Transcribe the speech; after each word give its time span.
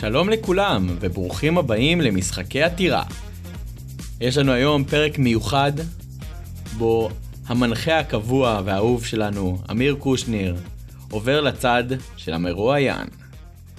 שלום 0.00 0.30
לכולם, 0.30 0.96
וברוכים 1.00 1.58
הבאים 1.58 2.00
למשחקי 2.00 2.62
עתירה. 2.62 3.04
יש 4.20 4.38
לנו 4.38 4.52
היום 4.52 4.84
פרק 4.84 5.18
מיוחד, 5.18 5.72
בו 6.78 7.10
המנחה 7.46 7.98
הקבוע 7.98 8.60
והאהוב 8.64 9.04
שלנו, 9.04 9.58
אמיר 9.70 9.96
קושניר, 9.98 10.56
עובר 11.10 11.40
לצד 11.40 11.84
של 12.16 12.32
המרואיין. 12.32 13.06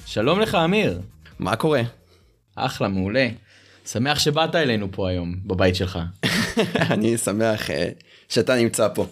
שלום 0.05 0.39
לך, 0.39 0.55
אמיר. 0.55 1.01
מה 1.39 1.55
קורה? 1.55 1.81
אחלה, 2.55 2.87
מעולה. 2.87 3.27
שמח 3.85 4.19
שבאת 4.19 4.55
אלינו 4.55 4.91
פה 4.91 5.09
היום, 5.09 5.35
בבית 5.45 5.75
שלך. 5.75 5.99
אני 6.91 7.17
שמח 7.17 7.69
uh, 7.69 7.73
שאתה 8.29 8.55
נמצא 8.55 8.87
פה. 8.95 9.05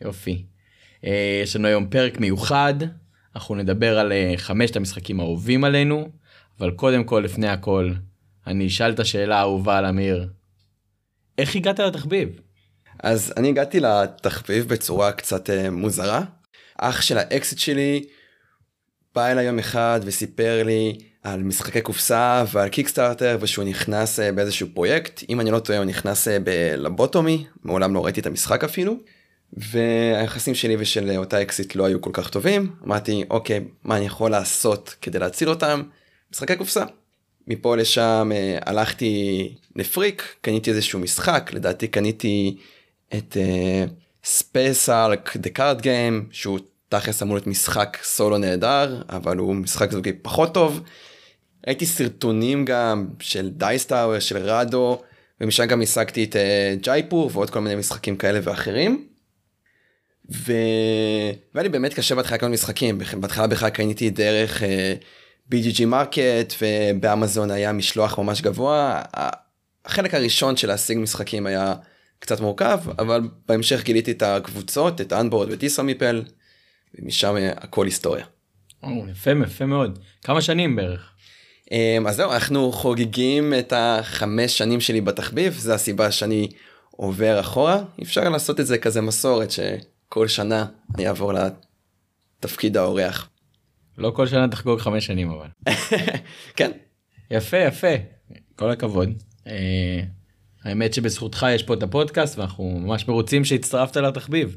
יופי. 0.00 0.44
Uh, 1.04 1.08
יש 1.42 1.56
לנו 1.56 1.68
היום 1.68 1.86
פרק 1.86 2.20
מיוחד, 2.20 2.74
אנחנו 3.36 3.54
נדבר 3.54 3.98
על 3.98 4.12
uh, 4.12 4.38
חמשת 4.38 4.76
המשחקים 4.76 5.20
האהובים 5.20 5.64
עלינו, 5.64 6.23
אבל 6.60 6.70
קודם 6.70 7.04
כל, 7.04 7.22
לפני 7.24 7.48
הכל, 7.48 7.92
אני 8.46 8.66
אשאל 8.66 8.92
את 8.92 9.00
השאלה 9.00 9.38
האהובה 9.38 9.78
על 9.78 9.86
אמיר. 9.86 10.28
איך 11.38 11.56
הגעת 11.56 11.78
לתחביב? 11.78 12.40
אז 13.02 13.32
אני 13.36 13.48
הגעתי 13.48 13.80
לתחביב 13.80 14.68
בצורה 14.68 15.12
קצת 15.12 15.50
uh, 15.50 15.70
מוזרה. 15.70 16.22
אח 16.78 17.00
של 17.00 17.18
האקסיט 17.18 17.58
שלי 17.58 18.04
בא 19.14 19.26
אליי 19.26 19.46
יום 19.46 19.58
אחד 19.58 20.00
וסיפר 20.04 20.62
לי 20.62 20.98
על 21.22 21.42
משחקי 21.42 21.80
קופסה 21.80 22.44
ועל 22.52 22.68
קיקסטארטר 22.68 23.38
ושהוא 23.40 23.64
נכנס 23.64 24.18
uh, 24.18 24.22
באיזשהו 24.34 24.68
פרויקט 24.74 25.22
אם 25.28 25.40
אני 25.40 25.50
לא 25.50 25.58
טועה 25.58 25.78
הוא 25.78 25.86
נכנס 25.86 26.28
uh, 26.28 26.30
בלבוטומי 26.44 27.46
מעולם 27.62 27.94
לא 27.94 28.04
ראיתי 28.04 28.20
את 28.20 28.26
המשחק 28.26 28.64
אפילו. 28.64 28.96
והיחסים 29.56 30.54
שלי 30.54 30.76
ושל 30.78 31.16
אותה 31.16 31.42
אקסית 31.42 31.74
לא 31.74 31.84
היו 31.84 32.00
כל 32.00 32.10
כך 32.12 32.30
טובים 32.30 32.70
אמרתי 32.86 33.24
אוקיי 33.30 33.60
מה 33.84 33.96
אני 33.96 34.06
יכול 34.06 34.30
לעשות 34.30 34.94
כדי 35.02 35.18
להציל 35.18 35.48
אותם 35.48 35.82
משחקי 36.34 36.56
קופסה. 36.56 36.84
מפה 37.46 37.76
לשם 37.76 38.30
uh, 38.32 38.62
הלכתי 38.66 39.54
לפריק 39.76 40.34
קניתי 40.40 40.70
איזשהו 40.70 40.98
משחק 40.98 41.50
לדעתי 41.54 41.88
קניתי 41.88 42.56
את 43.14 43.36
Space 44.24 44.88
Hulk 44.88 45.36
The 45.36 45.50
Card 45.50 45.80
Game 45.80 46.28
שהוא 46.30 46.58
תכלס 46.88 47.22
אמור 47.22 47.34
להיות 47.34 47.46
משחק 47.46 47.98
סולו 48.02 48.38
נהדר 48.38 49.02
אבל 49.08 49.36
הוא 49.36 49.54
משחק 49.54 49.92
זוגי 49.92 50.12
פחות 50.12 50.54
טוב. 50.54 50.80
ראיתי 51.66 51.86
סרטונים 51.86 52.64
גם 52.64 53.08
של 53.20 53.50
Dice 53.50 53.80
Tower 53.80 54.18
של 54.18 54.36
Rahdo 54.36 55.02
ומשם 55.40 55.64
גם 55.64 55.82
השגתי 55.82 56.24
את 56.24 56.36
ג'ייפור 56.80 57.30
ועוד 57.32 57.50
כל 57.50 57.60
מיני 57.60 57.74
משחקים 57.76 58.16
כאלה 58.16 58.40
ואחרים. 58.42 59.06
ו... 60.32 60.52
והיה 61.54 61.62
לי 61.62 61.68
באמת 61.68 61.94
קשה 61.94 62.14
בהתחלה 62.14 62.38
כמה 62.38 62.48
משחקים 62.48 62.98
בהתחלה 63.20 63.46
בכלל 63.46 63.70
קניתי 63.70 64.10
דרך 64.10 64.62
uh, 64.62 64.64
BGG 65.52 65.86
Market 65.86 66.54
ובאמזון 66.60 67.50
היה 67.50 67.72
משלוח 67.72 68.18
ממש 68.18 68.40
גבוה. 68.40 69.02
החלק 69.84 70.14
הראשון 70.14 70.56
של 70.56 70.68
להשיג 70.68 70.98
משחקים 70.98 71.46
היה 71.46 71.74
קצת 72.18 72.40
מורכב 72.40 72.80
אבל 72.98 73.20
בהמשך 73.48 73.82
גיליתי 73.84 74.10
את 74.10 74.22
הקבוצות 74.22 75.00
את 75.00 75.12
On 75.12 75.22
Board 75.22 75.48
וטיסה 75.52 75.82
מיפל 75.82 76.22
ומשם 76.94 77.34
הכל 77.56 77.84
היסטוריה. 77.84 78.24
או, 78.82 79.08
יפה 79.10 79.30
יפה 79.44 79.66
מאוד 79.66 79.98
כמה 80.22 80.42
שנים 80.42 80.76
בערך. 80.76 81.10
אז 82.08 82.16
זהו 82.16 82.32
אנחנו 82.32 82.72
חוגגים 82.72 83.54
את 83.58 83.72
החמש 83.76 84.58
שנים 84.58 84.80
שלי 84.80 85.00
בתחביב 85.00 85.52
זה 85.52 85.74
הסיבה 85.74 86.10
שאני 86.10 86.48
עובר 86.90 87.40
אחורה 87.40 87.82
אפשר 88.02 88.28
לעשות 88.28 88.60
את 88.60 88.66
זה 88.66 88.78
כזה 88.78 89.00
מסורת 89.00 89.50
שכל 89.50 90.28
שנה 90.28 90.66
אני 90.94 91.08
אעבור 91.08 91.32
לתפקיד 92.40 92.76
האורח. 92.76 93.28
לא 93.98 94.10
כל 94.10 94.26
שנה 94.26 94.48
תחגוג 94.48 94.80
חמש 94.80 95.06
שנים 95.06 95.30
אבל. 95.30 95.48
כן. 96.56 96.70
יפה 97.30 97.56
יפה 97.56 97.94
כל 98.56 98.70
הכבוד. 98.70 99.08
אה, 99.46 100.00
האמת 100.64 100.94
שבזכותך 100.94 101.46
יש 101.54 101.62
פה 101.62 101.74
את 101.74 101.82
הפודקאסט 101.82 102.38
ואנחנו 102.38 102.78
ממש 102.78 103.08
מרוצים 103.08 103.44
שהצטרפת 103.44 103.96
לתחביב. 103.96 104.56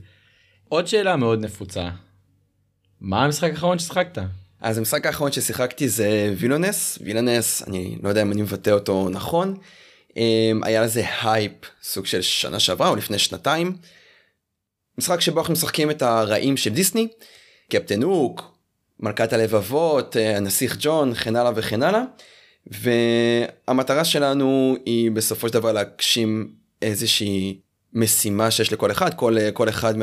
עוד 0.69 0.87
שאלה 0.87 1.15
מאוד 1.15 1.39
נפוצה. 1.39 1.89
מה 3.01 3.25
המשחק 3.25 3.49
האחרון 3.51 3.79
ששיחקת? 3.79 4.17
אז 4.61 4.77
המשחק 4.77 5.05
האחרון 5.05 5.31
ששיחקתי 5.31 5.89
זה 5.89 6.33
Villainous 6.37 6.99
Villainous 7.01 7.63
אני 7.67 7.97
לא 8.03 8.09
יודע 8.09 8.21
אם 8.21 8.31
אני 8.31 8.41
מבטא 8.41 8.69
אותו 8.69 9.09
נכון. 9.09 9.57
היה 10.63 10.81
לזה 10.81 11.03
הייפ 11.23 11.53
סוג 11.83 12.05
של 12.05 12.21
שנה 12.21 12.59
שעברה 12.59 12.89
או 12.89 12.95
לפני 12.95 13.19
שנתיים. 13.19 13.77
משחק 14.97 15.21
שבו 15.21 15.39
אנחנו 15.39 15.53
משחקים 15.53 15.91
את 15.91 16.01
הרעים 16.01 16.57
של 16.57 16.69
דיסני. 16.69 17.07
קפטן 17.69 18.03
הוק, 18.03 18.56
מלכת 18.99 19.33
הלבבות, 19.33 20.15
הנסיך 20.35 20.77
ג'ון 20.79 21.11
וכן 21.11 21.35
הלאה 21.35 21.51
וכן 21.55 21.83
הלאה. 21.83 22.03
והמטרה 22.67 24.05
שלנו 24.05 24.75
היא 24.85 25.11
בסופו 25.11 25.47
של 25.47 25.53
דבר 25.53 25.71
להגשים 25.71 26.51
איזושהי 26.81 27.59
משימה 27.93 28.51
שיש 28.51 28.73
לכל 28.73 28.91
אחד 28.91 29.13
כל 29.13 29.37
כל 29.53 29.69
אחד 29.69 29.93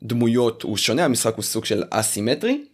מהדמויות 0.00 0.62
הוא 0.62 0.76
שונה 0.76 1.04
המשחק 1.04 1.34
הוא 1.34 1.42
סוג 1.42 1.64
של 1.64 1.84
אסימטרי. 1.90 2.64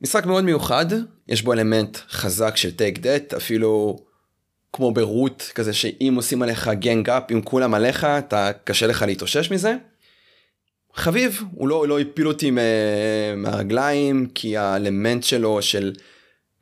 משחק 0.00 0.26
מאוד 0.26 0.44
מיוחד 0.44 0.86
יש 1.28 1.42
בו 1.42 1.52
אלמנט 1.52 1.98
חזק 2.08 2.56
של 2.56 2.76
טייק 2.76 2.98
דט 2.98 3.34
אפילו 3.34 3.98
כמו 4.72 4.92
ברוט 4.92 5.42
כזה 5.54 5.72
שאם 5.72 6.12
עושים 6.16 6.42
עליך 6.42 6.68
גנג 6.68 7.10
אפ 7.10 7.22
אם 7.32 7.42
כולם 7.42 7.74
עליך 7.74 8.04
אתה 8.04 8.50
קשה 8.64 8.86
לך 8.86 9.02
להתאושש 9.02 9.52
מזה. 9.52 9.76
חביב 10.94 11.42
הוא 11.52 11.68
לא 11.68 11.88
לא 11.88 12.00
הפיל 12.00 12.28
אותי 12.28 12.50
מהרגליים 13.36 14.28
כי 14.34 14.56
האלמנט 14.56 15.24
שלו 15.24 15.62
של 15.62 15.92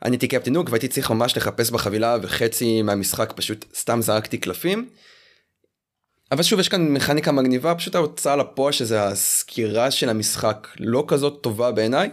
אני 0.04 0.14
הייתי 0.14 0.28
קפטן 0.28 0.56
הוק 0.56 0.70
והייתי 0.70 0.88
צריך 0.88 1.10
ממש 1.10 1.36
לחפש 1.36 1.70
בחבילה 1.70 2.16
וחצי 2.22 2.82
מהמשחק 2.82 3.32
פשוט 3.36 3.64
סתם 3.74 4.02
זרקתי 4.02 4.38
קלפים. 4.38 4.88
אבל 6.32 6.42
שוב 6.42 6.60
יש 6.60 6.68
כאן 6.68 6.88
מכניקה 6.88 7.32
מגניבה 7.32 7.74
פשוט 7.74 7.94
ההוצאה 7.94 8.36
לפועל 8.36 8.72
שזה 8.72 9.02
הסקירה 9.02 9.90
של 9.90 10.08
המשחק 10.08 10.68
לא 10.80 11.04
כזאת 11.08 11.42
טובה 11.42 11.72
בעיניי. 11.72 12.10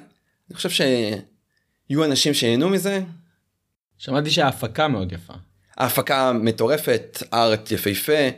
אני 0.50 0.56
חושב 0.56 0.70
שיהיו 0.70 2.04
אנשים 2.06 2.34
שיהנו 2.34 2.70
מזה. 2.70 3.02
שמעתי 3.98 4.30
שההפקה 4.30 4.88
מאוד 4.88 5.12
יפה. 5.12 5.34
ההפקה 5.78 6.34
מטורפת 6.34 7.24
ארט 7.34 7.72
יפהפה. 7.72 8.30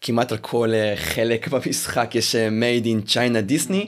כמעט 0.00 0.32
על 0.32 0.38
כל 0.38 0.72
חלק 0.96 1.48
במשחק 1.52 2.14
יש 2.14 2.34
made 2.34 2.84
in 2.84 3.10
China 3.10 3.50
Disney 3.50 3.86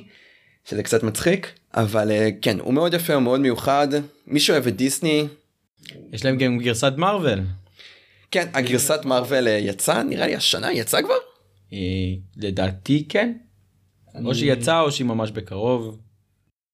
שזה 0.64 0.82
קצת 0.82 1.02
מצחיק 1.02 1.52
אבל 1.74 2.10
כן 2.42 2.60
הוא 2.60 2.74
מאוד 2.74 2.94
יפה 2.94 3.14
הוא 3.14 3.22
מאוד 3.22 3.40
מיוחד 3.40 3.88
מי 4.26 4.40
שאוהב 4.40 4.66
את 4.66 4.76
דיסני. 4.76 5.26
יש 6.12 6.24
להם 6.24 6.38
גם 6.38 6.58
גרסת 6.58 6.92
מארוול. 6.96 7.40
כן 8.30 8.48
הגרסת 8.54 9.04
מארוול 9.04 9.46
יצא 9.46 10.02
נראה 10.02 10.26
לי 10.26 10.36
השנה 10.36 10.72
יצא 10.72 11.02
כבר? 11.02 11.14
לדעתי 12.36 13.06
כן. 13.08 13.32
או 14.24 14.34
שהיא 14.34 14.52
יצאה 14.52 14.80
או 14.80 14.92
שהיא 14.92 15.06
ממש 15.06 15.30
בקרוב. 15.30 15.98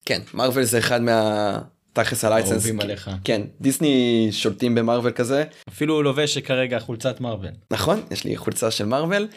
כן 0.06 0.20
מארוול 0.34 0.64
זה 0.64 0.78
אחד 0.78 1.02
מה... 1.02 1.58
תכלס 1.92 2.24
ה 2.24 2.27
license. 2.27 2.52
אהובים 2.52 2.80
עליך. 2.80 3.10
כן 3.24 3.42
דיסני 3.60 4.28
שולטים 4.30 4.74
במרוויל 4.74 5.12
כזה. 5.12 5.44
אפילו 5.68 5.94
הוא 5.94 6.04
לובש 6.04 6.38
כרגע 6.38 6.78
חולצת 6.78 7.20
מרוויל. 7.20 7.52
נכון 7.70 8.02
יש 8.10 8.24
לי 8.24 8.36
חולצה 8.36 8.70
של 8.70 8.86
מרוויל. 8.86 9.28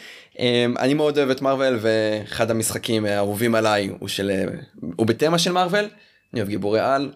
אני 0.79 0.94
מאוד 0.94 1.17
אוהב 1.17 1.29
את 1.29 1.41
מרוויל 1.41 1.78
ואחד 1.81 2.51
המשחקים 2.51 3.06
האהובים 3.06 3.56
עליי 3.56 3.88
הוא 4.00 4.07
של 4.09 4.31
הוא 4.95 5.07
בתמה 5.07 5.40
של 5.40 5.51
מרוויל. 5.51 5.85
אני 6.34 6.41
אוהב 6.41 6.50
גיבורי 6.50 6.79
על. 6.79 7.13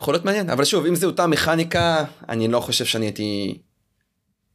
יכול 0.00 0.14
להיות 0.14 0.24
מעניין 0.24 0.50
אבל 0.50 0.64
שוב 0.64 0.86
אם 0.86 0.94
זה 0.94 1.06
אותה 1.06 1.26
מכניקה 1.26 2.04
אני 2.28 2.48
לא 2.48 2.60
חושב 2.60 2.84
שאני 2.84 3.06
הייתי 3.06 3.58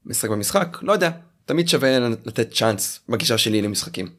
משחק 0.06 0.30
במשחק 0.30 0.78
לא 0.82 0.94
יודע 0.94 1.12
תמיד 1.46 1.70
שווה 1.70 2.00
לתת 2.00 2.54
צ'אנס 2.54 3.00
בגישה 3.10 3.38
שלי 3.38 3.62
למשחקים. 3.62 4.10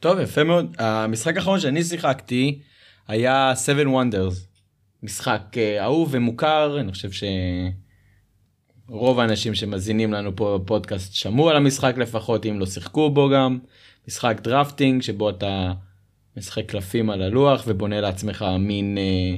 טוב 0.00 0.20
יפה 0.20 0.44
מאוד 0.44 0.76
המשחק 0.78 1.36
האחרון 1.36 1.60
שאני 1.60 1.84
שיחקתי 1.84 2.58
היה 3.08 3.52
7 3.64 3.82
Wonders 3.82 4.34
משחק 5.02 5.42
אהוב 5.80 6.08
ומוכר 6.12 6.80
אני 6.80 6.92
חושב 6.92 7.10
שרוב 8.88 9.20
האנשים 9.20 9.54
שמזינים 9.54 10.12
לנו 10.12 10.36
פה 10.36 10.58
בפודקאסט 10.62 11.14
שמעו 11.14 11.50
על 11.50 11.56
המשחק 11.56 11.94
לפחות 11.98 12.46
אם 12.46 12.60
לא 12.60 12.66
שיחקו 12.66 13.10
בו 13.10 13.30
גם 13.30 13.58
משחק 14.08 14.40
drafting 14.42 15.02
שבו 15.02 15.30
אתה 15.30 15.72
משחק 16.36 16.66
קלפים 16.66 17.10
על 17.10 17.22
הלוח 17.22 17.64
ובונה 17.66 18.00
לעצמך 18.00 18.44
מין 18.58 18.98
אה, 18.98 19.36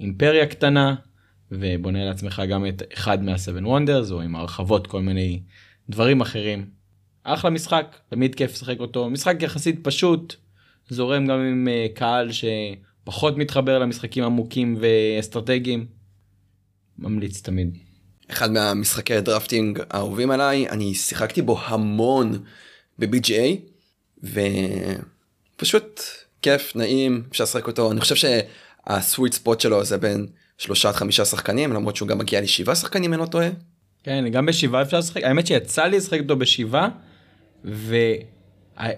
אימפריה 0.00 0.46
קטנה 0.46 0.94
ובונה 1.52 2.04
לעצמך 2.04 2.42
גם 2.48 2.66
את 2.66 2.82
אחד 2.94 3.22
מה-7 3.22 3.64
Wonders 3.64 4.12
או 4.12 4.20
עם 4.20 4.36
הרחבות 4.36 4.86
כל 4.86 5.02
מיני 5.02 5.40
דברים 5.90 6.20
אחרים. 6.20 6.66
אחלה 7.22 7.50
משחק 7.50 7.96
תמיד 8.08 8.34
כיף 8.34 8.52
לשחק 8.52 8.80
אותו 8.80 9.10
משחק 9.10 9.36
יחסית 9.40 9.78
פשוט 9.82 10.34
זורם 10.88 11.26
גם 11.26 11.40
עם 11.40 11.68
uh, 11.68 11.98
קהל 11.98 12.32
שפחות 13.06 13.36
מתחבר 13.36 13.78
למשחקים 13.78 14.24
עמוקים 14.24 14.78
ואסטרטגיים. 14.80 15.86
ממליץ 16.98 17.40
תמיד. 17.40 17.78
אחד 18.30 18.50
מהמשחקי 18.50 19.14
ה 19.14 19.21
drafting 19.21 19.80
האהובים 19.90 20.30
עליי 20.30 20.68
אני 20.68 20.94
שיחקתי 20.94 21.42
בו 21.42 21.58
המון 21.64 22.38
ב-BGA 22.98 23.56
ופשוט 25.56 26.00
כיף 26.42 26.76
נעים 26.76 27.22
אפשר 27.30 27.44
לשחק 27.44 27.66
אותו 27.66 27.92
אני 27.92 28.00
חושב 28.00 28.38
הסוויט 28.86 29.32
ספוט 29.32 29.60
שלו 29.60 29.84
זה 29.84 29.98
בין 29.98 30.26
שלושה 30.58 30.88
עד 30.88 30.94
חמישה 30.94 31.24
שחקנים 31.24 31.72
למרות 31.72 31.96
שהוא 31.96 32.08
גם 32.08 32.18
מגיע 32.18 32.40
לשבעה 32.40 32.74
שחקנים 32.74 33.14
אם 33.14 33.20
לא 33.20 33.26
טועה. 33.26 33.48
כן, 34.04 34.24
גם 34.28 34.46
בשבעה 34.46 34.82
אפשר 34.82 34.98
לשחק, 34.98 35.22
האמת 35.22 35.46
שיצא 35.46 35.84
לי 35.84 35.96
לשחק 35.96 36.20
אותו 36.20 36.36
בשבעה, 36.36 36.88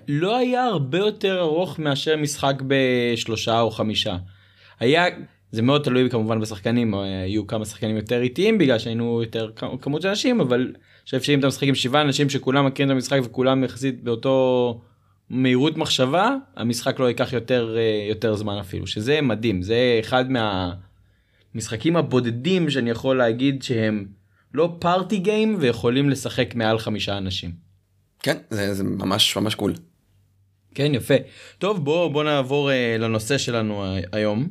ולא 0.08 0.36
היה 0.36 0.64
הרבה 0.64 0.98
יותר 0.98 1.40
ארוך 1.40 1.78
מאשר 1.78 2.16
משחק 2.16 2.62
בשלושה 2.66 3.60
או 3.60 3.70
חמישה. 3.70 4.16
היה, 4.80 5.04
זה 5.52 5.62
מאוד 5.62 5.82
תלוי 5.82 6.10
כמובן 6.10 6.40
בשחקנים, 6.40 6.94
היו 6.94 7.46
כמה 7.46 7.64
שחקנים 7.64 7.96
יותר 7.96 8.20
איטיים 8.20 8.58
בגלל 8.58 8.78
שהיינו 8.78 9.22
יותר 9.22 9.50
כמות 9.80 10.02
של 10.02 10.08
אנשים, 10.08 10.40
אבל 10.40 10.60
אני 10.60 11.04
חושב 11.04 11.22
שאם 11.22 11.38
אתה 11.38 11.46
משחק 11.46 11.66
עם 11.68 11.74
שבעה 11.74 12.02
אנשים 12.02 12.30
שכולם 12.30 12.66
מכירים 12.66 12.90
את 12.90 12.94
המשחק 12.94 13.20
וכולם 13.24 13.64
יחסית 13.64 14.02
באותו 14.02 14.80
מהירות 15.30 15.76
מחשבה, 15.76 16.36
המשחק 16.56 17.00
לא 17.00 17.08
ייקח 17.08 17.32
יותר, 17.32 17.76
יותר 18.08 18.34
זמן 18.34 18.58
אפילו, 18.58 18.86
שזה 18.86 19.20
מדהים, 19.20 19.62
זה 19.62 19.96
אחד 20.00 20.24
מהמשחקים 21.54 21.96
הבודדים 21.96 22.70
שאני 22.70 22.90
יכול 22.90 23.18
להגיד 23.18 23.62
שהם 23.62 24.06
לא 24.54 24.76
פארטי 24.78 25.18
גיים 25.18 25.56
ויכולים 25.58 26.10
לשחק 26.10 26.54
מעל 26.54 26.78
חמישה 26.78 27.18
אנשים. 27.18 27.67
כן, 28.22 28.36
זה, 28.50 28.74
זה 28.74 28.84
ממש 28.84 29.36
ממש 29.36 29.54
קול. 29.54 29.74
כן, 30.74 30.94
יפה. 30.94 31.14
טוב, 31.58 31.84
בוא, 31.84 32.08
בוא 32.08 32.24
נעבור 32.24 32.70
uh, 32.70 32.72
לנושא 32.98 33.38
שלנו 33.38 33.84
uh, 33.84 34.08
היום. 34.12 34.48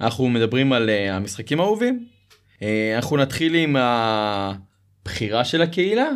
אנחנו 0.00 0.28
מדברים 0.28 0.72
על 0.72 0.88
uh, 0.88 1.12
המשחקים 1.12 1.60
האהובים. 1.60 2.06
Uh, 2.54 2.62
אנחנו 2.96 3.16
נתחיל 3.16 3.54
עם 3.54 3.76
הבחירה 3.78 5.44
של 5.44 5.62
הקהילה. 5.62 6.08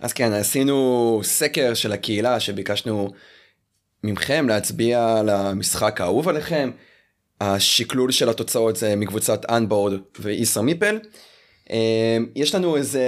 אז 0.00 0.12
כן, 0.12 0.32
עשינו 0.32 1.20
סקר 1.22 1.74
של 1.74 1.92
הקהילה 1.92 2.40
שביקשנו 2.40 3.12
ממכם 4.04 4.48
להצביע 4.48 5.16
על 5.18 5.28
המשחק 5.28 6.00
האהוב 6.00 6.28
עליכם. 6.28 6.70
השקלול 7.40 8.12
של 8.12 8.28
התוצאות 8.28 8.76
זה 8.76 8.96
מקבוצת 8.96 9.50
אנבורד 9.50 10.00
ואיסר 10.18 10.60
מיפל. 10.60 10.98
יש 12.36 12.54
לנו 12.54 12.76
איזה 12.76 13.04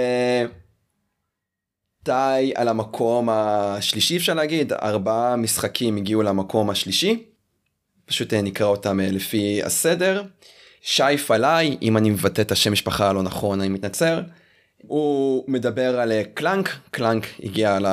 די 2.09 2.51
על 2.55 2.67
המקום 2.67 3.29
השלישי 3.31 4.17
אפשר 4.17 4.33
להגיד, 4.33 4.73
ארבעה 4.73 5.35
משחקים 5.35 5.97
הגיעו 5.97 6.21
למקום 6.21 6.69
השלישי. 6.69 7.23
פשוט 8.05 8.33
נקרא 8.33 8.67
אותם 8.67 8.99
לפי 8.99 9.63
הסדר. 9.63 10.23
שי 10.81 11.17
פלאי, 11.27 11.77
אם 11.81 11.97
אני 11.97 12.09
מבטא 12.09 12.41
את 12.41 12.51
השם 12.51 12.71
משפחה 12.71 13.09
הלא 13.09 13.23
נכון 13.23 13.61
אני 13.61 13.69
מתנצל. 13.69 14.21
הוא 14.77 15.43
מדבר 15.47 15.99
על 15.99 16.11
Clank, 16.33 16.75
Clank 16.91 17.27
הגיע 17.43 17.79
ל... 17.79 17.85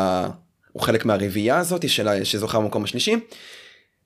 הוא 0.72 0.82
חלק 0.82 1.04
מהרביעייה 1.04 1.58
הזאת 1.58 1.88
של... 1.88 2.24
שזוכה 2.24 2.60
במקום 2.60 2.84
השלישי. 2.84 3.16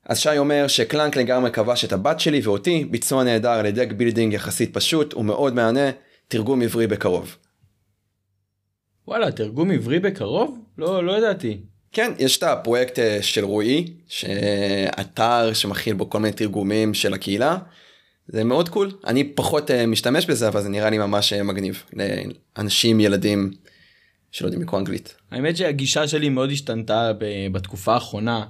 אז 0.06 0.18
שי 0.18 0.38
אומר 0.38 0.66
ש 0.68 0.82
Clank 0.82 1.16
לגמרי 1.16 1.50
כבש 1.50 1.84
את 1.84 1.92
הבת 1.92 2.20
שלי 2.20 2.40
ואותי, 2.44 2.84
ביצוע 2.90 3.24
נהדר 3.24 3.62
ל 3.62 3.68
deck 3.68 3.92
building 3.92 4.32
יחסית 4.32 4.74
פשוט 4.74 5.14
ומאוד 5.14 5.54
מהנה, 5.54 5.90
תרגום 6.28 6.62
עברי 6.62 6.86
בקרוב. 6.86 7.36
וואלה, 9.08 9.32
תרגום 9.32 9.70
עברי 9.70 10.00
בקרוב? 10.00 10.58
לא, 10.78 11.04
לא 11.04 11.18
ידעתי. 11.18 11.60
כן, 11.92 12.12
יש 12.18 12.38
את 12.38 12.42
הפרויקט 12.42 12.98
של 13.20 13.44
רועי, 13.44 13.92
שאתר 14.08 15.52
שמכיל 15.52 15.94
בו 15.94 16.10
כל 16.10 16.18
מיני 16.18 16.32
תרגומים 16.32 16.94
של 16.94 17.14
הקהילה. 17.14 17.58
זה 18.26 18.44
מאוד 18.44 18.68
קול. 18.68 18.90
אני 19.06 19.24
פחות 19.24 19.70
משתמש 19.70 20.26
בזה, 20.26 20.48
אבל 20.48 20.62
זה 20.62 20.68
נראה 20.68 20.90
לי 20.90 20.98
ממש 20.98 21.32
מגניב 21.32 21.82
לאנשים, 22.56 23.00
ילדים 23.00 23.50
שלא 24.32 24.46
יודעים 24.46 24.62
לקרוא 24.62 24.80
אנגלית. 24.80 25.16
האמת 25.30 25.56
שהגישה 25.56 26.08
שלי 26.08 26.28
מאוד 26.28 26.50
השתנתה 26.50 27.12
בתקופה 27.52 27.94
האחרונה. 27.94 28.44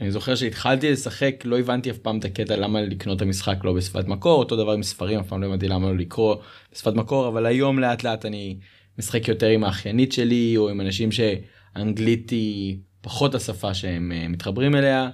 אני 0.00 0.10
זוכר 0.10 0.34
שהתחלתי 0.34 0.90
לשחק 0.90 1.34
לא 1.44 1.58
הבנתי 1.58 1.90
אף 1.90 1.98
פעם 1.98 2.18
את 2.18 2.24
הקטע 2.24 2.56
למה 2.56 2.82
לקנות 2.82 3.16
את 3.16 3.22
המשחק 3.22 3.56
לא 3.64 3.72
בשפת 3.72 4.06
מקור 4.06 4.38
אותו 4.38 4.56
דבר 4.56 4.72
עם 4.72 4.82
ספרים 4.82 5.20
אף 5.20 5.28
פעם 5.28 5.42
לא 5.42 5.46
הבנתי 5.46 5.68
למה 5.68 5.88
לא 5.88 5.96
לקרוא 5.96 6.36
בשפת 6.72 6.94
מקור 6.94 7.28
אבל 7.28 7.46
היום 7.46 7.78
לאט 7.78 8.04
לאט 8.04 8.26
אני 8.26 8.56
משחק 8.98 9.28
יותר 9.28 9.46
עם 9.46 9.64
האחיינית 9.64 10.12
שלי 10.12 10.54
או 10.56 10.68
עם 10.68 10.80
אנשים 10.80 11.10
שאנגלית 11.12 12.30
היא 12.30 12.76
פחות 13.00 13.34
השפה 13.34 13.74
שהם 13.74 14.12
uh, 14.12 14.28
מתחברים 14.28 14.74
אליה. 14.74 15.10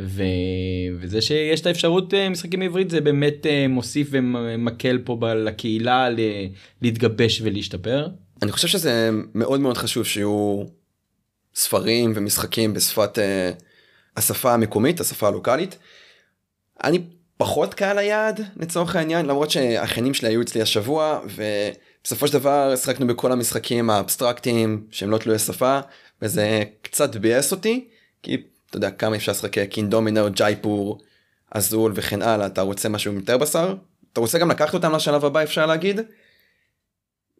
ו... 0.00 0.22
וזה 1.00 1.20
שיש 1.20 1.60
את 1.60 1.66
האפשרות 1.66 2.12
uh, 2.12 2.16
משחקים 2.30 2.60
בעברית 2.60 2.90
זה 2.90 3.00
באמת 3.00 3.46
uh, 3.46 3.68
מוסיף 3.68 4.08
ומקל 4.10 4.98
פה 5.04 5.16
ב... 5.20 5.24
לקהילה 5.24 6.10
ל... 6.10 6.18
להתגבש 6.82 7.40
ולהשתפר. 7.40 8.08
אני 8.42 8.52
חושב 8.52 8.68
שזה 8.68 9.10
מאוד 9.34 9.60
מאוד 9.60 9.76
חשוב 9.76 10.04
שיהיו 10.04 10.64
ספרים 11.54 12.12
ומשחקים 12.16 12.74
בשפת 12.74 13.18
uh, 13.18 13.62
השפה 14.16 14.54
המקומית 14.54 15.00
השפה 15.00 15.28
הלוקאלית. 15.28 15.78
אני 16.84 17.00
פחות 17.36 17.74
קהל 17.74 17.98
היעד 17.98 18.40
לצורך 18.56 18.96
העניין 18.96 19.26
למרות 19.26 19.50
שהאחיינים 19.50 20.14
שלי 20.14 20.28
היו 20.28 20.42
אצלי 20.42 20.62
השבוע 20.62 21.20
ו... 21.26 21.42
בסופו 22.04 22.26
של 22.26 22.32
דבר 22.32 22.76
שחקנו 22.76 23.06
בכל 23.06 23.32
המשחקים 23.32 23.90
האבסטרקטיים 23.90 24.86
שהם 24.90 25.10
לא 25.10 25.18
תלויי 25.18 25.38
שפה 25.38 25.80
וזה 26.22 26.62
קצת 26.82 27.16
ביאס 27.16 27.52
אותי 27.52 27.88
כי 28.22 28.42
אתה 28.70 28.76
יודע 28.76 28.90
כמה 28.90 29.16
אפשר 29.16 29.32
לשחק 29.32 29.58
קינדומינר 29.58 30.28
ג'ייפור 30.28 31.00
אזול 31.50 31.92
וכן 31.94 32.22
הלאה 32.22 32.46
אתה 32.46 32.62
רוצה 32.62 32.88
משהו 32.88 33.12
יותר 33.12 33.38
בשר? 33.38 33.74
אתה 34.12 34.20
רוצה 34.20 34.38
גם 34.38 34.50
לקחת 34.50 34.74
אותם 34.74 34.94
לשלב 34.94 35.24
הבא 35.24 35.42
אפשר 35.42 35.66
להגיד. 35.66 36.00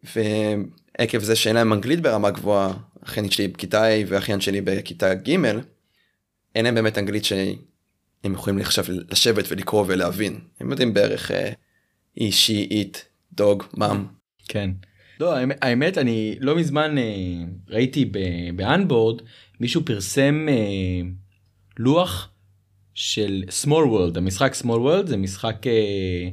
ועקב 0.03 1.19
זה 1.19 1.35
שאין 1.35 1.55
להם 1.55 1.73
אנגלית 1.73 2.01
ברמה 2.01 2.31
גבוהה 2.31 2.73
אחיינית 3.03 3.31
שלי 3.31 3.47
בכיתה 3.47 3.87
A 3.87 4.05
ואחיין 4.07 4.41
שלי 4.41 4.61
בכיתה 4.61 5.13
ג' 5.13 5.29
אין 6.55 6.65
להם 6.65 6.75
באמת 6.75 6.97
אנגלית 6.97 7.25
שהם 7.25 8.33
יכולים 8.33 8.59
עכשיו 8.59 8.85
לשבת 9.11 9.45
ולקרוא 9.47 9.85
ולהבין. 9.87 10.39
הם 10.59 10.71
יודעים 10.71 10.93
בערך 10.93 11.31
אישי 12.17 12.67
איט 12.71 12.97
דוג 13.33 13.63
מאם 13.77 14.05
כן. 14.51 14.69
לא, 15.19 15.35
האמת 15.61 15.97
אני 15.97 16.35
לא 16.39 16.55
מזמן 16.55 16.97
אה, 16.97 17.03
ראיתי 17.69 18.11
ב 18.55 18.63
On 18.63 18.80
Board 18.80 19.21
מישהו 19.59 19.85
פרסם 19.85 20.47
אה, 20.49 21.09
לוח 21.77 22.29
של 22.93 23.43
small 23.63 23.87
world 23.91 24.17
המשחק 24.17 24.53
small 24.53 24.79
world 24.79 25.07
זה 25.07 25.17
משחק 25.17 25.67
אה, 25.67 26.29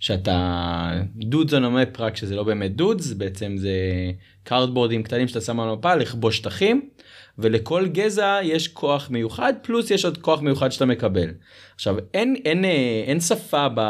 שאתה 0.00 1.00
dudes 1.16 1.54
on 1.54 1.56
המפ 1.56 2.00
רק 2.00 2.16
שזה 2.16 2.36
לא 2.36 2.42
באמת 2.42 2.76
דודס 2.76 3.12
בעצם 3.12 3.56
זה 3.56 3.72
קארדבורדים 4.44 5.02
קטנים 5.02 5.28
שאתה 5.28 5.40
שם 5.40 5.60
על 5.60 5.68
המפה 5.68 5.94
לכבוש 5.94 6.36
שטחים 6.36 6.88
ולכל 7.38 7.88
גזע 7.88 8.38
יש 8.42 8.68
כוח 8.68 9.10
מיוחד 9.10 9.52
פלוס 9.62 9.90
יש 9.90 10.04
עוד 10.04 10.18
כוח 10.18 10.40
מיוחד 10.40 10.72
שאתה 10.72 10.86
מקבל. 10.86 11.30
עכשיו 11.74 11.96
אין 12.14 12.36
אין 12.44 12.64
אין 13.06 13.20
שפה 13.20 13.66
ב... 13.74 13.80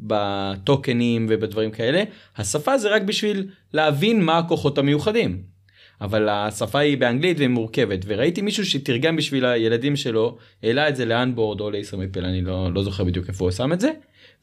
בטוקנים 0.00 1.26
ובדברים 1.30 1.70
כאלה 1.70 2.02
השפה 2.36 2.78
זה 2.78 2.88
רק 2.88 3.02
בשביל 3.02 3.48
להבין 3.72 4.22
מה 4.22 4.38
הכוחות 4.38 4.78
המיוחדים. 4.78 5.56
אבל 6.00 6.28
השפה 6.28 6.78
היא 6.78 6.98
באנגלית 6.98 7.36
והיא 7.36 7.48
מורכבת 7.48 8.00
וראיתי 8.06 8.42
מישהו 8.42 8.64
שתרגם 8.64 9.16
בשביל 9.16 9.44
הילדים 9.44 9.96
שלו 9.96 10.38
העלה 10.62 10.88
את 10.88 10.96
זה 10.96 11.04
לאנבורד 11.04 11.60
או 11.60 11.70
לישראמפל 11.70 12.24
אני 12.24 12.42
לא, 12.42 12.74
לא 12.74 12.82
זוכר 12.82 13.04
בדיוק 13.04 13.28
איפה 13.28 13.44
הוא 13.44 13.50
שם 13.50 13.72
את 13.72 13.80
זה 13.80 13.90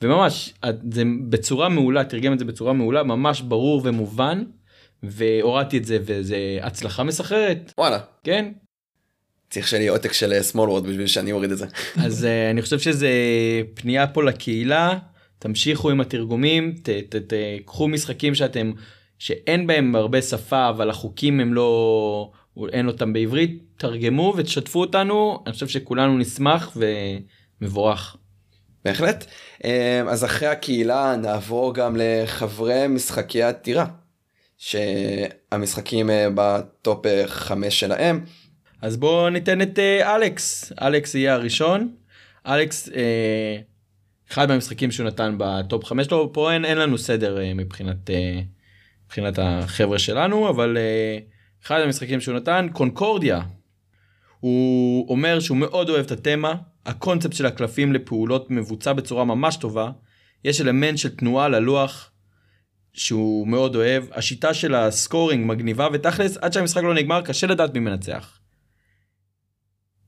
וממש 0.01 0.53
זה 0.91 1.03
בצורה 1.29 1.69
מעולה 1.69 2.03
תרגם 2.03 2.33
את 2.33 2.39
זה 2.39 2.45
בצורה 2.45 2.73
מעולה 2.73 3.03
ממש 3.03 3.41
ברור 3.41 3.81
ומובן 3.83 4.43
והורדתי 5.03 5.77
את 5.77 5.85
זה 5.85 5.97
וזה 6.01 6.37
הצלחה 6.61 7.03
מסחררת. 7.03 7.73
וואלה. 7.77 7.99
כן. 8.23 8.51
צריך 9.49 9.67
שיהיה 9.67 9.81
לי 9.81 9.87
עותק 9.87 10.13
של 10.13 10.33
small 10.51 10.67
world 10.67 10.87
בשביל 10.87 11.07
שאני 11.07 11.31
אוריד 11.31 11.51
את 11.51 11.57
זה. 11.57 11.65
אז 11.95 12.23
uh, 12.23 12.51
אני 12.51 12.61
חושב 12.61 12.79
שזה 12.79 13.09
פנייה 13.73 14.07
פה 14.07 14.23
לקהילה 14.23 14.97
תמשיכו 15.43 15.89
עם 15.89 16.01
התרגומים 16.01 16.75
תקחו 17.27 17.87
משחקים 17.87 18.35
שאתם 18.35 18.71
שאין 19.19 19.67
בהם 19.67 19.95
הרבה 19.95 20.21
שפה 20.21 20.69
אבל 20.69 20.89
החוקים 20.89 21.39
הם 21.39 21.53
לא 21.53 22.31
אין 22.73 22.87
אותם 22.87 23.13
בעברית 23.13 23.63
תרגמו 23.77 24.33
ותשתפו 24.37 24.81
אותנו 24.81 25.43
אני 25.45 25.53
חושב 25.53 25.67
שכולנו 25.67 26.17
נשמח 26.17 26.77
ומבורך. 27.61 28.17
בהחלט 28.85 29.25
אז 30.07 30.25
אחרי 30.25 30.47
הקהילה 30.47 31.15
נעבור 31.21 31.73
גם 31.73 31.95
לחברי 31.99 32.87
משחקי 32.87 33.43
הטירה 33.43 33.85
שהמשחקים 34.57 36.09
ב 36.35 36.53
top 36.53 37.05
5 37.25 37.79
שלהם. 37.79 38.25
אז 38.81 38.97
בואו 38.97 39.29
ניתן 39.29 39.61
את 39.61 39.79
אלכס 40.01 40.73
אלכס 40.81 41.15
יהיה 41.15 41.33
הראשון 41.33 41.95
אלכס. 42.47 42.89
אחד 44.33 44.47
מהמשחקים 44.47 44.91
שהוא 44.91 45.07
נתן 45.07 45.35
ב 45.37 45.49
top 45.49 45.85
5 45.85 46.07
שלו 46.07 46.33
פה 46.33 46.53
אין, 46.53 46.65
אין 46.65 46.77
לנו 46.77 46.97
סדר 46.97 47.41
אה, 47.41 47.53
מבחינת 47.53 48.09
אה, 48.09 48.41
מבחינת 49.05 49.39
החבר'ה 49.41 49.99
שלנו 49.99 50.49
אבל 50.49 50.77
אה, 50.77 51.17
אחד 51.65 51.79
המשחקים 51.79 52.21
שהוא 52.21 52.35
נתן 52.35 52.67
Concordia. 52.73 53.41
הוא 54.39 55.09
אומר 55.09 55.39
שהוא 55.39 55.57
מאוד 55.57 55.89
אוהב 55.89 56.05
את 56.05 56.11
התמה 56.11 56.55
הקונספט 56.85 57.33
של 57.33 57.45
הקלפים 57.45 57.93
לפעולות 57.93 58.51
מבוצע 58.51 58.93
בצורה 58.93 59.25
ממש 59.25 59.57
טובה 59.57 59.91
יש 60.43 60.61
אלמנט 60.61 60.97
של 60.97 61.15
תנועה 61.15 61.49
ללוח 61.49 62.11
שהוא 62.93 63.47
מאוד 63.47 63.75
אוהב 63.75 64.03
השיטה 64.11 64.53
של 64.53 64.75
הסקורינג 64.75 65.45
מגניבה 65.45 65.87
ותכלס 65.93 66.37
עד 66.37 66.53
שהמשחק 66.53 66.83
לא 66.83 66.93
נגמר 66.93 67.21
קשה 67.21 67.47
לדעת 67.47 67.73
מי 67.73 67.79
מנצח. 67.79 68.39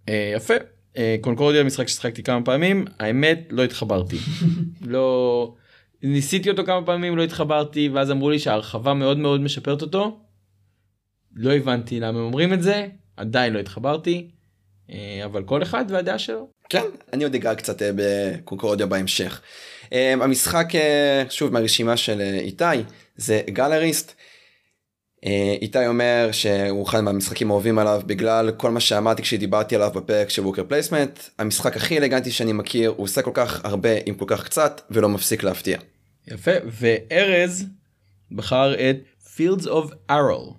יפה 0.07 0.53
קונקורדיה 1.21 1.63
משחק 1.63 1.87
ששחקתי 1.87 2.23
כמה 2.23 2.41
פעמים 2.45 2.85
האמת 2.99 3.47
לא 3.49 3.63
התחברתי 3.63 4.17
לא 4.81 5.53
ניסיתי 6.03 6.49
אותו 6.49 6.65
כמה 6.65 6.85
פעמים 6.85 7.17
לא 7.17 7.23
התחברתי 7.23 7.89
ואז 7.89 8.11
אמרו 8.11 8.29
לי 8.29 8.39
שההרחבה 8.39 8.93
מאוד 8.93 9.17
מאוד 9.17 9.41
משפרת 9.41 9.81
אותו. 9.81 10.19
לא 11.35 11.53
הבנתי 11.53 11.99
למה 11.99 12.19
הם 12.19 12.25
אומרים 12.25 12.53
את 12.53 12.63
זה 12.63 12.87
עדיין 13.17 13.53
לא 13.53 13.59
התחברתי 13.59 14.27
אה, 14.89 15.21
אבל 15.25 15.43
כל 15.43 15.63
אחד 15.63 15.85
והדעה 15.89 16.19
שלו. 16.19 16.49
כן, 16.69 16.85
אני 17.13 17.23
עוד 17.23 17.35
אגע 17.35 17.55
קצת 17.55 17.81
אה, 17.81 17.91
ב 17.95 18.04
Concordia 18.04 18.85
בהמשך. 18.85 19.41
אה, 19.93 20.13
המשחק, 20.13 20.75
אה, 20.75 21.23
שוב 21.29 21.53
מהרשימה 21.53 21.97
של 21.97 22.21
אה, 22.21 22.39
איתי, 22.39 22.63
זה 23.15 23.41
Gallerist. 23.49 24.15
אה, 25.25 25.55
איתי 25.61 25.87
אומר 25.87 26.29
שהוא 26.31 26.83
אחד 26.87 27.01
מהמשחקים 27.01 27.51
האהובים 27.51 27.79
עליו 27.79 28.01
בגלל 28.05 28.51
כל 28.51 28.71
מה 28.71 28.79
שאמרתי 28.79 29.21
כשדיברתי 29.21 29.75
עליו 29.75 29.91
בפרק 29.95 30.29
של 30.29 30.41
worker 30.41 30.63
placement. 30.63 31.19
המשחק 31.39 31.75
הכי 31.75 31.97
אלגנטי 31.97 32.31
שאני 32.31 32.53
מכיר, 32.53 32.89
הוא 32.89 33.03
עושה 33.03 33.21
כל 33.21 33.31
כך 33.33 33.65
הרבה 33.65 33.89
עם 34.05 34.15
כל 34.15 34.25
כך 34.27 34.43
קצת 34.43 34.81
ולא 34.91 35.09
מפסיק 35.09 35.43
להפתיע. 35.43 35.77
יפה 36.27 36.51
וארז 36.65 37.65
בחר 38.31 38.73
את 38.89 38.97
Fields 39.37 39.65
of 39.65 40.11
Arle. 40.11 40.53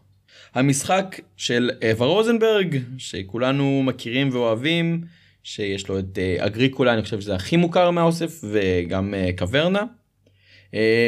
המשחק 0.54 1.20
של 1.36 1.70
אווה 1.90 2.06
רוזנברג 2.06 2.78
שכולנו 2.98 3.82
מכירים 3.84 4.28
ואוהבים 4.32 5.04
שיש 5.42 5.88
לו 5.88 5.98
את 5.98 6.18
אה, 6.18 6.46
אגריקולה 6.46 6.92
אני 6.92 7.02
חושב 7.02 7.20
שזה 7.20 7.34
הכי 7.34 7.56
מוכר 7.56 7.90
מהאוסף 7.90 8.44
וגם 8.50 9.14
אה, 9.14 9.30
קוורנה. 9.38 9.78
אה, 9.78 9.84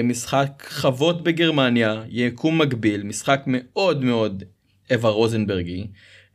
משחק 0.04 0.66
חוות 0.70 1.22
בגרמניה 1.22 2.02
יקום 2.08 2.60
מקביל 2.60 3.02
משחק 3.02 3.42
מאוד 3.46 4.04
מאוד 4.04 4.44
אווה 4.92 5.10
רוזנברגי. 5.10 5.86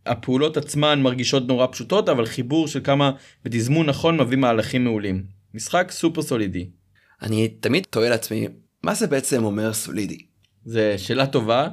הפעולות 0.06 0.58
עצמן 0.58 1.02
מרגישות 1.02 1.48
נורא 1.48 1.68
פשוטות 1.72 2.10
אבל 2.10 2.26
חיבור 2.26 2.68
של 2.68 2.80
כמה 2.84 3.12
בתזמון 3.46 3.86
נכון 3.86 4.18
מביא 4.18 4.38
מהלכים 4.38 4.84
מעולים. 4.84 5.24
משחק 5.54 5.92
סופר 5.92 6.22
סולידי. 6.22 6.70
אני 7.22 7.48
תמיד 7.48 7.88
תוהה 7.90 8.10
לעצמי, 8.10 8.48
מה 8.84 8.94
זה 8.94 9.08
בעצם 9.08 9.44
אומר 9.44 9.74
סולידי? 9.74 10.18
זה 10.66 10.98
שאלה 10.98 11.28
טובה. 11.28 11.68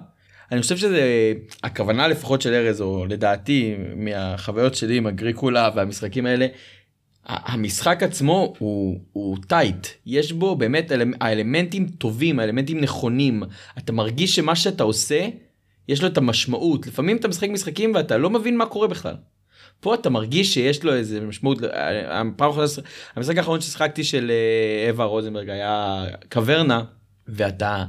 אני 0.52 0.62
חושב 0.62 0.76
שזה 0.76 1.32
הכוונה 1.62 2.08
לפחות 2.08 2.42
של 2.42 2.52
ארז 2.52 2.80
או 2.80 3.06
לדעתי 3.06 3.74
מהחוויות 3.96 4.74
שלי 4.74 4.96
עם 4.96 5.06
אגריקולה 5.06 5.70
והמשחקים 5.74 6.26
האלה. 6.26 6.46
המשחק 7.26 8.02
עצמו 8.02 8.54
הוא, 8.58 9.00
הוא 9.12 9.36
טייט 9.46 9.86
יש 10.06 10.32
בו 10.32 10.56
באמת 10.56 10.92
אלמ- 10.92 11.16
האלמנטים 11.20 11.88
טובים 11.88 12.38
האלמנטים 12.38 12.80
נכונים. 12.80 13.42
אתה 13.78 13.92
מרגיש 13.92 14.36
שמה 14.36 14.56
שאתה 14.56 14.82
עושה 14.82 15.28
יש 15.88 16.02
לו 16.02 16.08
את 16.08 16.18
המשמעות. 16.18 16.86
לפעמים 16.86 17.16
אתה 17.16 17.28
משחק 17.28 17.48
משחקים 17.48 17.94
ואתה 17.94 18.18
לא 18.18 18.30
מבין 18.30 18.56
מה 18.56 18.66
קורה 18.66 18.88
בכלל. 18.88 19.14
פה 19.80 19.94
אתה 19.94 20.10
מרגיש 20.10 20.54
שיש 20.54 20.84
לו 20.84 20.94
איזה 20.94 21.20
משמעות. 21.20 21.58
הפעם 22.08 22.48
האחרונה 22.48 22.66
המשחק 23.16 23.36
האחרון 23.36 23.60
ששחקתי 23.60 24.04
של 24.04 24.30
אה, 24.30 24.90
אווה 24.90 25.04
רוזנברג 25.04 25.50
היה 25.50 26.04
קוורנה 26.32 26.82
ואתה 27.28 27.84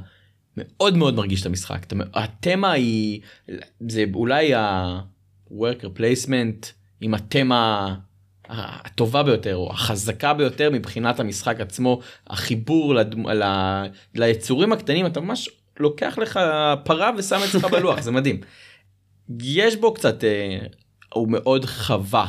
מאוד 0.56 0.96
מאוד 0.96 1.14
מרגיש 1.14 1.40
את 1.40 1.46
המשחק. 1.46 1.84
אתה, 1.84 1.96
התמה 2.14 2.72
היא 2.72 3.20
זה 3.88 4.04
אולי 4.14 4.54
ה-worker 4.54 5.98
placement 5.98 6.66
עם 7.00 7.14
התמה 7.14 7.94
הטובה 8.54 9.22
ביותר 9.22 9.56
או 9.56 9.70
החזקה 9.72 10.34
ביותר 10.34 10.70
מבחינת 10.70 11.20
המשחק 11.20 11.60
עצמו 11.60 12.00
החיבור 12.26 12.94
לדמ... 12.94 13.28
ל... 13.28 13.42
ליצורים 14.14 14.72
הקטנים 14.72 15.06
אתה 15.06 15.20
ממש 15.20 15.48
לוקח 15.80 16.18
לך 16.18 16.40
פרה 16.84 17.10
ושם 17.18 17.40
אצלך 17.48 17.64
בלוח 17.64 18.00
זה 18.00 18.10
מדהים. 18.10 18.40
יש 19.42 19.76
בו 19.76 19.94
קצת 19.94 20.24
אה, 20.24 20.58
הוא 21.14 21.28
מאוד 21.28 21.64
חווה 21.64 22.26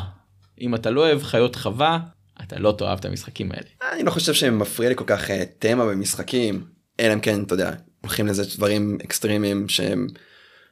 אם 0.62 0.76
אתה 0.76 0.90
לא 0.90 1.02
אוהב 1.02 1.24
חיות 1.24 1.56
חווה 1.56 2.00
אתה 2.44 2.60
לא 2.60 2.76
תאהב 2.78 3.00
את 3.00 3.06
המשחקים 3.06 3.52
האלה. 3.52 3.94
אני 3.94 4.04
לא 4.04 4.12
חושב 4.12 4.34
שמפריע 4.34 4.90
לי 4.90 4.96
כל 4.96 5.04
כך 5.08 5.32
אה, 5.32 5.44
תמה 5.60 5.86
במשחקים, 5.86 6.64
אלא 7.00 7.14
אם 7.14 7.20
כן, 7.20 7.44
אתה 7.44 7.54
יודע, 7.54 7.72
הולכים 8.02 8.28
לזה 8.28 8.44
דברים 8.58 8.98
אקסטרימיים 9.06 9.70
שהם 9.70 10.08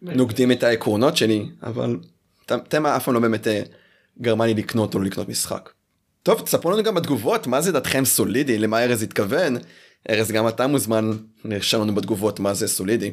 נוגדים 0.01 0.51
את 0.51 0.63
העקרונות 0.63 1.17
שלי, 1.17 1.45
אבל 1.63 1.97
תמה 2.45 2.95
אף 2.95 3.05
פעם 3.05 3.13
לא 3.13 3.19
באמת 3.19 3.47
אה, 3.47 3.61
גרמה 4.21 4.45
לי 4.45 4.53
לקנות 4.53 4.93
או 4.93 4.99
לא 4.99 5.05
לקנות 5.05 5.29
משחק. 5.29 5.69
טוב, 6.23 6.41
תספרו 6.41 6.71
לנו 6.71 6.83
גם 6.83 6.95
בתגובות, 6.95 7.47
מה 7.47 7.61
זה 7.61 7.71
דעתכם 7.71 8.05
סולידי, 8.05 8.57
למה 8.57 8.83
ארז 8.83 9.03
התכוון. 9.03 9.57
ארז, 10.09 10.31
גם 10.31 10.47
אתה 10.47 10.67
מוזמן 10.67 11.11
לרשום 11.45 11.81
לנו 11.81 11.95
בתגובות 11.95 12.39
מה 12.39 12.53
זה 12.53 12.67
סולידי. 12.67 13.11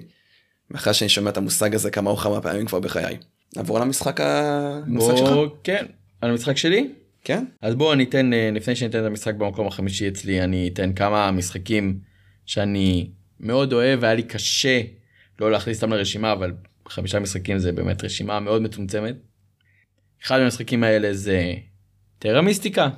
מאחר 0.70 0.92
שאני 0.92 1.08
שומע 1.08 1.30
את 1.30 1.36
המושג 1.36 1.74
הזה 1.74 1.90
כמה 1.90 2.10
או 2.10 2.16
כמה 2.16 2.40
פעמים 2.40 2.66
כבר 2.66 2.80
בחיי. 2.80 3.16
נעבור 3.56 3.78
למשחק 3.80 4.20
ה- 4.20 4.80
המשחק 4.86 5.16
שלך? 5.16 5.28
בוא, 5.28 5.48
כן 5.64 5.86
על 6.20 6.30
המשחק 6.30 6.56
שלי 6.56 6.90
כן? 7.24 7.44
אז 7.62 7.74
בואו 7.74 7.92
אני 7.92 8.04
אתן 8.04 8.32
אה, 8.32 8.50
לפני 8.54 8.76
שאני 8.76 8.90
אתן 8.90 9.00
את 9.00 9.04
המשחק 9.04 9.34
במקום 9.34 9.66
החמישי 9.66 10.08
אצלי 10.08 10.42
אני 10.42 10.70
אתן 10.72 10.92
כמה 10.92 11.30
משחקים 11.30 11.98
שאני 12.46 13.10
מאוד 13.40 13.72
אוהב 13.72 13.98
והיה 14.02 14.14
לי 14.14 14.22
קשה 14.22 14.80
לא 15.40 15.50
להכניס 15.50 15.82
אותם 15.82 15.92
לרשימה 15.92 16.32
אבל 16.32 16.52
חמישה 16.88 17.18
משחקים 17.18 17.58
זה 17.58 17.72
באמת 17.72 18.04
רשימה 18.04 18.40
מאוד 18.40 18.62
מצומצמת. 18.62 19.14
אחד 20.24 20.38
מהמשחקים 20.38 20.84
האלה 20.84 21.14
זה 21.14 21.54
טרה 22.18 22.42
מיסטיקה. 22.42 22.88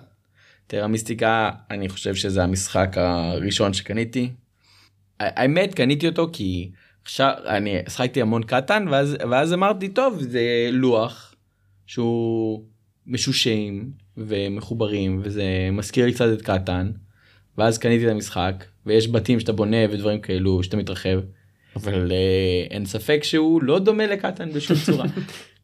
טרה 0.67 0.87
מיסטיקה 0.87 1.51
אני 1.71 1.89
חושב 1.89 2.15
שזה 2.15 2.43
המשחק 2.43 2.93
הראשון 2.97 3.73
שקניתי. 3.73 4.31
האמת 5.21 5.75
קניתי 5.75 6.09
אותו 6.09 6.31
כי 6.33 6.71
עכשיו 7.05 7.33
אני 7.47 7.77
שחקתי 7.89 8.23
המון 8.23 8.43
קטן 8.43 8.87
ואז 8.91 9.17
ואז 9.31 9.53
אמרתי 9.53 9.89
טוב 9.89 10.23
זה 10.23 10.69
לוח 10.73 11.35
שהוא 11.87 12.65
משושים 13.07 13.91
ומחוברים 14.17 15.21
וזה 15.25 15.69
מזכיר 15.73 16.07
לי 16.07 16.13
קצת 16.13 16.29
את 16.33 16.43
Catan. 16.43 16.91
ואז 17.59 17.79
קניתי 17.79 18.07
את 18.07 18.11
המשחק 18.11 18.65
ויש 18.87 19.09
בתים 19.09 19.41
שאתה 19.41 19.53
בונה 19.53 19.77
ודברים 19.91 20.21
כאלו 20.21 20.63
שאתה 20.63 20.77
מתרחב. 20.77 21.21
אבל 21.77 22.13
אה, 22.13 22.67
אין 22.71 22.87
ספק 22.87 23.21
שהוא 23.23 23.63
לא 23.63 23.79
דומה 23.79 24.07
ל 24.07 24.14
Catan 24.14 24.53
בשום 24.53 24.77
צורה. 24.87 25.07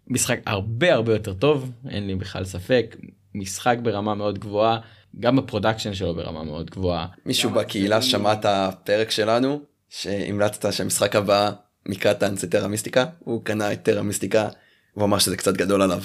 משחק 0.09 0.41
הרבה 0.47 0.95
הרבה 0.95 1.13
יותר 1.13 1.35
טוב 1.35 1.71
אין 1.91 2.07
לי 2.07 2.15
בכלל 2.15 2.45
ספק 2.45 2.97
משחק 3.35 3.77
ברמה 3.83 4.15
מאוד 4.15 4.39
גבוהה 4.39 4.79
גם 5.21 5.39
ה 5.38 5.44
production 5.44 5.95
שלו 5.95 6.15
ברמה 6.15 6.45
מאוד 6.45 6.71
גבוהה. 6.71 7.07
מישהו 7.27 7.51
בקהילה 7.51 8.03
שמע 8.03 8.33
את 8.33 8.45
הפרק 8.45 9.11
שלנו 9.11 9.61
שהמלצת 9.89 10.73
שהמשחק 10.73 11.17
הבא 11.17 11.51
מקטן 11.89 12.37
זה 12.37 12.51
טרה 12.51 12.69
מיסטיקה 12.69 13.05
הוא 13.19 13.45
קנה 13.45 13.73
את 13.73 13.83
טרה 13.83 14.03
מיסטיקה 14.03 14.49
הוא 14.95 15.05
אמר 15.05 15.19
שזה 15.19 15.37
קצת 15.37 15.57
גדול 15.57 15.83
עליו. 15.83 16.03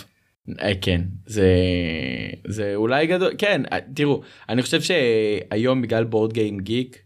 אה, 0.61 0.71
כן 0.81 1.01
זה 1.25 1.47
זה 2.47 2.75
אולי 2.75 3.07
גדול 3.07 3.33
כן 3.37 3.61
אה, 3.71 3.77
תראו 3.93 4.21
אני 4.49 4.61
חושב 4.61 4.81
שהיום 4.81 5.81
בגלל 5.81 6.03
בורד 6.03 6.33
גיים 6.33 6.59
גיק 6.59 7.03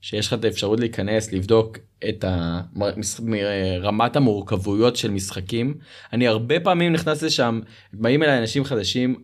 שיש 0.00 0.26
לך 0.26 0.32
את 0.32 0.44
האפשרות 0.44 0.80
להיכנס 0.80 1.32
לבדוק 1.32 1.78
את 2.08 2.24
רמת 3.82 4.16
המורכבויות 4.16 4.96
של 4.96 5.10
משחקים 5.10 5.74
אני 6.12 6.26
הרבה 6.26 6.60
פעמים 6.60 6.92
נכנס 6.92 7.22
לשם 7.22 7.60
באים 7.92 8.22
אליי 8.22 8.38
אנשים 8.38 8.64
חדשים 8.64 9.14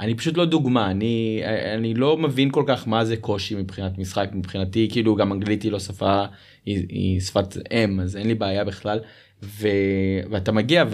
אני 0.00 0.14
פשוט 0.14 0.36
לא 0.36 0.44
דוגמה 0.44 0.90
אני 0.90 1.42
אני 1.74 1.94
לא 1.94 2.16
מבין 2.16 2.50
כל 2.50 2.64
כך 2.66 2.88
מה 2.88 3.04
זה 3.04 3.16
קושי 3.16 3.54
מבחינת 3.54 3.98
משחק 3.98 4.28
מבחינתי 4.32 4.88
כאילו 4.92 5.14
גם 5.14 5.32
אנגלית 5.32 5.62
היא 5.62 5.72
לא 5.72 5.78
שפה 5.80 6.24
היא, 6.64 6.86
היא 6.88 7.20
שפת 7.20 7.56
אם 7.72 8.00
אז 8.00 8.16
אין 8.16 8.26
לי 8.26 8.34
בעיה 8.34 8.64
בכלל 8.64 8.98
ו... 9.42 9.68
ואתה 10.30 10.52
מגיע. 10.52 10.84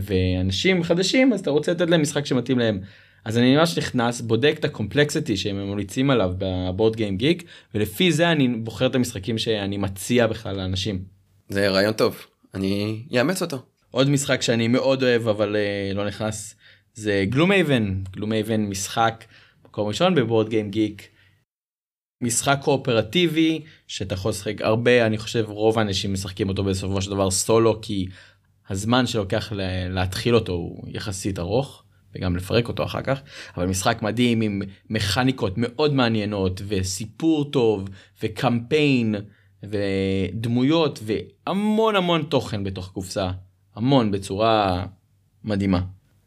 ואנשים 0.00 0.82
חדשים 0.82 1.32
אז 1.32 1.40
אתה 1.40 1.50
רוצה 1.50 1.72
לתת 1.72 1.90
להם 1.90 2.02
משחק 2.02 2.26
שמתאים 2.26 2.58
להם. 2.58 2.80
אז 3.24 3.38
אני 3.38 3.56
ממש 3.56 3.78
נכנס 3.78 4.20
בודק 4.20 4.54
את 4.58 4.64
ה 4.64 4.70
complexity 4.70 5.36
שהם 5.36 5.56
ממליצים 5.56 6.10
עליו 6.10 6.32
ב 6.38 6.96
BoardGameGeek 6.96 7.44
ולפי 7.74 8.12
זה 8.12 8.32
אני 8.32 8.48
בוחר 8.48 8.86
את 8.86 8.94
המשחקים 8.94 9.38
שאני 9.38 9.76
מציע 9.76 10.26
בכלל 10.26 10.56
לאנשים. 10.56 11.04
זה 11.48 11.68
רעיון 11.68 11.92
טוב 11.92 12.26
אני 12.54 13.02
אאמץ 13.18 13.42
אותו. 13.42 13.62
עוד 13.90 14.08
משחק 14.10 14.42
שאני 14.42 14.68
מאוד 14.68 15.02
אוהב 15.02 15.28
אבל 15.28 15.56
uh, 15.56 15.94
לא 15.94 16.06
נכנס 16.06 16.54
זה 16.94 17.24
Gloomhaven 17.28 18.02
Gloomhaven 18.10 18.60
משחק 18.60 19.24
מקום 19.64 19.88
ראשון 19.88 20.14
ב 20.14 20.48
BoardGameGeek. 20.48 21.08
משחק 22.22 22.58
קואופרטיבי 22.62 23.60
שאתה 23.86 24.14
יכול 24.14 24.30
לשחק 24.30 24.60
הרבה 24.60 25.06
אני 25.06 25.18
חושב 25.18 25.44
רוב 25.48 25.78
האנשים 25.78 26.12
משחקים 26.12 26.48
אותו 26.48 26.64
בסופו 26.64 27.02
של 27.02 27.10
דבר 27.10 27.30
סולו 27.30 27.78
כי 27.82 28.06
הזמן 28.68 29.06
שלוקח 29.06 29.52
לה- 29.52 29.88
להתחיל 29.88 30.34
אותו 30.34 30.52
הוא 30.52 30.84
יחסית 30.88 31.38
ארוך 31.38 31.81
וגם 32.16 32.36
לפרק 32.36 32.68
אותו 32.68 32.84
אחר 32.84 33.02
כך 33.02 33.20
אבל 33.56 33.66
משחק 33.66 34.02
מדהים 34.02 34.40
עם 34.40 34.62
מכניקות 34.90 35.52
מאוד 35.56 35.94
מעניינות 35.94 36.62
וסיפור 36.68 37.50
טוב 37.50 37.88
וקמפיין 38.22 39.14
ודמויות 39.62 41.00
והמון 41.02 41.96
המון 41.96 42.22
תוכן 42.22 42.64
בתוך 42.64 42.90
קופסה. 42.94 43.30
המון 43.76 44.10
בצורה 44.10 44.84
מדהימה. 45.44 45.80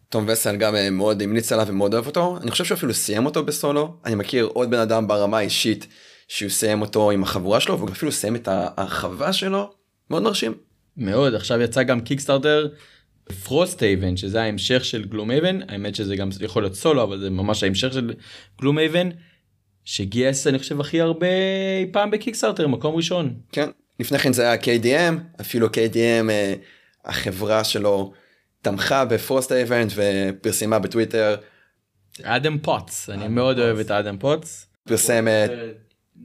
תום 0.10 0.26
וסל 0.28 0.56
גם 0.56 0.76
אה, 0.76 0.90
מאוד 0.90 1.22
המליץ 1.22 1.52
עליו 1.52 1.66
ומאוד 1.68 1.94
אוהב 1.94 2.06
אותו. 2.06 2.38
אני 2.42 2.52
חושב 2.52 2.66
שהוא 2.66 2.76
אפילו 2.76 2.94
סיים 2.94 3.26
אותו 3.26 3.44
בסולו. 3.44 3.98
אני 4.06 4.16
מכיר 4.16 4.46
עוד 4.46 4.70
בן 4.70 4.80
אדם 4.80 5.08
ברמה 5.08 5.38
האישית 5.38 5.88
שהוא 6.28 6.50
סיים 6.50 6.82
אותו 6.82 7.12
עם 7.12 7.24
החבורה 7.24 7.60
שלו 7.60 7.78
והוא 7.78 7.90
אפילו 7.90 8.12
סיים 8.12 8.36
את 8.36 8.48
ההרחבה 8.48 9.34
שלו. 9.34 9.72
מאוד 10.10 10.24
מרשים. 10.24 10.54
מאוד. 10.98 11.36
עכשיו 11.36 11.62
יצא 11.62 11.84
גם 11.84 12.02
Kickstarter 12.02 12.68
Frosthaven 13.44 14.18
שזה 14.18 14.42
ההמשך 14.42 14.86
של 14.86 15.06
Gloomhaven 15.06 15.60
האמת 15.70 15.96
שזה 15.96 16.16
גם 16.16 16.30
יכול 16.42 16.64
להיות 16.64 16.76
סולו 16.76 17.04
אבל 17.04 17.20
זה 17.20 17.30
ממש 17.30 17.64
ההמשך 17.64 17.94
של 17.94 18.14
Gloomhaven 18.62 19.10
שגייס 19.84 20.48
אני 20.48 20.60
חושב 20.60 20.80
הכי 20.80 21.02
הרבה 21.02 21.28
אי 21.80 21.92
פעם 21.92 22.12
ב 22.12 22.17
Kickstarter 22.17 22.68
מקום 22.68 22.96
ראשון. 22.96 23.34
כן 23.52 23.70
לפני 24.00 24.20
כן 24.20 24.34
זה 24.34 24.42
היה 24.42 24.62
KDM 24.62 25.42
אפילו 25.42 25.68
KDM 25.68 26.30
אה, 26.30 26.54
החברה 27.06 27.64
שלו 27.64 28.14
תמכה 28.62 29.06
ב 29.06 29.52
Frosthaven 29.52 29.92
ופרסמה 29.96 30.80
בטוויטר. 30.80 31.36
Adam 32.24 32.58
Poots 32.60 33.10
אני 33.10 33.28
מאוד 33.28 33.60
אוהב 33.60 33.80
את 33.80 33.92
Adam 33.92 34.18
Poots. 34.18 34.68
פרסם 34.88 35.28
אה, 35.28 35.48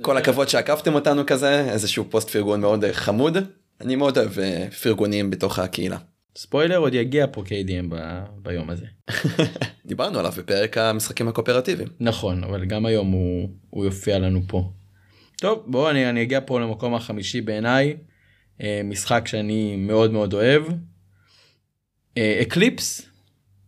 כל 0.02 0.16
הכבוד 0.16 0.48
שעקפתם 0.48 0.94
אותנו 0.94 1.26
כזה 1.26 1.70
איזשהו 1.70 2.04
פוסט 2.10 2.30
פרגון 2.30 2.60
מאוד 2.60 2.84
אה, 2.84 2.92
חמוד 2.92 3.36
אני 3.80 3.96
מאוד 3.96 4.18
אוהב 4.18 4.38
אה, 4.38 4.66
פרגונים 4.82 5.30
בתוך 5.30 5.58
הקהילה. 5.58 5.96
ספוילר 6.36 6.76
עוד 6.76 6.94
יגיע 6.94 7.26
פה 7.32 7.42
KDM 7.42 7.86
ב- 7.88 8.24
ביום 8.36 8.70
הזה. 8.70 8.86
דיברנו 9.86 10.18
עליו 10.18 10.32
בפרק 10.36 10.78
המשחקים 10.78 11.28
הקואופרטיביים. 11.28 11.88
נכון 12.00 12.44
אבל 12.44 12.64
גם 12.64 12.86
היום 12.86 13.10
הוא, 13.10 13.48
הוא 13.70 13.84
יופיע 13.84 14.18
לנו 14.18 14.40
פה. 14.46 14.70
טוב 15.36 15.64
בוא 15.66 15.90
אני, 15.90 16.10
אני 16.10 16.22
אגיע 16.22 16.40
פה 16.46 16.60
למקום 16.60 16.94
החמישי 16.94 17.40
בעיניי 17.40 17.96
אה, 18.60 18.80
משחק 18.84 19.26
שאני 19.26 19.76
מאוד 19.76 20.12
מאוד 20.12 20.34
אוהב. 20.34 20.62
אה, 22.16 22.38
Eclipse. 22.42 23.08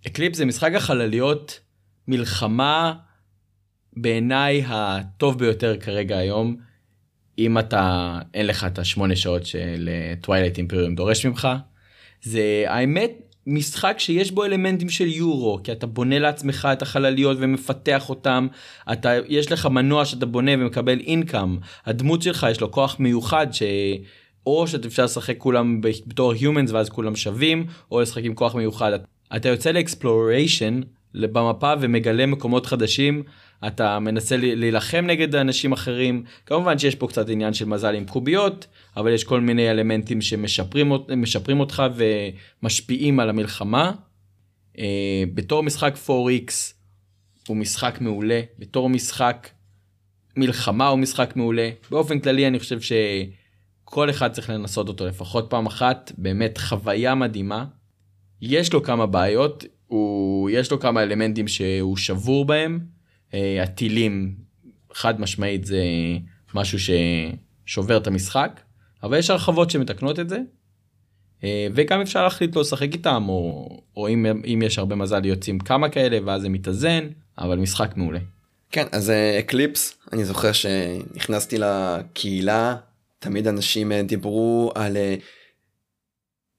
Eclipse 0.07 0.39
זה 0.39 0.45
משחק 0.45 0.73
החלליות 0.77 1.61
מלחמה 2.09 2.95
בעיניי 3.93 4.65
הטוב 4.67 5.39
ביותר 5.39 5.81
כרגע 5.81 6.19
היום. 6.19 6.57
אם 7.39 7.59
אתה 7.59 8.19
אין 8.35 8.47
לך 8.47 8.65
את 8.65 8.79
השמונה 8.79 9.17
שעות 9.17 9.47
של 9.47 9.91
Twilight 10.21 10.59
Imperium 10.59 10.95
דורש 10.95 11.27
ממך. 11.27 11.49
זה 12.23 12.65
האמת 12.67 13.13
משחק 13.47 13.95
שיש 13.99 14.31
בו 14.31 14.45
אלמנטים 14.45 14.89
של 14.89 15.07
יורו 15.07 15.59
כי 15.65 15.73
אתה 15.73 15.87
בונה 15.87 16.19
לעצמך 16.19 16.69
את 16.73 16.83
החלליות 16.83 17.37
ומפתח 17.41 18.09
אותם 18.09 18.47
אתה 18.93 19.13
יש 19.29 19.53
לך 19.53 19.67
מנוע 19.67 20.05
שאתה 20.05 20.27
בונה 20.27 20.53
ומקבל 20.59 21.01
income 21.01 21.57
הדמות 21.87 22.23
שלך 22.23 22.47
יש 22.51 22.61
לו 22.61 22.71
כוח 22.71 22.97
מיוחד 22.99 23.47
ש... 23.53 23.63
או 24.47 24.67
שאתה 24.67 24.89
אפשר 24.89 25.05
לשחק 25.05 25.35
כולם 25.39 25.81
בתור 25.81 26.33
humans 26.33 26.73
ואז 26.73 26.89
כולם 26.89 27.17
שווים 27.17 27.67
או 27.91 28.01
לשחק 28.01 28.25
עם 28.25 28.35
כוח 28.35 28.55
מיוחד. 28.55 28.93
אתה 29.37 29.49
יוצא 29.49 29.71
לאקספלוריישן 29.71 30.81
במפה 31.15 31.73
ומגלה 31.81 32.27
מקומות 32.27 32.67
חדשים 32.67 33.23
אתה 33.67 33.99
מנסה 33.99 34.37
להילחם 34.37 35.05
נגד 35.07 35.35
אנשים 35.35 35.73
אחרים. 35.73 36.25
כמובן 36.47 36.79
שיש 36.79 36.95
פה 36.95 37.07
קצת 37.09 37.29
עניין 37.29 37.55
של 37.55 37.65
מזל 37.65 37.95
עם 37.95 38.05
קוביות 38.07 38.67
אבל 38.97 39.13
יש 39.13 39.25
כל 39.25 39.41
מיני 39.41 39.71
אלמנטים 39.71 40.21
שמשפרים 40.21 40.91
אות- 40.91 41.11
משפרים 41.11 41.61
אותך 41.61 41.83
ומשפיעים 42.63 43.21
על 43.21 43.29
המלחמה. 43.31 43.93
אה, 44.79 44.85
בתור 45.35 45.63
משחק 45.63 45.95
4x 46.07 46.53
הוא 47.49 47.57
משחק 47.57 47.99
מעולה. 48.01 48.41
בתור 48.59 48.89
משחק 48.91 49.49
מלחמה 50.37 50.89
הוא 50.89 50.99
משחק 50.99 51.33
מעולה. 51.37 51.71
באופן 51.91 52.19
כללי 52.19 52.47
אני 52.47 52.59
חושב 52.59 52.79
שכל 52.81 54.11
אחד 54.11 54.33
צריך 54.33 54.51
לנסות 54.51 54.89
אותו 54.89 55.07
לפחות 55.07 55.47
פעם 55.51 55.67
אחת. 55.67 56.13
באמת 56.19 56.59
חוויה 56.59 57.15
מדהימה. 57.15 57.65
יש 58.43 58.73
לו 58.73 58.83
כמה 58.83 59.07
בעיות 59.07 59.65
הוא 59.87 60.51
יש 60.51 60.71
לו 60.71 60.81
כמה 60.81 61.03
אלמנטים 61.03 61.49
שהוא 61.49 61.97
שבור 61.97 62.45
בהם 62.45 62.81
הטילים 63.63 64.35
חד 64.93 65.21
משמעית 65.21 65.65
זה 65.65 65.83
משהו 66.55 66.79
ששובר 67.67 67.97
את 67.97 68.07
המשחק 68.07 68.61
אבל 69.03 69.19
יש 69.19 69.31
הרחבות 69.31 69.71
שמתקנות 69.71 70.21
את 70.21 70.29
זה. 70.29 70.39
אה, 71.45 71.67
וגם 71.75 72.01
אפשר 72.01 72.25
להחליט 72.25 72.57
לא 72.57 72.63
לשחק 72.63 72.93
איתם 72.93 73.25
או, 73.29 73.69
או 73.97 74.09
אם, 74.09 74.27
אם 74.27 74.63
יש 74.65 74.79
הרבה 74.79 74.97
מזל 74.97 75.25
יוצאים 75.25 75.59
כמה 75.59 75.89
כאלה 75.89 76.19
ואז 76.25 76.43
זה 76.43 76.49
מתאזן 76.49 77.09
אבל 77.39 77.59
משחק 77.59 77.97
מעולה. 77.97 78.19
כן 78.71 78.87
אז 78.93 79.13
Eclipse 79.39 79.95
אני 80.13 80.25
זוכר 80.25 80.53
שנכנסתי 80.53 81.57
לקהילה 81.59 82.77
תמיד 83.19 83.47
אנשים 83.47 83.93
אה, 83.93 84.03
דיברו 84.03 84.73
על 84.75 84.97
אה, 84.97 85.15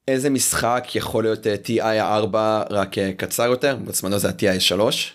איזה 0.08 0.30
משחק 0.30 0.88
יכול 0.96 1.24
להיות 1.24 1.48
אה, 1.48 1.56
TI 1.66 2.02
4 2.02 2.64
רק 2.70 2.98
אה, 2.98 3.14
קצר 3.14 3.44
יותר 3.44 3.76
בזמנו 3.76 4.20
זה 4.20 4.30
ה-TI 4.30 4.60
3 4.60 5.14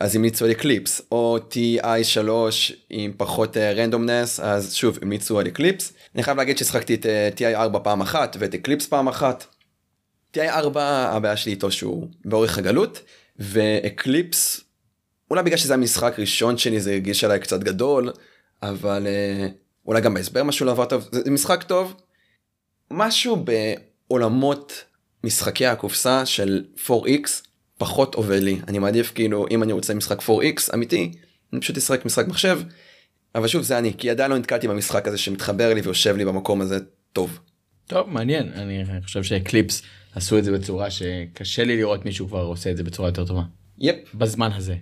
אז 0.00 0.16
המליצו 0.16 0.44
על 0.44 0.50
Eclipse 0.50 1.02
או 1.12 1.38
TI 1.50 2.04
3 2.04 2.72
עם 2.90 3.12
פחות 3.16 3.56
randomness 3.56 4.40
אז 4.40 4.74
שוב 4.74 4.98
המליצו 5.02 5.38
על 5.38 5.46
Eclipse 5.46 5.92
אני 6.14 6.22
חייב 6.22 6.36
להגיד 6.36 6.58
ששחקתי 6.58 6.94
את 6.94 7.06
אה, 7.06 7.28
TI 7.36 7.56
4 7.56 7.78
פעם 7.78 8.00
אחת 8.00 8.36
ואת 8.38 8.54
Eclipse 8.54 8.86
פעם 8.86 9.08
אחת. 9.08 9.46
TI 10.36 10.40
4 10.48 10.82
הבעיה 11.12 11.36
שלי 11.36 11.52
איתו 11.52 11.70
שהוא 11.70 12.06
באורך 12.24 12.58
הגלות 12.58 13.00
ואקליפס 13.38 14.60
אולי 15.30 15.42
בגלל 15.42 15.56
שזה 15.56 15.74
המשחק 15.74 16.14
ראשון 16.18 16.58
שלי 16.58 16.80
זה 16.80 16.92
הרגיש 16.92 17.24
עליי 17.24 17.40
קצת 17.40 17.60
גדול 17.60 18.12
אבל 18.62 19.06
אה, 19.06 19.48
אולי 19.86 20.00
גם 20.00 20.14
בהסבר 20.14 20.42
משהו 20.42 20.66
לא 20.66 20.70
עבר 20.70 20.84
טוב 20.84 21.08
זה 21.12 21.30
משחק 21.30 21.62
טוב. 21.62 21.94
משהו 22.90 23.44
בעולמות 24.08 24.84
משחקי 25.24 25.66
הקופסה 25.66 26.26
של 26.26 26.64
4x 26.86 27.47
פחות 27.78 28.14
עובד 28.14 28.42
לי 28.42 28.60
אני 28.68 28.78
מעדיף 28.78 29.12
כאילו 29.14 29.46
אם 29.50 29.62
אני 29.62 29.72
רוצה 29.72 29.94
משחק 29.94 30.18
4x 30.20 30.74
אמיתי 30.74 31.12
אני 31.52 31.60
פשוט 31.60 31.76
אשחק 31.76 32.04
משחק 32.04 32.28
מחשב. 32.28 32.60
אבל 33.34 33.48
שוב 33.48 33.62
זה 33.62 33.78
אני 33.78 33.92
כי 33.98 34.10
עדיין 34.10 34.30
לא 34.30 34.38
נתקלתי 34.38 34.68
במשחק 34.68 35.08
הזה 35.08 35.18
שמתחבר 35.18 35.74
לי 35.74 35.80
ויושב 35.80 36.16
לי 36.16 36.24
במקום 36.24 36.60
הזה 36.60 36.78
טוב. 37.12 37.38
טוב 37.86 38.08
מעניין 38.10 38.52
אני 38.54 38.84
חושב 39.04 39.22
ש 39.22 39.35
Eclipse 39.35 39.82
עשו 40.14 40.38
את 40.38 40.44
זה 40.44 40.52
בצורה 40.52 40.90
שקשה 40.90 41.64
לי 41.64 41.76
לראות 41.76 42.04
מישהו 42.04 42.28
כבר 42.28 42.42
עושה 42.42 42.70
את 42.70 42.76
זה 42.76 42.84
בצורה 42.84 43.08
יותר 43.08 43.24
טובה. 43.24 43.42
yep. 43.78 44.14
בזמן 44.14 44.50
הזה. 44.52 44.74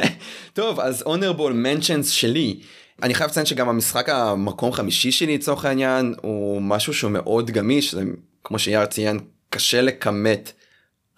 טוב 0.52 0.80
אז 0.80 1.02
honorable 1.02 1.52
mentions 1.64 2.06
שלי 2.06 2.60
אני 3.02 3.14
חייב 3.14 3.30
לציין 3.30 3.46
שגם 3.46 3.68
המשחק 3.68 4.08
המקום 4.08 4.72
חמישי 4.72 5.12
שלי 5.12 5.34
לצורך 5.34 5.64
העניין 5.64 6.14
הוא 6.22 6.62
משהו 6.62 6.94
שהוא 6.94 7.10
מאוד 7.10 7.50
גמיש 7.50 7.94
זה 7.94 8.02
כמו 8.44 8.58
שיאר 8.58 8.86
ציין 8.86 9.20
קשה 9.50 9.82
לכמת 9.82 10.52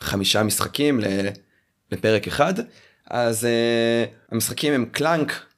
חמישה 0.00 0.42
משחקים 0.42 1.00
לפרק 1.92 2.26
אחד 2.26 2.54
אז 3.10 3.44
uh, 3.44 4.32
המשחקים 4.32 4.72
הם 4.72 4.84
Clank 4.92 5.48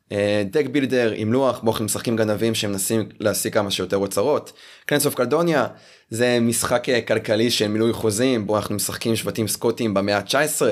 deck 0.50 0.66
builder 0.66 1.12
עם 1.14 1.33
לוח 1.33 1.59
בו 1.59 1.70
אנחנו 1.70 1.85
משחקים 1.85 2.16
גנבים 2.16 2.55
שמנסים 2.55 3.09
להשיג 3.20 3.55
כמה 3.55 3.70
שיותר 3.70 3.96
אוצרות. 3.96 4.53
Clans 4.86 5.06
of 5.06 5.14
Caledonia 5.14 5.66
זה 6.11 6.38
משחק 6.40 6.88
אה, 6.88 7.00
כלכלי 7.00 7.50
של 7.50 7.68
מילוי 7.68 7.92
חוזים 7.92 8.46
בו 8.46 8.57
אנחנו 8.57 8.74
משחקים 8.74 9.16
שבטים 9.16 9.48
סקוטים 9.48 9.94
במאה 9.94 10.16
ה-19. 10.16 10.62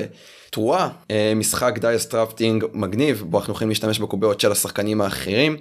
Troyes 0.51 0.89
אה, 1.11 1.33
משחק 1.37 1.79
dice 1.79 2.07
drafting 2.07 2.65
מגניב 2.73 3.23
בו 3.27 3.39
אנחנו 3.39 3.53
יכולים 3.53 3.69
להשתמש 3.69 3.99
בקוביות 3.99 4.41
של 4.41 4.53
השחקנים 4.53 5.01
האחרים. 5.01 5.57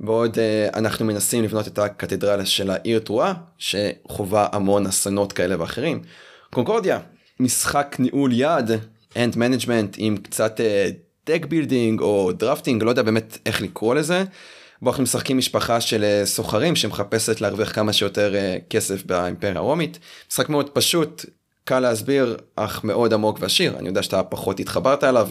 בעוד 0.00 0.38
אה, 0.38 0.68
אנחנו 0.74 1.04
מנסים 1.04 1.44
לבנות 1.44 1.68
את 1.68 1.78
הקתדרלה 1.78 2.46
של 2.46 2.70
העיר 2.70 2.98
Troyes 2.98 3.34
שחווה 3.58 4.46
המון 4.52 4.86
אסונות 4.86 5.32
כאלה 5.32 5.60
ואחרים. 5.60 6.02
Concordia 6.50 6.98
משחק 7.40 7.96
ניהול 7.98 8.32
יד 8.32 8.70
hand 9.16 9.36
management 9.36 9.96
עם 9.98 10.16
קצת 10.16 10.60
deck 11.24 11.46
building 11.48 12.00
או 12.00 12.32
drafting 12.32 12.82
לא 12.82 12.90
יודע 12.90 13.02
באמת 13.02 13.38
איך 13.46 13.62
לקרוא 13.62 13.94
לזה. 13.94 14.24
בו 14.82 14.90
אנחנו 14.90 15.02
משחקים 15.02 15.38
משפחה 15.38 15.80
של 15.80 16.04
אה, 16.04 16.26
סוחרים 16.26 16.76
שמחפשת 16.76 17.40
להרוויח 17.40 17.72
כמה 17.72 17.92
שיותר 17.92 18.34
אה, 18.34 18.56
כסף 18.70 19.04
באימפריה 19.04 19.56
הרומית. 19.56 19.98
משחק 20.30 20.48
מאוד 20.48 20.70
פשוט 20.70 21.24
קל 21.64 21.80
להסביר 21.80 22.36
אך 22.56 22.84
מאוד 22.84 23.12
עמוק 23.12 23.38
ועשיר 23.40 23.78
אני 23.78 23.88
יודע 23.88 24.02
שאתה 24.02 24.22
פחות 24.22 24.60
התחברת 24.60 25.04
אליו 25.04 25.28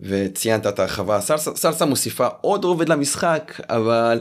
וציינת 0.00 0.66
את 0.66 0.78
הרחבה 0.78 1.20
Salsa, 1.20 1.56
Salsa 1.56 1.84
מוסיפה 1.84 2.26
עוד 2.40 2.64
רובד 2.64 2.88
למשחק 2.88 3.60
אבל 3.68 4.20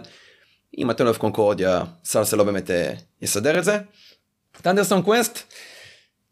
אם 0.77 0.91
אתה 0.91 1.03
לא 1.03 1.09
אוהב 1.09 1.19
Concordia 1.19 1.83
Salsa 2.05 2.37
לא 2.37 2.43
באמת 2.43 2.71
אה, 2.71 2.93
יסדר 3.21 3.59
את 3.59 3.63
זה. 3.63 3.77
Thunderstone 4.61 5.01
Quest 5.01 5.53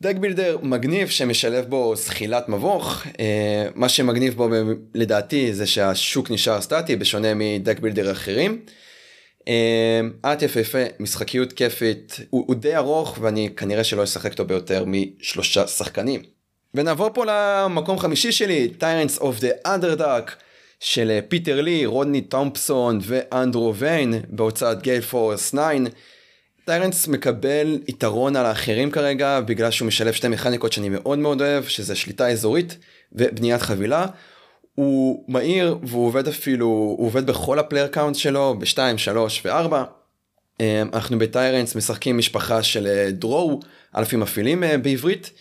deck 0.02 0.16
builder 0.16 0.58
מגניב 0.62 1.10
שמשלב 1.10 1.66
בו 1.66 1.96
זחילת 1.96 2.50
מבוך 2.50 3.04
אה, 3.20 3.68
מה 3.76 3.90
שמגניב 3.90 4.34
בו 4.34 4.50
לדעתי 4.96 5.54
זה 5.54 5.68
שהשוק 5.68 6.32
נשאר 6.32 6.62
סטטי 6.62 6.96
בשונה 6.96 7.34
מ 7.36 7.44
deck 7.44 7.80
builder 7.80 8.12
אחרים. 8.12 8.62
art 10.26 10.42
יפהפה 10.42 10.78
משחקיות 11.00 11.54
כיפית 11.54 12.20
הוא, 12.30 12.44
הוא 12.48 12.56
די 12.56 12.76
ארוך 12.76 13.18
ואני 13.22 13.50
כנראה 13.58 13.84
שלא 13.84 14.04
אשחק 14.04 14.32
אותו 14.32 14.46
ביותר 14.46 14.84
משלושה 14.88 15.68
שחקנים. 15.68 16.22
ונעבור 16.74 17.10
פה 17.14 17.26
למקום 17.28 18.00
חמישי 18.00 18.32
שלי 18.32 18.68
Tyrants 18.68 19.18
of 19.18 19.40
the 19.40 19.50
Underdark 19.66 20.36
של 20.80 21.20
פיטר 21.28 21.62
לי 21.62 21.86
רודני 21.86 22.22
תומפסון 22.22 23.00
ואנדרו 23.02 23.76
ויין 23.76 24.14
בהוצאת 24.30 24.82
Gale 24.82 25.02
Force 25.02 25.50
9. 25.50 25.62
Tyrants 26.66 27.08
מקבל 27.08 27.80
יתרון 27.88 28.36
על 28.36 28.46
האחרים 28.46 28.92
כרגע 28.92 29.40
בגלל 29.40 29.72
שהוא 29.72 29.88
משלב 29.88 30.14
שתי 30.14 30.28
מכניקות 30.28 30.74
שאני 30.74 30.90
מאוד 30.90 31.20
מאוד 31.20 31.42
אוהב 31.42 31.64
שזה 31.64 31.96
שליטה 31.96 32.30
אזורית 32.30 32.78
ובניית 33.12 33.62
חבילה. 33.62 34.06
הוא 34.76 35.26
מהיר 35.28 35.78
והוא 35.84 36.08
עובד 36.08 36.28
אפילו 36.28 36.66
הוא 36.66 37.06
עובד 37.06 37.26
בכל 37.26 37.60
ה 37.60 37.64
player 37.64 37.88
count 37.88 38.16
שלו 38.16 38.56
ב2 38.62 38.98
3 38.98 39.46
ו4. 39.46 39.74
אה, 40.62 40.82
אנחנו 40.94 41.20
ב 41.20 41.27
Tyrants 41.27 41.76
משחקים 41.76 42.18
משפחה 42.18 42.64
של 42.64 42.88
אה, 42.88 43.12
drow, 43.12 43.60
אלפים 43.98 44.20
אפלים 44.20 44.64
אה, 44.64 44.78
בעברית, 44.78 45.32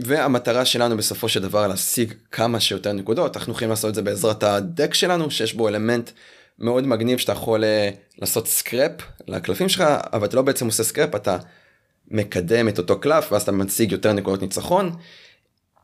והמטרה 0.00 0.64
שלנו 0.64 0.96
בסופו 0.96 1.28
של 1.28 1.42
דבר 1.42 1.66
להשיג 1.66 2.14
כמה 2.32 2.60
שיותר 2.60 2.92
נקודות, 2.92 3.36
אנחנו 3.36 3.52
יכולים 3.52 3.70
לעשות 3.70 3.88
את 3.88 3.94
זה 3.94 4.02
בעזרת 4.02 4.42
ה 4.42 4.52
deck 4.52 4.94
שלנו, 4.94 5.30
שיש 5.30 5.54
בו 5.54 5.68
אלמנט 5.68 6.10
מאוד 6.58 6.86
מגניב 6.86 7.18
שאתה 7.18 7.32
יכול 7.32 7.64
לעשות 8.18 8.48
scrap 8.48 8.90
לקלפים 9.28 9.68
שלך, 9.68 9.84
אבל 10.12 10.26
אתה 10.26 10.36
לא 10.36 10.42
בעצם 10.42 10.66
עושה 10.66 10.82
scrap, 10.82 11.14
אתה 11.14 11.36
מקדם 12.10 12.68
את 12.68 12.78
אותו 12.78 13.00
קלף 13.00 13.32
ואז 13.32 13.42
אתה 13.42 13.52
משיג 13.52 13.92
יותר 13.92 14.12
נקודות 14.12 14.42
ניצחון. 14.42 14.90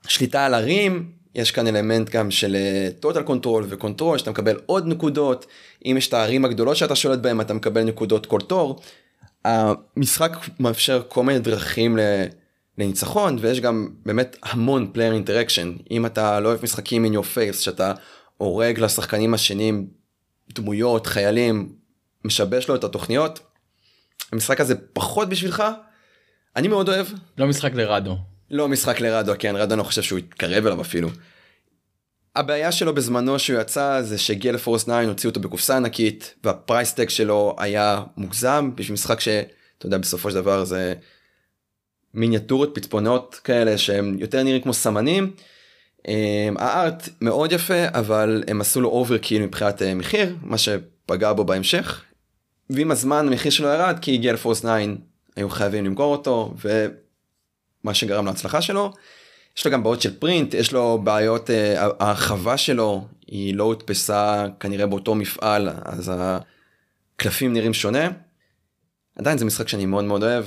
שליטה 0.08 0.46
על 0.46 0.54
ערים, 0.54 1.10
יש 1.34 1.50
כאן 1.50 1.66
אלמנט 1.66 2.10
גם 2.10 2.30
של 2.30 2.56
total 3.02 3.28
control 3.28 3.64
ו 3.68 3.74
control 3.74 4.18
שאתה 4.18 4.30
מקבל 4.30 4.56
עוד 4.66 4.86
נקודות 4.86 5.46
אם 5.86 5.94
יש 5.98 6.08
את 6.08 6.14
הערים 6.14 6.44
הגדולות 6.44 6.76
שאתה 6.76 6.96
שולט 6.96 7.18
בהם 7.18 7.40
אתה 7.40 7.54
מקבל 7.54 7.84
נקודות 7.84 8.26
כל 8.26 8.40
תור. 8.40 8.80
המשחק 9.44 10.36
מאפשר 10.60 11.02
כל 11.08 11.24
מיני 11.24 11.38
דרכים 11.38 11.98
לניצחון 12.78 13.36
ויש 13.40 13.60
גם 13.60 13.88
באמת 14.06 14.36
המון 14.42 14.92
player 14.94 15.28
interaction 15.28 15.82
אם 15.90 16.06
אתה 16.06 16.40
לא 16.40 16.48
אוהב 16.48 16.60
משחקים 16.62 17.04
in 17.04 17.16
your 17.16 17.36
face 17.36 17.56
שאתה 17.60 17.92
הורג 18.36 18.80
לשחקנים 18.80 19.34
השניים 19.34 19.86
דמויות 20.54 21.06
חיילים 21.06 21.72
משבש 22.24 22.68
לו 22.68 22.74
את 22.74 22.84
התוכניות. 22.84 23.40
המשחק 24.32 24.60
הזה 24.60 24.74
פחות 24.92 25.28
בשבילך 25.28 25.62
אני 26.56 26.68
מאוד 26.68 26.88
אוהב. 26.88 27.06
לא 27.38 27.46
משחק 27.46 27.74
לרדו. 27.74 28.16
לא 28.50 28.68
משחק 28.68 29.00
לרדו, 29.00 29.32
כן, 29.38 29.56
רדו 29.56 29.74
אני 29.74 29.78
לא 29.78 29.84
חושב 29.84 30.02
שהוא 30.02 30.18
יתקרב 30.18 30.66
אליו 30.66 30.80
אפילו. 30.80 31.08
הבעיה 32.36 32.72
שלו 32.72 32.94
בזמנו 32.94 33.38
שהוא 33.38 33.60
יצא 33.60 34.02
זה 34.02 34.18
שהגיע 34.18 34.52
לפורס 34.52 34.84
9 34.84 35.00
הוציאו 35.00 35.30
אותו 35.30 35.40
בקופסה 35.40 35.76
ענקית 35.76 36.34
והפרייסטק 36.44 37.10
שלו 37.10 37.56
היה 37.58 38.02
מוגזם 38.16 38.70
בשביל 38.74 38.92
משחק 38.92 39.20
שאתה 39.20 39.86
יודע 39.86 39.98
בסופו 39.98 40.30
של 40.30 40.36
דבר 40.36 40.64
זה 40.64 40.94
מיניאטורות 42.14 42.74
פצפונות 42.74 43.40
כאלה 43.44 43.78
שהם 43.78 44.16
יותר 44.18 44.42
נראים 44.42 44.62
כמו 44.62 44.74
סמנים. 44.74 45.32
אמ, 46.08 46.56
ה 46.58 46.71
art 46.71 47.08
מאוד 47.20 47.52
יפה 47.52 47.88
אבל 47.88 48.44
הם 48.48 48.60
עשו 48.60 48.80
לו 48.80 48.88
overkill 48.88 49.42
מבחינת 49.42 49.82
אה, 49.82 49.94
מחיר 49.94 50.36
מה 50.42 50.58
שפגע 50.58 51.32
בו 51.32 51.44
בהמשך. 51.44 52.02
ועם 52.70 52.90
הזמן 52.90 53.26
המחיר 53.26 53.50
שלו 53.50 53.68
ירד 53.68 53.98
כי 54.02 54.14
ה 54.14 54.32
Gale 54.32 54.45
Force 54.45 54.60
9 54.60 54.76
היו 55.36 55.50
חייבים 55.50 55.84
למכור 55.84 56.12
אותו 56.12 56.54
ומה 56.64 57.94
שגרם 57.94 58.26
להצלחה 58.26 58.62
שלו. 58.62 58.92
יש 59.58 59.66
לו 59.66 59.72
גם 59.72 59.82
בעיות 59.82 60.00
של 60.00 60.18
print 60.18 60.54
יש 60.54 60.72
לו 60.72 61.00
בעיות 61.04 61.50
אה, 61.50 61.88
ההרחבה 62.00 62.56
שלו 62.56 63.04
היא 63.26 63.54
לא 63.54 63.64
הודפסה 63.64 64.46
כנראה 64.60 64.86
באותו 64.86 65.14
מפעל 65.14 65.68
אז 65.84 66.12
הקלפים 66.14 67.52
נראים 67.52 67.74
שונה. 67.74 68.08
עדיין 69.16 69.38
זה 69.38 69.44
משחק 69.44 69.68
שאני 69.68 69.86
מאוד 69.86 70.04
מאוד 70.04 70.22
אוהב 70.22 70.44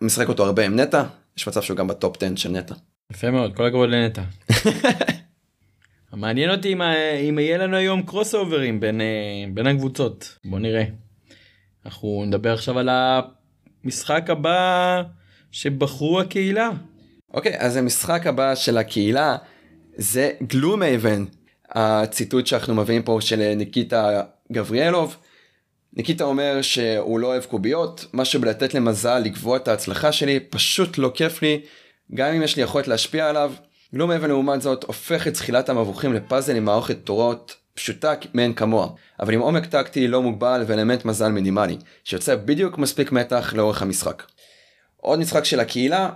ומשחק 0.00 0.28
אותו 0.28 0.44
הרבה 0.44 0.66
עם 0.66 0.80
נטע 0.80 1.02
יש 1.36 1.48
מצב 1.48 1.62
שהוא 1.62 1.76
גם 1.76 1.88
ב 1.88 1.96
top 1.96 2.22
10 2.22 2.36
של 2.36 2.48
נטע. 2.48 2.74
יפה 3.12 3.30
מאוד 3.30 3.56
כל 3.56 3.66
הכבוד 3.66 3.88
לנטע. 3.90 4.22
מעניין 6.12 6.50
אותי 6.50 6.72
אם, 6.72 6.82
אם 7.28 7.38
יהיה 7.38 7.58
לנו 7.58 7.76
היום 7.76 8.02
crossover 8.02 8.34
ים 8.34 8.80
בין, 8.80 9.00
אה, 9.00 9.44
בין 9.54 9.66
הקבוצות 9.66 10.38
בוא 10.44 10.58
נראה. 10.58 10.84
אנחנו 11.86 12.24
נדבר 12.26 12.52
עכשיו 12.52 12.78
על 12.78 12.88
המשחק 13.84 14.30
הבא 14.30 15.02
שבחרו 15.52 16.20
הקהילה. 16.20 16.70
אוקיי, 17.34 17.54
okay, 17.54 17.56
אז 17.58 17.76
המשחק 17.76 18.26
הבא 18.26 18.54
של 18.54 18.78
הקהילה 18.78 19.36
זה 19.96 20.30
Gloomhaven, 20.42 21.24
הציטוט 21.70 22.46
שאנחנו 22.46 22.74
מביאים 22.74 23.02
פה 23.02 23.18
של 23.20 23.54
ניקיטה 23.54 24.22
גבריאלוב. 24.52 25.16
ניקיטה 25.92 26.24
אומר 26.24 26.62
שהוא 26.62 27.20
לא 27.20 27.26
אוהב 27.26 27.44
קוביות, 27.44 28.06
משהו 28.12 28.40
בלתת 28.40 28.74
למזל 28.74 29.18
לקבוע 29.18 29.56
את 29.56 29.68
ההצלחה 29.68 30.12
שלי, 30.12 30.40
פשוט 30.40 30.98
לא 30.98 31.10
כיף 31.14 31.42
לי, 31.42 31.60
גם 32.14 32.34
אם 32.34 32.42
יש 32.42 32.56
לי 32.56 32.62
יכולת 32.62 32.88
להשפיע 32.88 33.28
עליו. 33.28 33.52
Gloomhaven 33.94 34.28
לעומת 34.28 34.62
זאת 34.62 34.84
הופך 34.84 35.26
את 35.26 35.34
זחילת 35.34 35.68
המבוכים 35.68 36.12
לפאזל 36.12 36.56
עם 36.56 36.64
מערכת 36.64 36.96
תורות 37.04 37.56
פשוטה 37.74 38.14
מאין 38.34 38.54
כמוה, 38.54 38.88
אבל 39.20 39.34
עם 39.34 39.40
עומק 39.40 39.66
טקטי 39.66 40.08
לא 40.08 40.22
מוגבל 40.22 40.64
ואלמנט 40.66 41.04
מזל 41.04 41.28
מינימלי, 41.28 41.76
שיוצר 42.04 42.34
בדיוק 42.36 42.78
מספיק 42.78 43.12
מתח 43.12 43.52
לאורך 43.56 43.82
המשחק. 43.82 44.22
עוד 44.96 45.18
משחק 45.18 45.44
של 45.44 45.60
הקהילה 45.60 46.10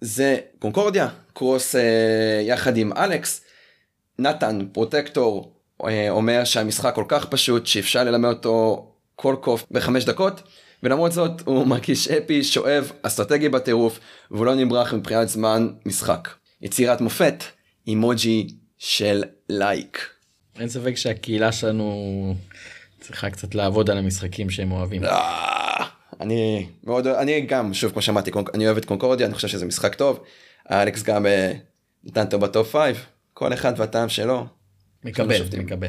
זה 0.00 0.38
Concordia, 0.58 1.08
cross 1.32 1.76
אה, 1.76 2.40
יחד 2.42 2.76
עם 2.76 2.92
אלכס. 2.92 3.44
נתן, 4.18 4.58
פרוטקטור, 4.72 5.52
אה, 5.84 6.10
אומר 6.10 6.44
שהמשחק 6.44 6.94
כל 6.94 7.04
כך 7.08 7.24
פשוט 7.24 7.66
שאפשר 7.66 8.04
ללמד 8.04 8.28
אותו 8.28 8.86
כל 9.16 9.36
קוף 9.40 9.66
בחמש 9.70 10.04
דקות, 10.04 10.42
ולמרות 10.82 11.12
זאת 11.12 11.42
הוא 11.44 11.66
מרגיש 11.66 12.08
אפי, 12.08 12.44
שואב, 12.44 12.92
אסטרטגי 13.02 13.48
בטירוף, 13.48 14.00
והוא 14.30 14.46
לא 14.46 14.54
נמרח 14.54 14.94
מבחינת 14.94 15.28
זמן 15.28 15.68
משחק. 15.86 16.28
יצירת 16.62 17.00
מופת, 17.00 17.44
אימוג'י 17.86 18.46
של 18.78 19.24
לייק. 19.48 20.08
אין 20.58 20.68
ספק 20.68 20.94
שהקהילה 20.94 21.52
שלנו 21.52 22.34
צריכה 23.00 23.30
קצת 23.30 23.54
לעבוד 23.54 23.90
על 23.90 23.98
המשחקים 23.98 24.50
שהם 24.50 24.72
אוהבים. 24.72 25.04
אה, 25.04 25.86
אני 26.20 26.66
מאוד 26.84 27.06
אני 27.06 27.40
גם 27.40 27.74
שוב 27.74 27.92
כמו 27.92 28.02
שאמרתי 28.02 28.30
אני 28.54 28.66
אוהב 28.66 28.76
את 28.76 28.84
קונקורדיה 28.84 29.26
אני 29.26 29.34
חושב 29.34 29.48
שזה 29.48 29.66
משחק 29.66 29.94
טוב. 29.94 30.20
אלכס 30.70 31.02
גם 31.02 31.26
אה, 31.26 31.52
נתן 32.04 32.24
אותו 32.24 32.38
בטופ 32.38 32.76
5 32.76 32.96
כל 33.34 33.52
אחד 33.52 33.72
והטעם 33.76 34.08
שלו. 34.08 34.46
מקבל 35.04 35.36
מקבל. 35.58 35.88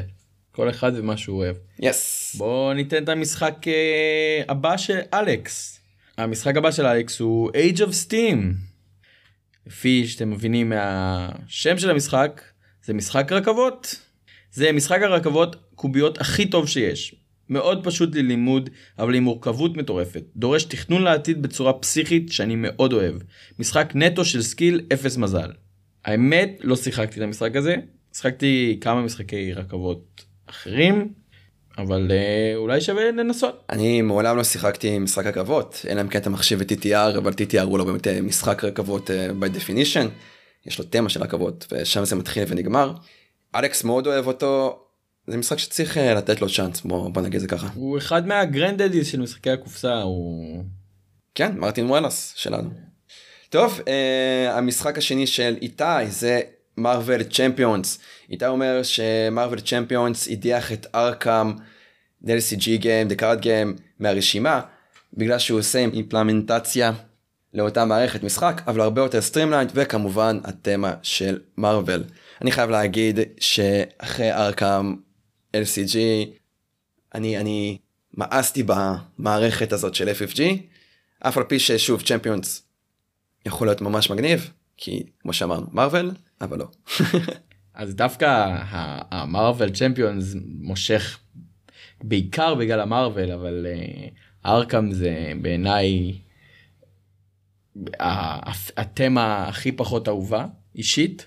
כל 0.52 0.70
אחד 0.70 0.92
ומה 0.94 1.16
שהוא 1.16 1.38
אוהב. 1.38 1.56
יס. 1.78 2.32
Yes. 2.34 2.38
בוא 2.38 2.74
ניתן 2.74 3.04
את 3.04 3.08
המשחק 3.08 3.56
uh, 3.64 4.44
הבא 4.48 4.76
של 4.76 4.98
אלכס. 5.14 5.80
המשחק 6.18 6.56
הבא 6.56 6.70
של 6.70 6.86
אלכס 6.86 7.20
הוא 7.20 7.50
Age 7.50 7.78
of 7.78 8.06
Steam. 8.06 8.36
לפי 9.66 10.06
שאתם 10.06 10.30
מבינים 10.30 10.68
מהשם 10.68 11.78
של 11.78 11.90
המשחק 11.90 12.42
זה 12.84 12.94
משחק 12.94 13.32
רכבות. 13.32 13.94
זה 14.52 14.72
משחק 14.72 14.98
הרכבות 15.02 15.56
קוביות 15.74 16.20
הכי 16.20 16.46
טוב 16.46 16.68
שיש. 16.68 17.14
מאוד 17.48 17.84
פשוט 17.84 18.14
ללימוד 18.14 18.70
אבל 18.98 19.14
עם 19.14 19.22
מורכבות 19.22 19.76
מטורפת. 19.76 20.22
דורש 20.36 20.64
תכנון 20.64 21.02
לעתיד 21.02 21.42
בצורה 21.42 21.72
פסיכית 21.72 22.32
שאני 22.32 22.56
מאוד 22.56 22.92
אוהב. 22.92 23.14
משחק 23.58 23.92
נטו 23.94 24.24
של 24.24 24.42
skill 24.42 24.80
אפס 24.92 25.16
מזל. 25.16 25.50
האמת 26.04 26.58
לא 26.60 26.76
שיחקתי 26.76 27.20
את 27.20 27.24
המשחק 27.24 27.56
הזה. 27.56 27.76
שיחקתי 28.12 28.78
כמה 28.80 29.02
משחקי 29.02 29.52
רכבות 29.52 30.24
אחרים. 30.52 31.12
אבל 31.78 32.10
אה, 32.10 32.52
אולי 32.56 32.80
שווה 32.80 33.10
לנסות. 33.10 33.64
אני 33.70 34.02
מעולם 34.02 34.36
לא 34.36 34.44
שיחקתי 34.44 34.88
עם 34.88 35.04
משחק 35.04 35.26
רכבות 35.26 35.86
אלא 35.88 36.00
אם 36.00 36.08
כן 36.08 36.18
אתה 36.18 36.30
מחשיב 36.30 36.60
את 36.60 36.72
TTR 36.72 37.18
אבל 37.18 37.32
TTR 37.32 37.62
הוא 37.62 37.78
לא 37.78 37.84
באמת 37.84 38.06
אה, 38.06 38.22
משחק 38.22 38.64
רכבות 38.64 39.10
uh, 39.10 39.12
by 39.42 39.56
definition. 39.56 40.08
יש 40.66 40.78
לו 40.78 40.84
תמה 40.84 41.08
של 41.08 41.22
רכבות 41.22 41.66
ושם 41.72 42.04
זה 42.04 42.16
מתחיל 42.16 42.44
ונגמר. 42.48 42.94
אלכס 43.54 43.84
מאוד 43.84 44.06
אוהב 44.06 44.26
אותו 44.26 44.78
זה 45.26 45.36
משחק 45.36 45.58
שצריך 45.58 45.98
אה, 45.98 46.14
לתת 46.14 46.40
לו 46.40 46.48
צ'אנס 46.48 46.80
בוא, 46.80 47.10
בוא 47.10 47.22
נגיד 47.22 47.40
זה 47.40 47.48
ככה. 47.48 47.68
הוא 47.74 47.98
אחד 47.98 48.26
מה 48.26 48.38
granddaddies 48.38 49.08
של 49.08 49.20
משחקי 49.20 49.50
הקופסה 49.50 50.02
הוא... 50.02 50.64
כן 51.34 51.58
מרטין 51.58 51.86
וואלאס 51.86 52.32
שלנו. 52.36 52.70
טוב 53.50 53.80
אה, 53.88 54.58
המשחק 54.58 54.98
השני 54.98 55.26
של 55.26 55.56
איתי 55.62 56.06
זה 56.08 56.40
Marvel 56.76 57.22
Champions. 57.22 57.98
איתי 58.30 58.46
אומר 58.46 58.82
ש 58.82 59.02
Marvel 59.02 59.60
Champions 59.60 60.28
הדיח 60.28 60.72
את 60.72 60.86
Arkham 60.94 61.52
LCG 62.24 62.56
game 62.76 63.08
the 63.08 63.22
card 63.22 63.40
game 63.40 63.76
מהרשימה 64.00 64.60
בגלל 65.14 65.38
שהוא 65.38 65.58
עושה 65.58 65.78
implementציה 65.78 66.92
לאותה 67.54 67.84
מערכת 67.84 68.22
משחק 68.22 68.62
אבל 68.66 68.80
הרבה 68.80 69.02
יותר 69.02 69.20
streamlined 69.20 69.70
וכמובן 69.74 70.40
התמה 70.44 70.94
של 71.02 71.40
Marvel. 71.58 72.04
אני 72.42 72.52
חייב 72.52 72.70
להגיד 72.70 73.18
שאחרי 73.40 74.32
Arkham 74.32 74.96
LCG, 75.56 75.96
אני, 77.14 77.38
אני 77.38 77.78
מאסתי 78.14 78.62
במערכת 78.62 79.72
הזאת 79.72 79.94
של 79.94 80.08
FFG, 80.08 80.40
אף 81.20 81.38
על 81.38 81.44
פי 81.44 81.58
ששוב 81.58 82.02
צ'מפיונס 82.02 82.62
יכול 83.46 83.66
להיות 83.66 83.80
ממש 83.80 84.10
מגניב, 84.10 84.50
כי 84.84 85.02
כמו 85.18 85.32
שאמרנו, 85.32 85.66
מרוויל, 85.72 86.10
אבל 86.40 86.58
לא. 86.58 86.66
אז 87.74 87.94
דווקא 87.94 88.56
המרוויל 89.10 89.70
צ'מפיונס 89.70 90.36
מושך 90.44 91.18
בעיקר 92.04 92.54
בגלל 92.54 92.80
המרוויל, 92.80 93.32
אבל 93.32 93.66
ארקאם 94.46 94.90
uh, 94.90 94.94
זה 94.94 95.32
בעיניי 95.42 96.18
התמה 98.76 99.48
הכי 99.48 99.72
פחות 99.72 100.08
אהובה 100.08 100.46
אישית. 100.74 101.26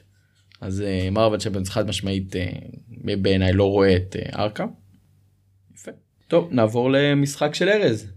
אז 0.61 0.83
Marvel 1.11 1.39
Champions 1.39 1.69
חד 1.69 1.87
משמעית 1.87 2.35
uh, 2.35 3.15
בעיניי 3.21 3.53
לא 3.53 3.63
רואה 3.63 3.95
את 3.95 4.15
אה, 4.15 4.43
Arkham. 4.43 4.65
יפה. 5.75 5.91
טוב 6.27 6.49
נעבור 6.51 6.91
למשחק 6.91 7.55
של 7.55 7.69
ארז. 7.69 8.11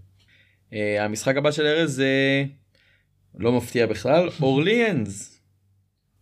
המשחק 0.73 1.37
הבא 1.37 1.51
של 1.51 1.67
ארז 1.67 1.95
זה 1.95 2.45
לא 3.39 3.53
מפתיע 3.53 3.87
בכלל 3.87 4.29
Orléans. 4.41 5.41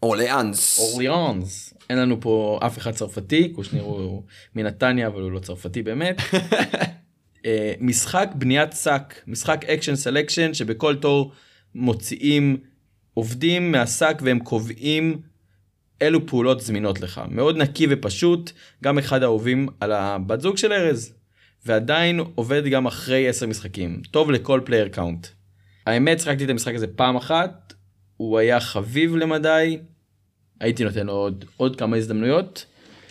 Orléans. 0.03 0.79
Orléans. 0.79 1.75
אין 1.91 1.99
לנו 1.99 2.21
פה 2.21 2.59
אף 2.67 2.79
אחד 2.79 2.91
צרפתי 2.91 3.49
קושניר 3.49 3.83
הוא 3.83 4.23
מנתניה 4.55 5.07
אבל 5.07 5.23
הוא 5.23 5.33
לא 5.33 5.39
צרפתי 5.39 5.83
באמת. 5.83 6.21
אה, 7.47 7.73
משחק 7.81 8.29
בניית 8.35 8.73
שק, 8.73 9.15
משחק 9.27 9.65
action 9.65 9.97
selection 9.97 10.55
שבכל 10.55 10.97
תור 10.97 11.33
מוציאים 11.75 12.57
עובדים 13.15 13.73
מהשק 13.73 14.17
והם 14.23 14.39
קובעים 14.39 15.21
אילו 16.01 16.27
פעולות 16.27 16.61
זמינות 16.61 17.01
לך. 17.01 17.21
מאוד 17.31 17.57
נקי 17.57 17.87
ופשוט, 17.91 18.53
גם 18.85 18.99
אחד 18.99 19.23
האהובים 19.23 19.69
על 19.81 19.93
הבת 19.93 20.41
זוג 20.41 20.57
של 20.57 20.73
ארז. 20.73 21.13
ועדיין 21.67 22.21
עובד 22.35 22.67
גם 22.67 22.87
אחרי 22.87 23.29
10 23.29 23.47
משחקים. 23.47 24.01
טוב 24.11 24.31
לכל 24.31 24.61
player 24.65 24.89
count. 24.89 25.27
האמת, 25.87 26.21
שחקתי 26.21 26.45
את 26.45 26.51
המשחק 26.51 26.75
הזה 26.75 26.87
פעם 26.87 27.17
אחת, 27.17 27.75
הוא 28.17 28.39
היה 28.39 28.61
חביב 28.61 29.17
למדי, 29.17 29.79
הייתי 30.61 30.85
נותן 30.85 31.07
לו 31.07 31.13
עוד, 31.13 31.45
עוד 31.57 31.77
כמה 31.77 31.97
הזדמנויות. 31.97 32.65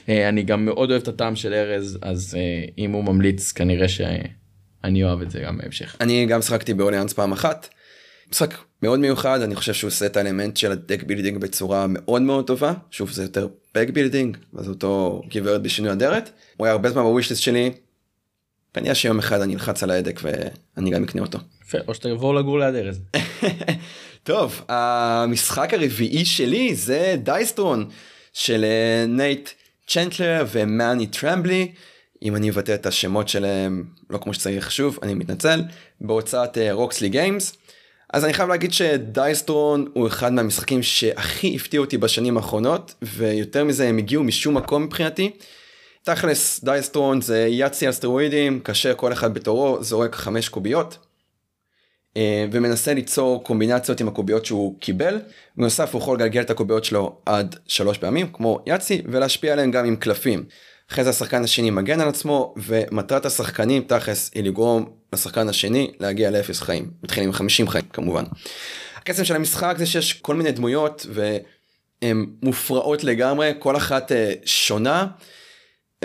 אה, 0.10 0.30
אני 0.30 0.44
גם 0.44 0.66
מאוד 0.66 0.92
אוהב 0.92 1.02
את 1.02 1.08
הטעם 1.08 1.36
של 1.36 1.54
ארז, 1.54 2.00
אז 2.02 2.36
אה, 2.38 2.66
אם 2.78 2.92
הוא 2.92 3.04
ממליץ 3.04 3.52
כנראה 3.52 3.88
שאני 3.88 5.04
אוהב 5.04 5.22
את 5.22 5.32
זה 5.32 5.40
גם 5.40 5.58
בהמשך. 5.58 5.96
אני 6.02 6.26
גם 6.26 6.42
שחקתי 6.42 6.74
ב 6.74 6.79
Orléans 6.79 7.14
פעם 7.14 7.32
אחת. 7.32 7.70
משחק 8.32 8.54
מאוד 8.84 9.00
מיוחד, 9.00 9.42
אני 9.42 9.56
חושב 9.56 9.74
שהוא 9.74 9.88
עושה 9.88 10.06
את 10.06 10.18
האלמנט 10.18 10.58
של 10.58 10.72
ה 10.72 10.78
deck 10.78 11.04
building 11.04 11.38
בצורה 11.38 11.86
מאוד 11.90 12.22
מאוד 12.22 12.48
טובה. 12.48 12.74
שוב, 12.92 13.12
זה 13.12 13.22
יותר 13.22 13.48
bag 13.76 13.90
building, 13.90 14.38
אז 14.58 14.70
אותו 14.70 15.22
גברת 15.34 15.62
בשינוי 15.62 15.92
אדרת. 15.92 16.30
הוא 16.58 16.66
היה 16.66 16.72
הרבה 16.72 16.90
זמן 16.90 17.04
ב 17.04 17.08
wishlist 17.08 17.42
שלי. 17.42 17.72
כנראה 18.76 18.96
שיום 18.96 19.20
אחד 19.20 19.42
אני 19.42 19.54
אלחץ 19.54 19.84
על 19.84 19.92
ההדק 19.92 20.20
ואני 20.24 20.90
גם 20.90 21.04
אקנה 21.04 21.22
אותו. 21.22 21.40
יפה, 21.66 21.78
או 21.88 21.94
שתעבור 21.94 22.36
לגור 22.36 22.60
ליד 22.60 22.76
ארז. 22.76 23.00
טוב, 24.24 24.62
המשחק 24.70 25.74
הרביעי 25.74 26.26
שלי 26.26 26.76
זה 26.76 27.16
Dice 27.24 27.50
Throne 27.50 27.90
של 28.34 28.64
אה, 28.64 29.06
נייט 29.08 29.50
צ'נטלר 29.88 30.46
ומאני 30.52 31.08
טרמבלי. 31.08 31.72
אם 32.24 32.36
אני 32.36 32.50
אבטא 32.50 32.74
את 32.74 32.86
השמות 32.86 33.30
שלהם 33.30 33.84
לא 34.10 34.18
כמו 34.18 34.34
שצריך 34.34 34.72
שוב, 34.72 35.00
אני 35.04 35.14
מתנצל, 35.14 35.62
בהוצאת 36.02 36.58
רוקסלי 36.72 37.08
uh, 37.08 37.12
גיימס. 37.12 37.58
אז 38.14 38.26
אני 38.26 38.34
חייב 38.34 38.50
להגיד 38.50 38.74
שדייסטרון 38.74 39.86
הוא 39.94 40.08
אחד 40.08 40.34
מהמשחקים 40.34 40.84
שהכי 40.84 41.56
הפתיע 41.56 41.80
אותי 41.80 41.98
בשנים 41.98 42.38
האחרונות, 42.38 42.96
ויותר 43.02 43.64
מזה 43.64 43.88
הם 43.88 43.98
הגיעו 43.98 44.24
משום 44.24 44.58
מקום 44.58 44.84
מבחינתי. 44.84 45.32
תכלס 46.06 46.64
דייסטרון 46.64 47.22
זה 47.22 47.48
יאצי 47.50 47.88
על 47.88 47.92
סטרואידים, 47.94 48.60
כאשר 48.60 48.94
כל 48.96 49.14
אחד 49.14 49.34
בתורו 49.34 49.84
זורק 49.84 50.16
חמש 50.16 50.50
קוביות. 50.50 50.98
אה, 52.18 52.46
ומנסה 52.52 52.94
ליצור 52.94 53.44
קומבינציות 53.44 54.02
עם 54.02 54.08
הקוביות 54.08 54.46
שהוא 54.46 54.80
קיבל. 54.80 55.20
בנוסף 55.58 55.94
הוא 55.94 56.02
יכול 56.02 56.18
לגלגל 56.18 56.42
את 56.42 56.50
הקוביות 56.50 56.86
שלו 56.86 57.18
עד 57.26 57.56
שלוש 57.68 57.98
פעמים 57.98 58.28
כמו 58.34 58.60
יאצי 58.68 59.02
ולהשפיע 59.06 59.54
עליהם 59.54 59.72
גם 59.72 59.86
עם 59.86 59.96
קלפים. 59.96 60.44
אחרי 60.92 61.04
זה 61.04 61.10
השחקן 61.10 61.44
השני 61.44 61.70
מגן 61.70 62.02
על 62.02 62.08
עצמו 62.08 62.54
ומטרת 62.58 63.26
השחקנים 63.26 63.84
תכלס 63.88 64.32
היא 64.36 64.44
לגרום 64.44 64.90
לשחקן 65.14 65.50
השני 65.50 65.92
להגיע 66.00 66.32
לאפס 66.32 66.62
חיים. 66.62 66.92
מתחילים 67.04 67.30
עם 67.30 67.34
50 67.34 67.68
חיים 67.68 67.86
כמובן. 67.94 68.24
הקסם 68.96 69.24
של 69.24 69.36
המשחק 69.36 69.76
זה 69.78 69.86
שיש 69.86 70.14
כל 70.14 70.36
מיני 70.36 70.52
דמויות 70.52 71.06
והן 71.10 72.26
מופרעות 72.42 73.04
לגמרי 73.04 73.52
כל 73.60 73.78
אחת 73.78 74.12
אה, 74.12 74.34
שונה. 74.46 75.08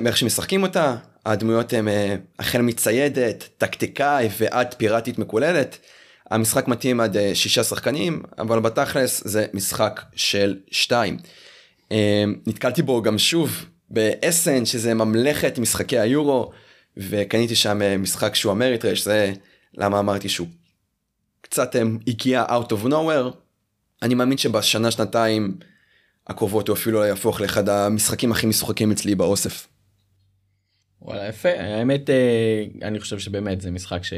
איך 0.06 0.16
שמשחקים 0.16 0.62
אותה 0.62 0.96
הדמויות 1.26 1.72
הן 1.72 1.88
אה, 1.88 2.16
החל 2.38 2.62
מציידת 2.62 3.48
טקטיקאי 3.58 4.28
ועד 4.38 4.74
פיראטית 4.74 5.18
מקוללת. 5.18 5.78
המשחק 6.30 6.68
מתאים 6.68 7.00
עד 7.00 7.16
אה, 7.16 7.34
שישה 7.34 7.64
שחקנים 7.64 8.22
אבל 8.38 8.60
בתכלס 8.60 9.22
זה 9.24 9.46
משחק 9.54 10.00
של 10.14 10.56
שתיים. 10.70 11.16
אה, 11.92 12.24
נתקלתי 12.46 12.82
בו 12.82 13.02
גם 13.02 13.18
שוב 13.18 13.64
באסן 13.90 14.64
שזה 14.64 14.94
ממלכת 14.94 15.58
משחקי 15.58 15.98
היורו 15.98 16.50
וקניתי 16.96 17.54
שם 17.54 18.02
משחק 18.02 18.34
שהוא 18.34 18.52
אמריטרש 18.52 19.04
זה 19.04 19.32
למה 19.74 19.98
אמרתי 19.98 20.28
שהוא 20.28 20.48
קצת 21.40 21.76
הגיע 22.06 22.44
out 22.48 22.72
of 22.72 22.86
nowhere. 22.86 23.34
אני 24.02 24.14
מאמין 24.14 24.38
שבשנה 24.38 24.90
שנתיים 24.90 25.56
הקרובות 26.26 26.68
הוא 26.68 26.76
אפילו 26.76 27.00
לא 27.00 27.04
יהפוך 27.04 27.40
לאחד 27.40 27.68
המשחקים 27.68 28.32
הכי 28.32 28.46
משוחקים 28.46 28.90
אצלי 28.90 29.14
באוסף. 29.14 29.66
וואלה 31.02 31.28
יפה 31.28 31.48
האמת 31.48 32.10
אני 32.82 33.00
חושב 33.00 33.18
שבאמת 33.18 33.60
זה 33.60 33.70
משחק 33.70 34.04
ש... 34.04 34.12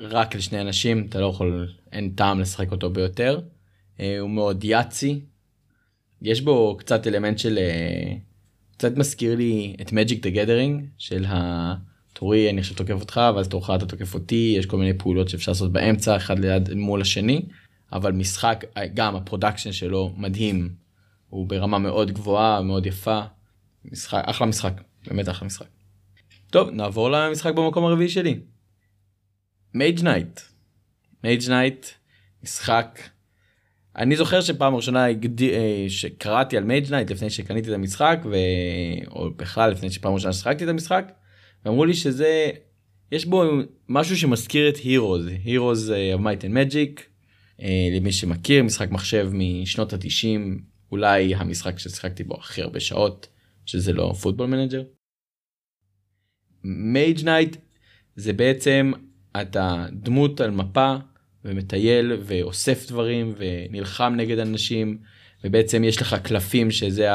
רק 0.00 0.34
לשני 0.34 0.60
אנשים 0.60 1.06
אתה 1.08 1.20
לא 1.20 1.26
יכול 1.26 1.68
אין 1.92 2.10
טעם 2.10 2.40
לשחק 2.40 2.72
אותו 2.72 2.90
ביותר. 2.90 3.40
אה, 4.00 4.18
הוא 4.18 4.30
מאוד 4.30 4.64
Yahtzee. 4.64 5.20
יש 6.22 6.40
בו 6.40 6.76
קצת 6.78 7.06
אלמנט 7.06 7.38
של 7.38 7.58
אה, 7.58 8.14
קצת 8.76 8.96
מזכיר 8.96 9.36
לי 9.36 9.76
את 9.80 9.92
Magic 9.92 10.22
The 10.22 10.30
Gathering 10.30 10.84
של 10.98 11.24
התור 11.28 12.50
אני 12.50 12.60
עכשיו 12.60 12.76
תוקף 12.76 13.00
אותך 13.00 13.20
ואז 13.36 13.48
תורך 13.48 13.70
אתה 13.70 13.86
תוקף 13.86 14.14
אותי 14.14 14.54
יש 14.58 14.66
כל 14.66 14.76
מיני 14.76 14.98
פעולות 14.98 15.28
שאפשר 15.28 15.52
לעשות 15.52 15.72
באמצע 15.72 16.16
אחד 16.16 16.38
ליד 16.38 16.74
מול 16.74 17.00
השני 17.00 17.42
אבל 17.92 18.12
משחק 18.12 18.64
גם 18.94 19.16
ה 19.16 19.21
production 19.21 19.72
שלו 19.72 20.12
מדהים 20.16 20.74
הוא 21.28 21.46
ברמה 21.46 21.78
מאוד 21.78 22.10
גבוהה 22.10 22.62
מאוד 22.62 22.86
יפה 22.86 23.20
משחק 23.84 24.22
אחלה 24.26 24.46
משחק 24.46 24.72
באמת 25.06 25.28
אחלה 25.28 25.46
משחק. 25.46 25.66
טוב 26.50 26.70
נעבור 26.70 27.10
למשחק 27.10 27.54
במקום 27.54 27.84
הרביעי 27.84 28.08
שלי. 28.08 28.40
Mage 29.74 30.02
Knight. 30.02 30.40
Mage 31.24 31.48
Knight 31.48 31.86
משחק. 32.42 33.00
אני 33.96 34.16
זוכר 34.16 34.40
שפעם 34.40 34.74
ראשונה 34.74 35.06
אה, 35.08 35.84
שקראתי 35.88 36.56
על 36.56 36.64
Mage 36.64 36.90
Knight 36.90 37.10
לפני 37.10 37.30
שקניתי 37.30 37.68
את 37.68 37.74
המשחק 37.74 38.18
ו... 38.24 38.34
או 39.10 39.30
בכלל 39.36 39.70
לפני 39.70 39.90
שפעם 39.90 40.14
ראשונה 40.14 40.32
שחקתי 40.32 40.64
את 40.64 40.68
המשחק. 40.68 41.12
אמרו 41.66 41.84
לי 41.84 41.94
שזה 41.94 42.50
יש 43.12 43.26
בו 43.26 43.44
משהו 43.88 44.16
שמזכיר 44.16 44.68
את 44.68 44.76
Heroes 44.76 45.26
Heroes 45.44 45.92
of 46.16 46.20
Might 46.20 46.44
and 46.44 46.54
Magic 46.54 47.02
אה, 47.62 47.88
למי 47.92 48.12
שמכיר 48.12 48.62
משחק 48.62 48.90
מחשב 48.90 49.30
משנות 49.32 49.92
התשעים 49.92 50.62
אולי 50.92 51.34
המשחק 51.34 51.78
ששיחקתי 51.78 52.24
בו 52.24 52.34
הכי 52.34 52.62
הרבה 52.62 52.80
שעות 52.80 53.28
שזה 53.66 53.92
לא 53.92 54.12
Football 54.22 54.46
Manager. 54.46 54.82
Mage 56.64 57.24
Knight 57.24 57.56
זה 58.16 58.32
בעצם 58.32 58.92
אתה 59.40 59.86
דמות 59.92 60.40
על 60.40 60.50
מפה 60.50 60.96
ומטייל 61.44 62.12
ואוסף 62.24 62.88
דברים 62.88 63.34
ונלחם 63.36 64.14
נגד 64.16 64.38
אנשים 64.38 64.98
ובעצם 65.44 65.84
יש 65.84 66.02
לך 66.02 66.14
קלפים 66.14 66.70
שזה 66.70 67.08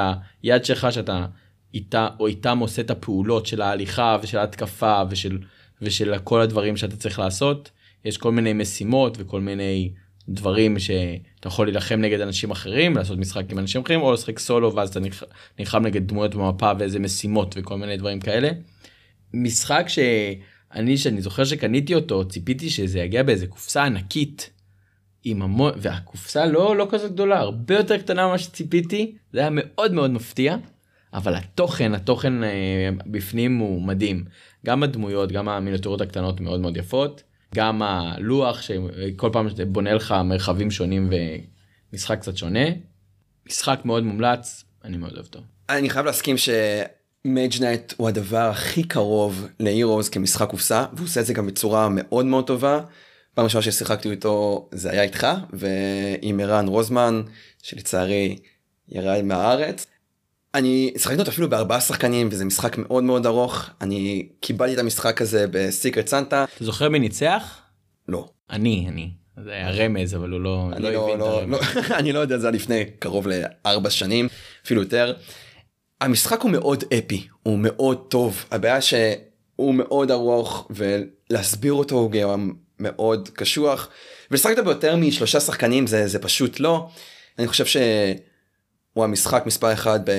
היד 0.44 0.66
שלך 0.66 0.88
שאתה 0.92 1.26
איתה 1.74 2.08
או 2.20 2.28
איתם 2.28 2.60
עושה 2.60 2.82
את 2.82 2.92
הפעולות 2.92 3.46
של 3.46 3.62
ההליכה 3.62 4.18
ושל 4.22 4.38
ההתקפה 4.38 5.02
ושל 5.10 5.38
ושל 5.82 6.18
כל 6.24 6.42
הדברים 6.42 6.78
שאתה 6.78 6.96
צריך 6.96 7.20
לעשות 7.20 7.72
יש 8.06 8.18
כל 8.18 8.32
מיני 8.32 8.54
משימות 8.54 9.18
וכל 9.20 9.42
מיני 9.42 9.94
דברים 10.30 10.80
שאתה 10.80 11.48
יכול 11.48 11.68
להילחם 11.68 11.96
נגד 11.96 12.22
אנשים 12.22 12.52
אחרים 12.52 12.98
לעשות 12.98 13.18
משחק 13.18 13.52
עם 13.52 13.60
אנשים 13.60 13.82
אחרים 13.82 14.02
או 14.02 14.14
לשחק 14.14 14.40
סולו 14.40 14.76
ואז 14.76 14.90
אתה 14.90 15.00
נלחם 15.60 15.84
נגד 15.84 16.08
דמויות 16.08 16.36
במפה 16.36 16.72
ואיזה 16.80 17.00
משימות 17.00 17.56
וכל 17.58 17.78
מיני 17.78 17.98
דברים 17.98 18.20
כאלה. 18.20 18.50
משחק 19.34 19.86
ש... 19.88 20.00
אני 20.74 20.98
שאני 20.98 21.22
זוכר 21.22 21.44
שקניתי 21.44 21.96
אותו 21.96 22.28
ציפיתי 22.28 22.70
שזה 22.70 23.00
יגיע 23.00 23.24
באיזה 23.24 23.48
קופסה 23.48 23.84
ענקית. 23.84 24.50
עם 25.24 25.42
המון 25.42 25.72
והקופסה 25.78 26.46
לא 26.46 26.76
לא 26.76 26.88
כזאת 26.90 27.12
גדולה 27.12 27.40
הרבה 27.40 27.76
יותר 27.76 27.98
קטנה 27.98 28.28
ממה 28.28 28.38
שציפיתי 28.38 29.16
זה 29.34 29.40
היה 29.40 29.50
מאוד 29.52 29.94
מאוד 29.94 30.12
מפתיע 30.12 30.56
אבל 31.14 31.36
התוכן 31.36 31.94
התוכן 31.94 32.44
אה, 32.44 32.90
בפנים 33.06 33.58
הוא 33.58 33.82
מדהים 33.82 34.26
גם 34.66 34.84
הדמויות 34.84 35.32
גם 35.32 35.50
המיניאטורות 35.50 36.02
הקטנות 36.02 36.42
מאוד 36.42 36.60
מאוד 36.60 36.78
יפות 36.78 37.24
גם 37.56 37.82
הלוח 37.82 38.62
שכל 38.62 39.30
פעם 39.34 39.48
בונה 39.68 39.94
לך 39.94 40.16
מרחבים 40.26 40.72
שונים 40.72 41.10
ומשחק 41.94 42.20
קצת 42.20 42.38
שונה 42.38 42.66
משחק 43.48 43.80
מאוד 43.86 44.04
מומלץ 44.04 44.64
אני 44.84 44.98
מאוד 44.98 45.14
אוהב 45.14 45.26
אותו. 45.26 45.40
אני 45.70 45.90
חייב 45.90 46.06
להסכים 46.06 46.38
ש... 46.38 46.50
Mage 47.26 47.54
Knight 47.60 47.94
הוא 47.98 48.08
הדבר 48.08 48.50
הכי 48.50 48.84
קרוב 48.84 49.48
ל 49.60 49.67
Heroes 49.67 50.10
כמשחק 50.10 50.50
קופסה 50.50 50.86
והוא 50.94 51.06
עושה 51.06 51.22
את 51.22 51.26
זה 51.26 51.34
גם 51.34 51.48
בצורה 51.48 51.88
מאוד 51.92 52.26
מאוד 52.26 52.48
טובה. 52.48 52.82
פעם 53.34 53.46
ראשונה 53.46 53.62
ששיחקתי 53.62 54.12
איתו 54.12 54.70
זה 54.72 54.92
היה 54.92 55.04
איתך 55.04 55.28
ועם 55.54 56.40
ערן 56.40 56.68
רוזמן 56.68 57.22
שלצערי 57.64 58.38
ירד 58.90 59.22
מהארץ. 59.22 59.88
אני 60.58 60.94
שיחקתי 60.98 61.20
אותו 61.20 61.32
אפילו 61.32 61.50
בארבעה 61.50 61.82
שחקנים 61.82 62.30
וזה 62.32 62.46
משחק 62.46 62.78
מאוד 62.78 63.04
מאוד 63.04 63.26
ארוך 63.26 63.70
אני 63.82 64.30
קיבלתי 64.40 64.74
את 64.74 64.80
המשחק 64.80 65.22
הזה 65.22 65.46
ב 65.52 65.60
secret 65.60 66.08
Santa. 66.08 66.46
אתה 66.56 66.66
זוכר 66.66 66.90
מי 66.90 67.00
ניצח? 67.00 67.62
לא. 68.08 68.30
אני 68.50 68.86
אני. 68.90 69.10
זה 69.44 69.52
היה 69.52 69.72
רמז 69.72 70.16
אבל 70.16 70.30
הוא 70.30 70.42
לא, 70.42 70.70
לא, 70.80 70.92
לא, 70.92 71.18
לא, 71.18 71.48
לא 71.48 71.60
אני 72.00 72.12
לא 72.12 72.20
יודע 72.20 72.38
זה 72.38 72.52
לפני 72.52 72.86
קרוב 73.00 73.28
לארבע 73.28 73.90
שנים 73.90 74.28
אפילו 74.66 74.82
יותר. 74.82 75.14
המשחק 76.02 76.42
הוא 76.42 76.52
מאוד 76.52 76.84
אפי 76.98 77.28
הוא 77.44 77.60
מאוד 77.60 78.06
טוב 78.10 78.46
הבעיה 78.52 78.82
שהוא 78.82 79.74
מאוד 79.74 80.12
ארוך 80.12 80.68
ולהסביר 80.70 81.74
אותו 81.74 81.96
הוא 81.96 82.12
גם 82.12 82.54
מאוד 82.80 83.30
קשוח 83.34 83.90
ולשחק 84.32 84.52
אותו 84.52 84.64
ביותר 84.64 84.96
משלושה 84.96 85.40
שחקנים 85.40 85.88
זה 85.88 86.08
זה 86.08 86.20
פשוט 86.20 86.60
לא 86.60 86.88
אני 87.40 87.48
חושב 87.48 87.66
שהוא 88.98 89.04
המשחק 89.04 89.44
מספר 89.46 89.74
אחד 89.74 90.10
ב, 90.10 90.12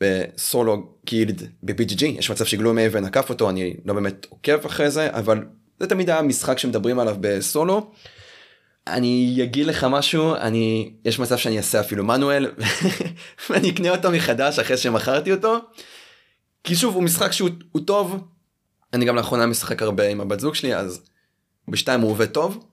בסולו 0.00 0.86
קילד 1.06 1.42
ב-BGG 1.62 2.04
יש 2.04 2.30
מצב 2.30 2.44
שגלו 2.44 2.74
מאבן 2.74 3.04
עקף 3.04 3.30
אותו 3.30 3.50
אני 3.50 3.74
לא 3.84 3.94
באמת 3.94 4.26
עוקב 4.28 4.66
אחרי 4.66 4.90
זה 4.90 5.08
אבל 5.10 5.44
זה 5.80 5.86
תמיד 5.86 6.10
היה 6.10 6.22
משחק 6.22 6.58
שמדברים 6.58 6.98
עליו 6.98 7.16
בסולו. 7.20 7.90
אני 8.86 9.40
אגיד 9.42 9.66
לך 9.66 9.84
משהו 9.90 10.34
אני 10.34 10.92
יש 11.04 11.18
מצב 11.18 11.36
שאני 11.36 11.56
אעשה 11.56 11.80
אפילו 11.80 12.04
מנואל 12.04 12.52
ואני 13.50 13.70
אקנה 13.70 13.90
אותו 13.90 14.10
מחדש 14.10 14.58
אחרי 14.58 14.76
שמכרתי 14.76 15.32
אותו. 15.32 15.58
כי 16.64 16.76
שוב 16.76 16.94
הוא 16.94 17.02
משחק 17.02 17.32
שהוא 17.32 17.50
הוא 17.72 17.82
טוב 17.86 18.24
אני 18.92 19.04
גם 19.04 19.16
לאחרונה 19.16 19.46
משחק 19.46 19.82
הרבה 19.82 20.08
עם 20.08 20.20
הבת 20.20 20.40
זוג 20.40 20.54
שלי 20.54 20.76
אז 20.76 21.02
בשתיים 21.68 22.00
הוא 22.00 22.10
עובד 22.10 22.26
טוב. 22.26 22.67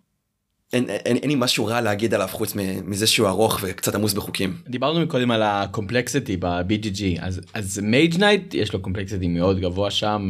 אין, 0.74 0.90
אין, 0.90 1.18
אין 1.18 1.30
לי 1.30 1.36
משהו 1.38 1.66
רע 1.66 1.82
להגיד 1.82 2.14
עליו 2.14 2.28
חוץ 2.32 2.54
מזה 2.86 3.08
שהוא 3.08 3.28
ארוך 3.28 3.60
וקצת 3.64 3.96
עמוס 3.96 4.14
בחוקים. 4.14 4.58
דיברנו 4.68 5.00
מקודם 5.00 5.32
על 5.32 5.44
ה 5.44 5.52
complexity 5.52 6.38
ב-BGG 6.38 7.02
אז 7.22 7.42
אז 7.54 7.80
Mage 7.80 8.18
Knight 8.18 8.54
יש 8.54 8.74
לו 8.74 8.82
complexity 8.82 9.28
מאוד 9.28 9.60
גבוה 9.60 9.92
שם 9.92 10.30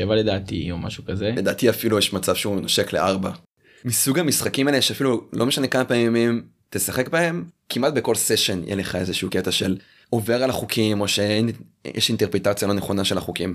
3.7 0.00 0.12
לדעתי 0.14 0.70
או 0.70 0.78
משהו 0.78 1.04
כזה. 1.04 1.32
לדעתי 1.36 1.70
אפילו 1.70 1.98
יש 1.98 2.12
מצב 2.12 2.34
שהוא 2.34 2.60
נושק 2.60 2.92
לארבע. 2.92 3.30
מסוג 3.84 4.18
המשחקים 4.18 4.68
האלה 4.68 4.82
שאפילו 4.82 5.24
לא 5.32 5.46
משנה 5.46 5.66
כמה 5.66 5.84
פעמים 5.84 6.42
תשחק 6.70 7.08
בהם 7.08 7.44
כמעט 7.68 7.92
בכל 7.92 8.14
סשן 8.14 8.62
יהיה 8.64 8.76
לך 8.76 8.96
איזשהו 8.96 9.30
קטע 9.30 9.52
של 9.52 9.76
עובר 10.10 10.42
על 10.42 10.50
החוקים 10.50 11.00
או 11.00 11.08
שיש 11.08 12.08
אינטרפטציה 12.08 12.68
לא 12.68 12.74
נכונה 12.74 13.04
של 13.04 13.18
החוקים. 13.18 13.54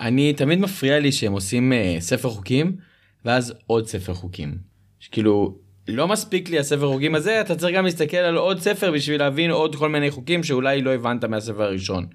אני 0.00 0.32
תמיד 0.32 0.58
מפריע 0.58 0.98
לי 0.98 1.12
שהם 1.12 1.32
עושים 1.32 1.72
uh, 1.72 2.00
ספר 2.00 2.30
חוקים 2.30 2.76
ואז 3.24 3.54
עוד 3.66 3.86
ספר 3.86 4.14
חוקים. 4.14 4.69
כאילו 5.08 5.58
לא 5.88 6.08
מספיק 6.08 6.50
לי 6.50 6.58
הספר 6.58 6.88
חוקים 6.92 7.14
הזה 7.14 7.40
אתה 7.40 7.56
צריך 7.56 7.76
גם 7.76 7.84
להסתכל 7.84 8.16
על 8.16 8.36
עוד 8.36 8.60
ספר 8.60 8.92
בשביל 8.92 9.20
להבין 9.20 9.50
עוד 9.50 9.76
כל 9.76 9.88
מיני 9.88 10.10
חוקים 10.10 10.42
שאולי 10.42 10.82
לא 10.82 10.94
הבנת 10.94 11.24
מהספר 11.24 11.62
הראשון. 11.62 12.06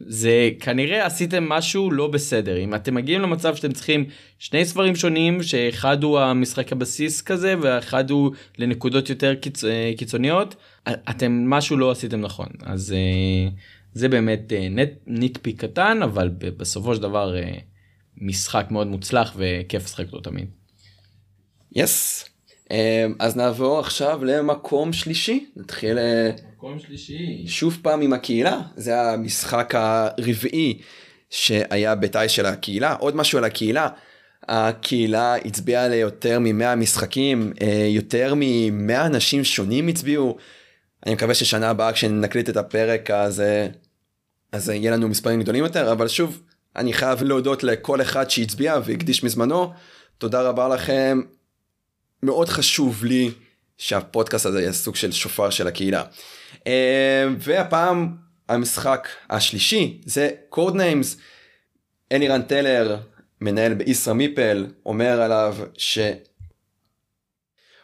זה 0.00 0.50
כנראה 0.60 1.06
עשיתם 1.06 1.48
משהו 1.48 1.90
לא 1.90 2.08
בסדר 2.08 2.58
אם 2.58 2.74
אתם 2.74 2.94
מגיעים 2.94 3.20
למצב 3.20 3.54
שאתם 3.54 3.72
צריכים 3.72 4.04
שני 4.38 4.64
ספרים 4.64 4.96
שונים 4.96 5.42
שאחד 5.42 6.02
הוא 6.02 6.20
המשחק 6.20 6.72
הבסיס 6.72 7.22
כזה 7.22 7.54
ואחד 7.60 8.10
הוא 8.10 8.32
לנקודות 8.58 9.10
יותר 9.10 9.34
קיצ... 9.34 9.64
אה, 9.64 9.92
קיצוניות 9.96 10.56
אתם 10.88 11.50
משהו 11.50 11.76
לא 11.76 11.90
עשיתם 11.90 12.20
נכון 12.20 12.46
אז 12.62 12.92
אה, 12.92 13.50
זה 13.92 14.08
באמת 14.08 14.52
אה, 14.52 14.68
נט 14.70 14.90
ניטפיק 15.06 15.60
קטן 15.60 16.02
אבל 16.02 16.28
בסופו 16.38 16.94
של 16.94 17.02
דבר 17.02 17.34
משחק 18.18 18.66
מאוד 18.70 18.86
מוצלח 18.86 19.36
וכיף 19.36 19.84
לשחק 19.84 20.06
אותו 20.12 20.30
תמיד. 20.30 20.61
יס. 21.74 22.24
Yes. 22.24 22.28
אז 23.18 23.36
נעבור 23.36 23.78
עכשיו 23.78 24.24
למקום 24.24 24.92
שלישי 24.92 25.46
נתחיל 25.56 25.98
מקום 26.56 26.78
שלישי. 26.78 27.44
שוב 27.46 27.78
פעם 27.82 28.00
עם 28.00 28.12
הקהילה, 28.12 28.60
זה 28.76 29.00
המשחק 29.00 29.74
הרביעי 29.74 30.78
שהיה 31.30 31.94
בתאי 31.94 32.28
של 32.28 32.46
הקהילה. 32.46 32.94
עוד 32.94 33.16
משהו 33.16 33.38
על 33.38 33.44
הקהילה, 33.44 33.88
הקהילה 34.48 35.34
הצביעה 35.36 35.88
ליותר 35.88 36.38
מ-100 36.38 36.74
משחקים, 36.76 37.52
אה, 37.62 37.86
יותר 37.88 38.34
מ-100 38.34 39.06
אנשים 39.06 39.44
שונים 39.44 39.88
הצביעו. 39.88 40.36
אני 41.06 41.14
מקווה 41.14 41.34
ששנה 41.34 41.70
הבאה 41.70 41.92
כשנקליט 41.92 42.48
את 42.48 42.56
הפרק 42.56 43.10
אז, 43.10 43.40
אה, 43.40 43.66
אז 44.52 44.68
יהיה 44.68 44.90
לנו 44.90 45.08
מספרים 45.08 45.42
גדולים 45.42 45.64
יותר, 45.64 45.92
אבל 45.92 46.08
שוב, 46.08 46.42
אני 46.76 46.92
חייב 46.92 47.22
להודות 47.22 47.64
לכל 47.64 48.02
אחד 48.02 48.30
שהצביע 48.30 48.78
והקדיש 48.84 49.24
מזמנו. 49.24 49.72
תודה 50.18 50.42
רבה 50.42 50.68
לכם. 50.68 51.20
מאוד 52.22 52.48
חשוב 52.48 53.04
לי 53.04 53.30
שהפודקאסט 53.78 54.46
הזה 54.46 54.60
יהיה 54.60 54.72
סוג 54.72 54.96
של 54.96 55.12
שופר 55.12 55.50
של 55.50 55.66
הקהילה. 55.66 56.02
אה, 56.66 57.26
והפעם 57.38 58.16
המשחק 58.48 59.08
השלישי 59.30 60.00
זה 60.04 60.30
Codenames. 60.48 61.16
אלירן 62.12 62.42
טלר 62.42 62.96
מנהל 63.40 63.74
בישראמיפל 63.74 64.66
אומר 64.86 65.20
עליו 65.22 65.56
שהוא 65.76 66.14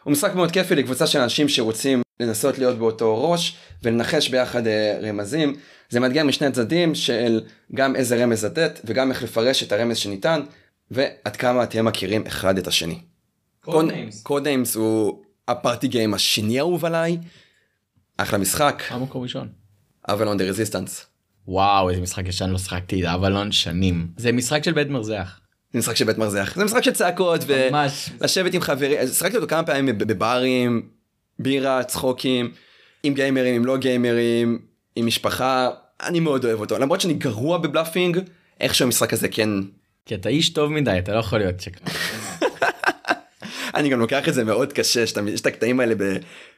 משחק 0.05 0.35
מאוד 0.35 0.51
כיפי 0.51 0.75
לקבוצה 0.75 1.07
של 1.07 1.19
אנשים 1.19 1.49
שרוצים 1.49 2.01
לנסות 2.19 2.57
להיות 2.57 2.77
באותו 2.77 3.29
ראש 3.31 3.57
ולנחש 3.83 4.29
ביחד 4.29 4.67
אה, 4.67 4.99
רמזים. 5.01 5.55
זה 5.89 5.99
מאתגר 5.99 6.23
משני 6.23 6.47
הצדדים 6.47 6.95
של 6.95 7.41
גם 7.75 7.95
איזה 7.95 8.23
רמז 8.23 8.45
לתת 8.45 8.79
וגם 8.85 9.11
איך 9.11 9.23
לפרש 9.23 9.63
את 9.63 9.71
הרמז 9.71 9.97
שניתן 9.97 10.41
ועד 10.91 11.35
כמה 11.35 11.63
אתם 11.63 11.85
מכירים 11.85 12.27
אחד 12.27 12.57
את 12.57 12.67
השני. 12.67 13.08
Codenames 14.23 14.75
הוא 14.75 15.23
ה 15.47 15.54
party 15.54 15.87
game 15.87 16.13
השני 16.13 16.57
האהוב 16.59 16.85
עליי. 16.85 17.17
אחלה 18.17 18.39
משחק. 18.39 18.83
המקום 18.89 19.23
ראשון. 19.23 19.47
Avalon 20.09 20.37
The 20.37 20.43
Resistance. 20.43 21.05
וואו 21.47 21.89
איזה 21.89 22.01
משחק 22.01 22.27
ישן 22.27 22.49
לא 22.49 22.57
שחקתי 22.57 23.13
אבלון 23.13 23.51
שנים 23.51 24.07
זה 24.17 24.31
משחק 24.31 24.63
של 24.63 24.71
בית 24.71 24.89
מרזח. 24.89 25.39
זה 25.73 25.79
משחק 25.79 25.95
של 25.95 26.05
בית 26.05 26.17
מרזח 26.17 26.53
זה 26.55 26.65
משחק 26.65 26.83
של 26.83 26.91
צעקות 26.91 27.41
ולשבת 27.47 28.53
עם 28.53 28.61
חברים 28.61 29.07
שחקתי 29.07 29.35
אותו 29.35 29.47
כמה 29.47 29.63
פעמים 29.63 29.97
בברים 29.97 30.89
בירה 31.39 31.83
צחוקים 31.83 32.51
עם 33.03 33.13
גיימרים 33.13 33.55
עם 33.55 33.65
לא 33.65 33.77
גיימרים 33.77 34.59
עם 34.95 35.05
משפחה 35.05 35.69
אני 36.03 36.19
מאוד 36.19 36.45
אוהב 36.45 36.59
אותו 36.59 36.79
למרות 36.79 37.01
שאני 37.01 37.13
גרוע 37.13 37.57
ב 37.57 37.64
bluffing 37.64 38.19
איכשהו 38.59 38.85
המשחק 38.85 39.13
הזה 39.13 39.27
כן. 39.27 39.49
כי 40.05 40.15
אתה 40.15 40.29
איש 40.29 40.49
טוב 40.49 40.71
מדי 40.71 40.99
אתה 40.99 41.13
לא 41.13 41.19
יכול 41.19 41.39
להיות 41.39 41.59
שקרן. 41.59 41.87
אני 43.75 43.89
גם 43.89 43.99
לוקח 43.99 44.29
את 44.29 44.33
זה 44.33 44.43
מאוד 44.43 44.73
קשה 44.73 45.07
שאתה 45.07 45.21
יש 45.27 45.41
את 45.41 45.45
הקטעים 45.45 45.79
האלה 45.79 45.95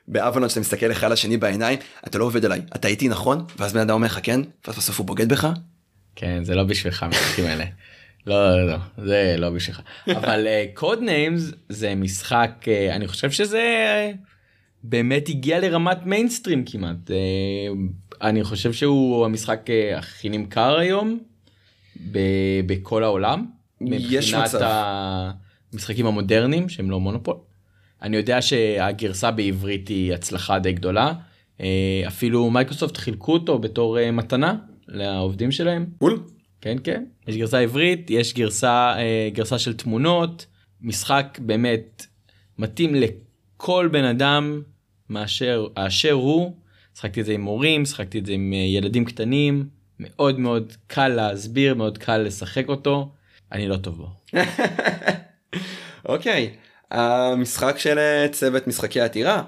באבלון 0.07 0.49
שאתה 0.49 0.59
מסתכל 0.59 0.91
אחד 0.91 1.11
לשני 1.11 1.37
בעיניים 1.37 1.79
אתה 2.07 2.17
לא 2.17 2.25
עובד 2.25 2.45
עליי 2.45 2.61
אתה 2.75 2.87
איתי 2.87 3.07
נכון 3.07 3.45
ואז 3.57 3.73
בן 3.73 3.79
אדם 3.79 3.93
אומר 3.93 4.07
לך 4.07 4.19
כן 4.23 4.41
ואז 4.67 4.77
בסוף 4.77 4.99
הוא 4.99 5.07
בוגד 5.07 5.29
בך. 5.29 5.47
כן 6.15 6.43
זה 6.43 6.55
לא 6.55 6.63
בשבילך 6.63 7.03
המשחקים 7.03 7.45
האלה. 7.45 7.65
לא, 8.27 8.57
לא 8.57 8.67
לא 8.67 8.77
זה 9.05 9.35
לא 9.37 9.49
בשבילך 9.49 9.81
אבל 10.17 10.47
Code 10.73 10.99
אה, 10.99 11.01
Names 11.01 11.51
זה 11.69 11.95
משחק 11.95 12.51
אה, 12.61 12.95
אני 12.95 13.07
חושב 13.07 13.31
שזה 13.31 13.63
אה, 14.13 14.17
באמת 14.83 15.29
הגיע 15.29 15.59
לרמת 15.59 16.05
מיינסטרים 16.05 16.63
כמעט 16.65 17.07
אה, 17.07 17.13
אני 18.21 18.43
חושב 18.43 18.73
שהוא 18.73 19.25
המשחק 19.25 19.61
אה, 19.67 19.97
הכי 19.97 20.29
נמכר 20.29 20.77
היום 20.77 21.19
ב- 22.11 22.61
בכל 22.65 23.03
העולם. 23.03 23.45
יש 23.81 24.33
מצב. 24.33 25.31
המשחקים 25.73 26.05
המודרניים 26.05 26.69
שהם 26.69 26.91
לא 26.91 26.99
מונופול. 26.99 27.35
אני 28.01 28.17
יודע 28.17 28.41
שהגרסה 28.41 29.31
בעברית 29.31 29.87
היא 29.87 30.13
הצלחה 30.13 30.59
די 30.59 30.73
גדולה. 30.73 31.13
אה, 31.61 32.03
אפילו 32.07 32.49
מייקרוסופט 32.49 32.97
חילקו 32.97 33.33
אותו 33.33 33.59
בתור 33.59 33.99
אה, 33.99 34.11
מתנה 34.11 34.55
לעובדים 34.87 35.51
שלהם. 35.51 35.85
Cool. 35.97 36.23
כן 36.61 36.77
כן. 36.83 37.03
יש 37.27 37.35
גרסה 37.37 37.59
עברית, 37.59 38.09
יש 38.09 38.33
גרסה 38.33 38.93
אה, 38.97 39.29
גרסה 39.33 39.59
של 39.59 39.73
תמונות, 39.73 40.45
משחק 40.81 41.39
באמת 41.41 42.05
מתאים 42.57 42.95
לכל 42.95 43.89
בן 43.91 44.03
אדם 44.03 44.61
מאשר 45.09 45.67
אשר 45.75 46.11
הוא. 46.11 46.55
שחקתי 46.95 47.21
את 47.21 47.25
זה 47.25 47.31
עם 47.31 47.41
מורים, 47.41 47.85
שחקתי 47.85 48.19
את 48.19 48.25
זה 48.25 48.33
עם 48.33 48.53
ילדים 48.53 49.05
קטנים, 49.05 49.69
מאוד 49.99 50.39
מאוד 50.39 50.73
קל 50.87 51.07
להסביר, 51.07 51.75
מאוד 51.75 51.97
קל 51.97 52.17
לשחק 52.17 52.67
אותו. 52.67 53.11
אני 53.51 53.67
לא 53.67 53.77
טוב 53.77 53.97
בו. 53.97 54.09
אוקיי, 56.05 56.53
המשחק 56.91 57.77
של 57.77 57.99
אה, 57.99 58.27
צוות 58.31 58.67
משחקי 58.67 59.01
עתירה. 59.01 59.43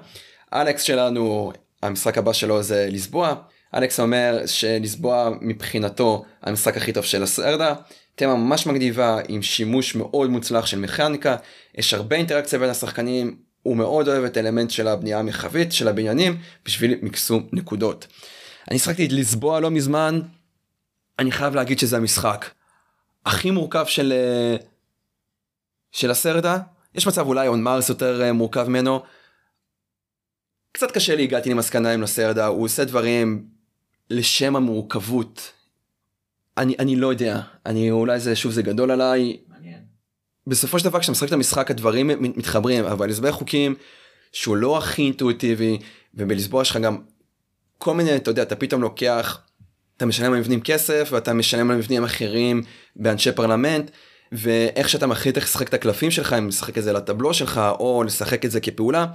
אלכס 0.52 0.82
שלנו, 0.82 1.52
המשחק 1.82 2.18
הבא 2.18 2.32
שלו 2.32 2.62
זה 2.62 2.88
לסבוע. 2.90 3.34
אלכס 3.74 4.00
אומר 4.00 4.42
שלסבוע 4.46 5.30
מבחינתו 5.40 6.24
המשחק 6.42 6.76
הכי 6.76 6.92
טוב 6.92 7.04
של 7.04 7.22
הסרדה. 7.22 7.74
תמה 8.14 8.34
ממש 8.34 8.66
מגניבה 8.66 9.18
עם 9.28 9.42
שימוש 9.42 9.94
מאוד 9.94 10.30
מוצלח 10.30 10.66
של 10.66 10.78
מכניקה. 10.78 11.36
יש 11.74 11.94
הרבה 11.94 12.16
אינטראקציה 12.16 12.58
בין 12.58 12.70
השחקנים. 12.70 13.36
הוא 13.62 13.76
מאוד 13.76 14.08
אוהב 14.08 14.24
את 14.24 14.36
האלמנט 14.36 14.70
של 14.70 14.88
הבנייה 14.88 15.18
המרחבית 15.18 15.72
של 15.72 15.88
הבניינים 15.88 16.38
בשביל 16.64 16.94
מקסום 17.02 17.46
נקודות. 17.52 18.06
אני 18.70 18.78
שחקתי 18.78 19.06
את 19.06 19.12
לסבוע 19.12 19.60
לא 19.60 19.70
מזמן. 19.70 20.20
אני 21.18 21.32
חייב 21.32 21.54
להגיד 21.54 21.78
שזה 21.78 21.96
המשחק 21.96 22.50
הכי 23.26 23.50
מורכב 23.50 23.84
של 23.86 24.12
אה, 24.12 24.56
של 25.94 26.10
הסרטה, 26.10 26.58
יש 26.94 27.06
מצב 27.06 27.26
אולי 27.26 27.48
און 27.48 27.62
מרס 27.62 27.88
יותר 27.88 28.22
אה, 28.22 28.32
מורכב 28.32 28.68
ממנו. 28.68 29.02
קצת 30.72 30.90
קשה 30.90 31.16
לי 31.16 31.22
הגעתי 31.22 31.50
למסקנה 31.50 31.90
עם 31.90 32.02
לסרדה, 32.02 32.46
הוא 32.46 32.64
עושה 32.64 32.84
דברים 32.84 33.46
לשם 34.10 34.56
המורכבות. 34.56 35.52
אני, 36.58 36.74
אני 36.78 36.96
לא 36.96 37.06
יודע, 37.06 37.40
אני 37.66 37.90
אולי 37.90 38.20
זה 38.20 38.36
שוב 38.36 38.52
זה 38.52 38.62
גדול 38.62 38.90
עליי. 38.90 39.36
בסופו 40.46 40.78
של 40.78 40.84
דבר 40.84 41.00
כשאתה 41.00 41.12
משחק 41.12 41.28
את 41.28 41.32
המשחק 41.32 41.70
הדברים 41.70 42.10
מתחברים, 42.20 42.84
אבל 42.84 43.08
לסבר 43.08 43.32
חוקים 43.32 43.74
שהוא 44.32 44.56
לא 44.56 44.78
הכי 44.78 45.02
אינטואיטיבי, 45.02 45.78
ובלסבוע 46.14 46.64
שלך 46.64 46.76
גם 46.76 46.98
כל 47.78 47.94
מיני, 47.94 48.16
אתה 48.16 48.30
יודע, 48.30 48.42
אתה 48.42 48.56
פתאום 48.56 48.82
לוקח, 48.82 49.40
אתה 49.96 50.06
משלם 50.06 50.34
למבנים 50.34 50.60
כסף, 50.60 51.08
ואתה 51.12 51.32
משלם 51.32 51.70
למבנים 51.70 52.04
אחרים 52.04 52.62
באנשי 52.96 53.32
פרלמנט. 53.32 53.90
ואיך 54.32 54.88
שאתה 54.88 55.06
מחליט 55.06 55.36
איך 55.36 55.44
לשחק 55.44 55.68
את 55.68 55.74
הקלפים 55.74 56.10
שלך 56.10 56.32
אם 56.32 56.48
לשחק 56.48 56.78
את 56.78 56.82
זה 56.82 56.92
לטבלו 56.92 57.34
שלך 57.34 57.60
או 57.80 58.02
לשחק 58.06 58.44
את 58.44 58.50
זה 58.50 58.60
כפעולה. 58.60 59.06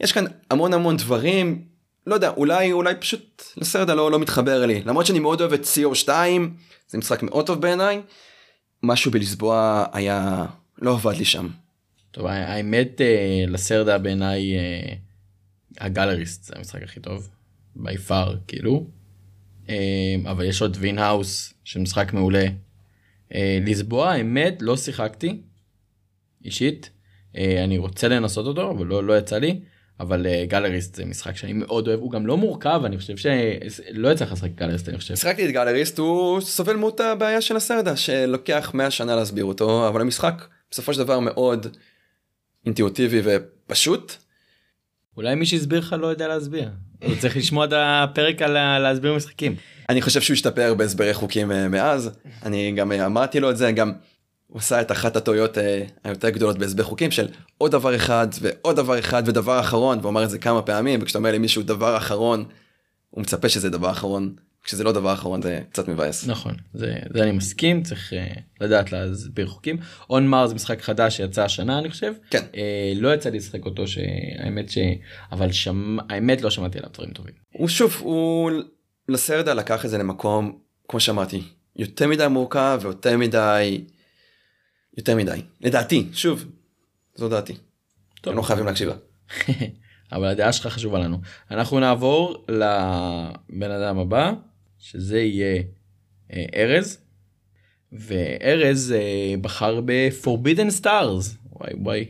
יש 0.00 0.12
כאן 0.12 0.24
המון 0.50 0.72
המון 0.72 0.96
דברים 0.96 1.64
לא 2.06 2.14
יודע, 2.14 2.28
אולי, 2.28 2.72
אולי 2.72 2.94
פשוט 2.94 3.42
לסרדה 3.56 3.94
לא, 3.94 4.10
לא 4.10 4.18
מתחבר 4.18 4.66
לי. 4.66 4.82
למרות 4.82 5.06
שאני 5.06 5.18
מאוד 5.18 5.40
אוהב 5.40 5.52
את 5.52 5.62
CO2, 5.64 6.08
זה 6.88 6.98
משחק 6.98 7.22
מאוד 7.22 7.46
טוב 7.46 7.60
בעיניי, 7.60 8.00
משהו 8.82 9.10
בלסבוע 9.10 9.84
היה, 9.92 10.46
לא 10.78 10.92
עבד 10.92 11.16
לי 11.16 11.24
שם. 11.24 11.48
טוב, 12.10 12.26
האמת 12.26 13.00
אה, 13.00 13.44
לסרדה 13.48 13.98
בעיניי 13.98 14.56
אה, 14.58 14.94
הגלריסט 15.80 16.44
זה 16.44 16.54
המשחק 16.56 16.82
הכי 16.82 17.00
טוב, 17.00 17.28
בי 17.76 17.98
פאר 17.98 18.36
כאילו. 18.46 18.86
אה, 19.68 20.14
אבל 20.30 20.44
יש 20.44 20.62
עוד 20.62 20.76
וין 20.80 20.98
האוס 20.98 21.54
שמשחק 21.64 22.12
מעולה. 22.12 22.46
לסבוע 23.34 24.10
האמת 24.10 24.58
לא 24.60 24.76
שיחקתי 24.76 25.42
אישית 26.44 26.90
אני 27.34 27.78
רוצה 27.78 28.08
לנסות 28.08 28.46
אותו 28.46 28.70
אבל 28.70 28.86
לא, 28.86 29.04
לא 29.04 29.18
יצא 29.18 29.38
לי 29.38 29.60
אבל 30.00 30.26
גלריסט 30.44 30.94
זה 30.94 31.04
משחק 31.04 31.36
שאני 31.36 31.52
מאוד 31.52 31.88
אוהב 31.88 32.00
הוא 32.00 32.10
גם 32.10 32.26
לא 32.26 32.36
מורכב 32.36 32.80
אני 32.84 32.98
חושב 32.98 33.16
שלא 33.16 34.08
יצא 34.08 34.24
לך 34.24 34.32
לשחק 34.32 34.50
גלריסט 34.54 34.88
אני 34.88 34.98
חושב. 34.98 35.14
שחקתי 35.14 35.46
את 35.46 35.50
גלריסט 35.50 35.98
הוא 35.98 36.40
סובל 36.40 36.76
מאותה 36.76 37.14
בעיה 37.14 37.40
של 37.40 37.56
הסרדה 37.56 37.96
שלוקח 37.96 38.70
100 38.74 38.90
שנה 38.90 39.16
להסביר 39.16 39.44
אותו 39.44 39.88
אבל 39.88 40.00
המשחק 40.00 40.46
בסופו 40.70 40.94
של 40.94 40.98
דבר 40.98 41.20
מאוד 41.20 41.66
אינטואיטיבי 42.66 43.20
ופשוט. 43.24 44.12
אולי 45.16 45.34
מי 45.34 45.46
שהסביר 45.46 45.78
לך 45.78 45.96
לא 45.98 46.06
יודע 46.06 46.28
להסביר. 46.28 46.70
הוא 47.04 47.14
צריך 47.20 47.36
לשמוע 47.36 47.64
את 47.64 47.72
הפרק 47.76 48.42
על 48.42 48.78
להסביר 48.78 49.14
משחקים. 49.14 49.56
אני 49.88 50.02
חושב 50.02 50.20
שהוא 50.20 50.34
השתפר 50.34 50.74
בהסברי 50.74 51.14
חוקים 51.14 51.52
אה, 51.52 51.68
מאז 51.68 52.10
אני 52.42 52.72
גם 52.72 52.92
אה, 52.92 53.06
אמרתי 53.06 53.40
לו 53.40 53.50
את 53.50 53.56
זה 53.56 53.72
גם. 53.72 53.92
הוא 54.46 54.58
עשה 54.58 54.80
את 54.80 54.92
אחת 54.92 55.16
הטעויות 55.16 55.58
אה, 55.58 55.82
היותר 56.04 56.30
גדולות 56.30 56.58
בהסבר 56.58 56.82
חוקים 56.82 57.10
של 57.10 57.28
עוד 57.58 57.72
דבר 57.72 57.96
אחד 57.96 58.28
ועוד 58.40 58.76
דבר 58.76 58.98
אחד 58.98 59.22
ודבר 59.26 59.60
אחרון 59.60 59.98
והוא 59.98 60.10
אמר 60.10 60.24
את 60.24 60.30
זה 60.30 60.38
כמה 60.38 60.62
פעמים 60.62 61.02
וכשאתה 61.02 61.18
אומר 61.18 61.32
למישהו 61.32 61.62
דבר 61.62 61.96
אחרון 61.96 62.44
הוא 63.10 63.22
מצפה 63.22 63.48
שזה 63.48 63.70
דבר 63.70 63.90
אחרון 63.90 64.34
כשזה 64.66 64.84
לא 64.84 64.92
דבר 64.92 65.12
אחרון 65.12 65.42
זה 65.42 65.60
קצת 65.70 65.88
מבאס. 65.88 66.26
נכון 66.26 66.54
זה, 66.74 66.94
זה 67.14 67.22
אני 67.22 67.32
מסכים 67.32 67.82
צריך 67.82 68.12
uh, 68.12 68.40
לדעת 68.60 68.92
להסביר 68.92 69.46
חוקים. 69.46 69.76
און 70.10 70.26
מר 70.26 70.46
זה 70.46 70.54
משחק 70.54 70.82
חדש 70.82 71.16
שיצא 71.16 71.44
השנה 71.44 71.78
אני 71.78 71.90
חושב. 71.90 72.12
כן. 72.30 72.44
Uh, 72.52 72.56
לא 72.94 73.14
יצא 73.14 73.30
לי 73.30 73.38
לשחק 73.38 73.64
אותו 73.64 73.86
שהאמת 73.86 74.70
ש... 74.70 74.78
אבל 75.32 75.52
שם 75.52 75.96
האמת 76.10 76.42
לא 76.42 76.50
שמעתי 76.50 76.78
עליו 76.78 76.90
דברים 76.94 77.10
טובים. 77.10 77.34
הוא 77.52 77.68
שוב 77.68 77.96
הוא 78.00 78.50
לסרדה 79.08 79.54
לקח 79.54 79.84
את 79.84 79.90
זה 79.90 79.98
למקום 79.98 80.58
כמו 80.88 81.00
שאמרתי 81.00 81.42
יותר 81.76 82.08
מדי 82.08 82.26
מורכב 82.30 82.80
ויותר 82.82 83.16
מדי 83.16 83.84
יותר 84.96 85.16
מדי 85.16 85.42
לדעתי 85.60 86.08
שוב 86.12 86.44
זו 87.14 87.28
דעתי. 87.28 87.56
טוב. 88.20 88.34
לא 88.34 88.42
חייבים 88.42 88.66
להקשיב 88.66 88.88
לה. 88.88 88.94
אבל 90.12 90.26
הדעה 90.26 90.52
שלך 90.52 90.66
חשובה 90.66 90.98
לנו. 90.98 91.20
אנחנו 91.50 91.80
נעבור 91.80 92.44
לבן 92.48 93.70
אדם 93.70 93.98
הבא 93.98 94.32
שזה 94.90 95.20
יהיה 95.20 95.62
אה, 96.32 96.44
ארז. 96.56 96.98
וארז 97.92 98.94
אה, 98.96 99.34
בחר 99.40 99.80
ב-Forbidden 99.84 100.80
Stars. 100.80 101.36
וואי 101.52 101.72
וואי. 101.74 102.04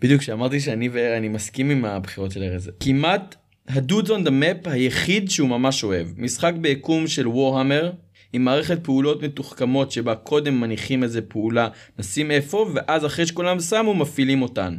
בדיוק 0.00 0.20
כשאמרתי 0.20 0.60
שאני 0.60 0.88
ואני 0.88 1.28
מסכים 1.28 1.70
עם 1.70 1.84
הבחירות 1.84 2.30
של 2.30 2.42
ארז. 2.42 2.70
כמעט 2.80 3.34
הדודס 3.68 4.10
און 4.10 4.24
דה 4.24 4.30
מפ 4.30 4.66
היחיד 4.66 5.30
שהוא 5.30 5.48
ממש 5.48 5.84
אוהב. 5.84 6.08
משחק 6.16 6.52
ביקום 6.60 7.06
של 7.06 7.28
וורהמר. 7.28 7.92
עם 8.32 8.44
מערכת 8.44 8.84
פעולות 8.84 9.22
מתוחכמות 9.22 9.92
שבה 9.92 10.14
קודם 10.14 10.60
מניחים 10.60 11.02
איזה 11.02 11.22
פעולה 11.22 11.68
נשים 11.98 12.30
איפה 12.30 12.70
ואז 12.74 13.06
אחרי 13.06 13.26
שכולם 13.26 13.60
שמו 13.60 13.94
מפעילים 13.94 14.42
אותן. 14.42 14.78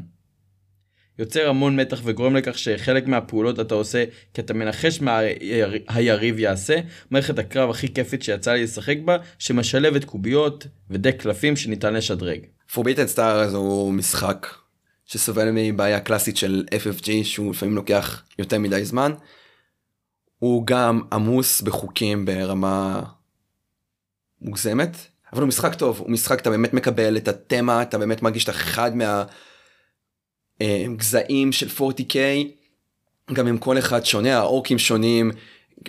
יוצר 1.19 1.49
המון 1.49 1.79
מתח 1.79 2.01
וגורם 2.03 2.35
לכך 2.35 2.57
שחלק 2.57 3.07
מהפעולות 3.07 3.59
אתה 3.59 3.75
עושה 3.75 4.03
כי 4.33 4.41
אתה 4.41 4.53
מנחש 4.53 5.01
מה 5.01 5.19
היריב 5.87 6.39
יעשה. 6.39 6.79
מערכת 7.11 7.39
הקרב 7.39 7.69
הכי 7.69 7.93
כיפית 7.93 8.23
שיצא 8.23 8.53
לי 8.53 8.63
לשחק 8.63 8.97
בה, 9.05 9.17
שמשלבת 9.39 10.03
קוביות 10.03 10.67
ודק 10.89 11.15
קלפים 11.19 11.55
שניתן 11.55 11.93
לשדרג. 11.93 12.39
פורביטד 12.73 13.05
סטאר 13.05 13.55
הוא 13.55 13.93
משחק 13.93 14.47
שסובל 15.05 15.49
מבעיה 15.53 15.99
קלאסית 15.99 16.37
של 16.37 16.65
FFG 16.71 17.09
שהוא 17.23 17.51
לפעמים 17.51 17.75
לוקח 17.75 18.23
יותר 18.39 18.59
מדי 18.59 18.85
זמן. 18.85 19.11
הוא 20.39 20.67
גם 20.67 21.01
עמוס 21.13 21.61
בחוקים 21.61 22.25
ברמה 22.25 23.03
מוגזמת 24.41 24.97
אבל 25.33 25.41
הוא 25.41 25.47
משחק 25.47 25.73
טוב 25.75 25.99
הוא 25.99 26.11
משחק 26.11 26.41
אתה 26.41 26.49
באמת 26.49 26.73
מקבל 26.73 27.17
את 27.17 27.27
התמה 27.27 27.81
אתה 27.81 27.97
באמת 27.97 28.21
מרגיש 28.21 28.43
את 28.43 28.49
אחד 28.49 28.95
מה. 28.95 29.23
אה, 30.61 30.85
גזעים 30.97 31.51
של 31.51 31.67
40K, 31.67 32.15
גם 33.33 33.47
הם 33.47 33.57
כל 33.57 33.77
אחד 33.77 34.05
שונה, 34.05 34.37
האורקים 34.37 34.79
שונים, 34.79 35.31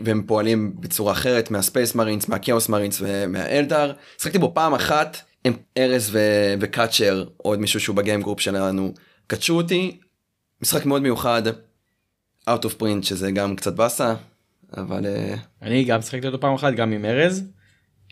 והם 0.05 0.23
פועלים 0.27 0.73
בצורה 0.81 1.13
אחרת 1.13 1.51
מהספייס 1.51 1.95
מרינס, 1.95 2.29
מהכאוס 2.29 2.69
מרינס 2.69 3.03
ומהאלדר. 3.05 3.93
שחקתי 4.19 4.39
בו 4.39 4.55
פעם 4.55 4.75
אחת 4.75 5.17
עם 5.45 5.53
ארז 5.79 6.11
ו- 6.13 6.55
וקאצ'ר, 6.61 7.25
עוד 7.37 7.59
מישהו 7.61 7.81
שהוא 7.81 7.97
ב 7.97 8.02
game 8.02 8.23
group 8.23 8.41
שלנו, 8.41 8.95
קדשו 9.27 9.57
אותי. 9.57 9.99
משחק 10.63 10.87
מאוד 10.87 11.03
מיוחד, 11.03 11.43
out 12.51 12.63
of 12.63 12.81
print 12.81 13.03
שזה 13.03 13.31
גם 13.31 13.57
קצת 13.57 13.75
באסה, 13.75 14.15
אבל... 14.77 15.07
אה, 15.07 15.35
אני 15.63 15.85
גם 15.85 16.03
שחקתי 16.03 16.27
אותו 16.27 16.41
פעם 16.41 16.55
אחת 16.55 16.75
גם 16.75 16.93
עם 16.93 17.05
ארז. 17.05 17.43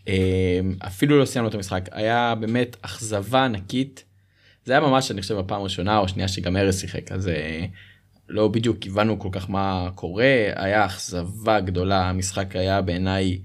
אה, 0.09 0.61
אפילו 0.87 1.19
לא 1.19 1.25
סיימנו 1.25 1.49
את 1.49 1.55
המשחק 1.55 1.89
היה 1.93 2.35
באמת 2.35 2.77
אכזבה 2.83 3.45
ענקית 3.45 4.05
זה 4.65 4.73
היה 4.73 4.81
ממש 4.81 5.11
אני 5.11 5.23
חושב 5.23 5.39
הפעם 5.39 5.61
הראשונה 5.61 5.99
או 5.99 6.09
שנייה 6.09 6.29
שגם 6.29 6.57
ארז 6.57 6.81
שיחק 6.81 7.13
אז 7.13 7.29
אה, 7.29 7.65
לא 8.29 8.49
בדיוק 8.49 8.79
הבנו 8.87 9.19
כל 9.19 9.29
כך 9.33 9.51
מה 9.51 9.91
קורה 9.95 10.47
היה 10.57 10.87
אכזבה 10.87 11.61
גדולה 11.61 12.09
המשחק 12.09 12.57
היה 12.57 12.83
בעיניי 12.83 13.39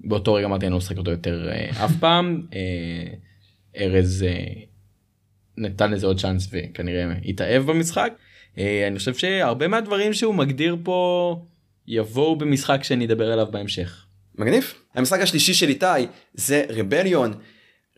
באותו 0.00 0.34
רגע 0.34 0.46
אמרתי 0.46 0.66
אני 0.66 0.72
לא 0.72 0.78
משחק 0.78 0.98
אותו 0.98 1.10
יותר 1.10 1.48
אה, 1.52 1.84
אף 1.84 1.92
פעם 2.00 2.46
אה, 2.54 3.14
ארז 3.80 4.24
נתן 5.56 5.90
לזה 5.90 6.06
עוד 6.06 6.20
צ'אנס 6.20 6.48
וכנראה 6.52 7.12
התאהב 7.24 7.62
במשחק 7.62 8.12
אני 8.58 8.98
חושב 8.98 9.14
שהרבה 9.14 9.68
מהדברים 9.68 10.12
שהוא 10.12 10.34
מגדיר 10.34 10.76
פה 10.82 11.36
יבואו 11.86 12.36
במשחק 12.36 12.84
שאני 12.84 13.06
אדבר 13.06 13.32
עליו 13.32 13.48
בהמשך. 13.50 14.06
מגניב. 14.38 14.74
המשחק 14.94 15.20
השלישי 15.20 15.54
של 15.54 15.68
איתי 15.68 15.86
זה 16.34 16.64
רבליון. 16.68 17.34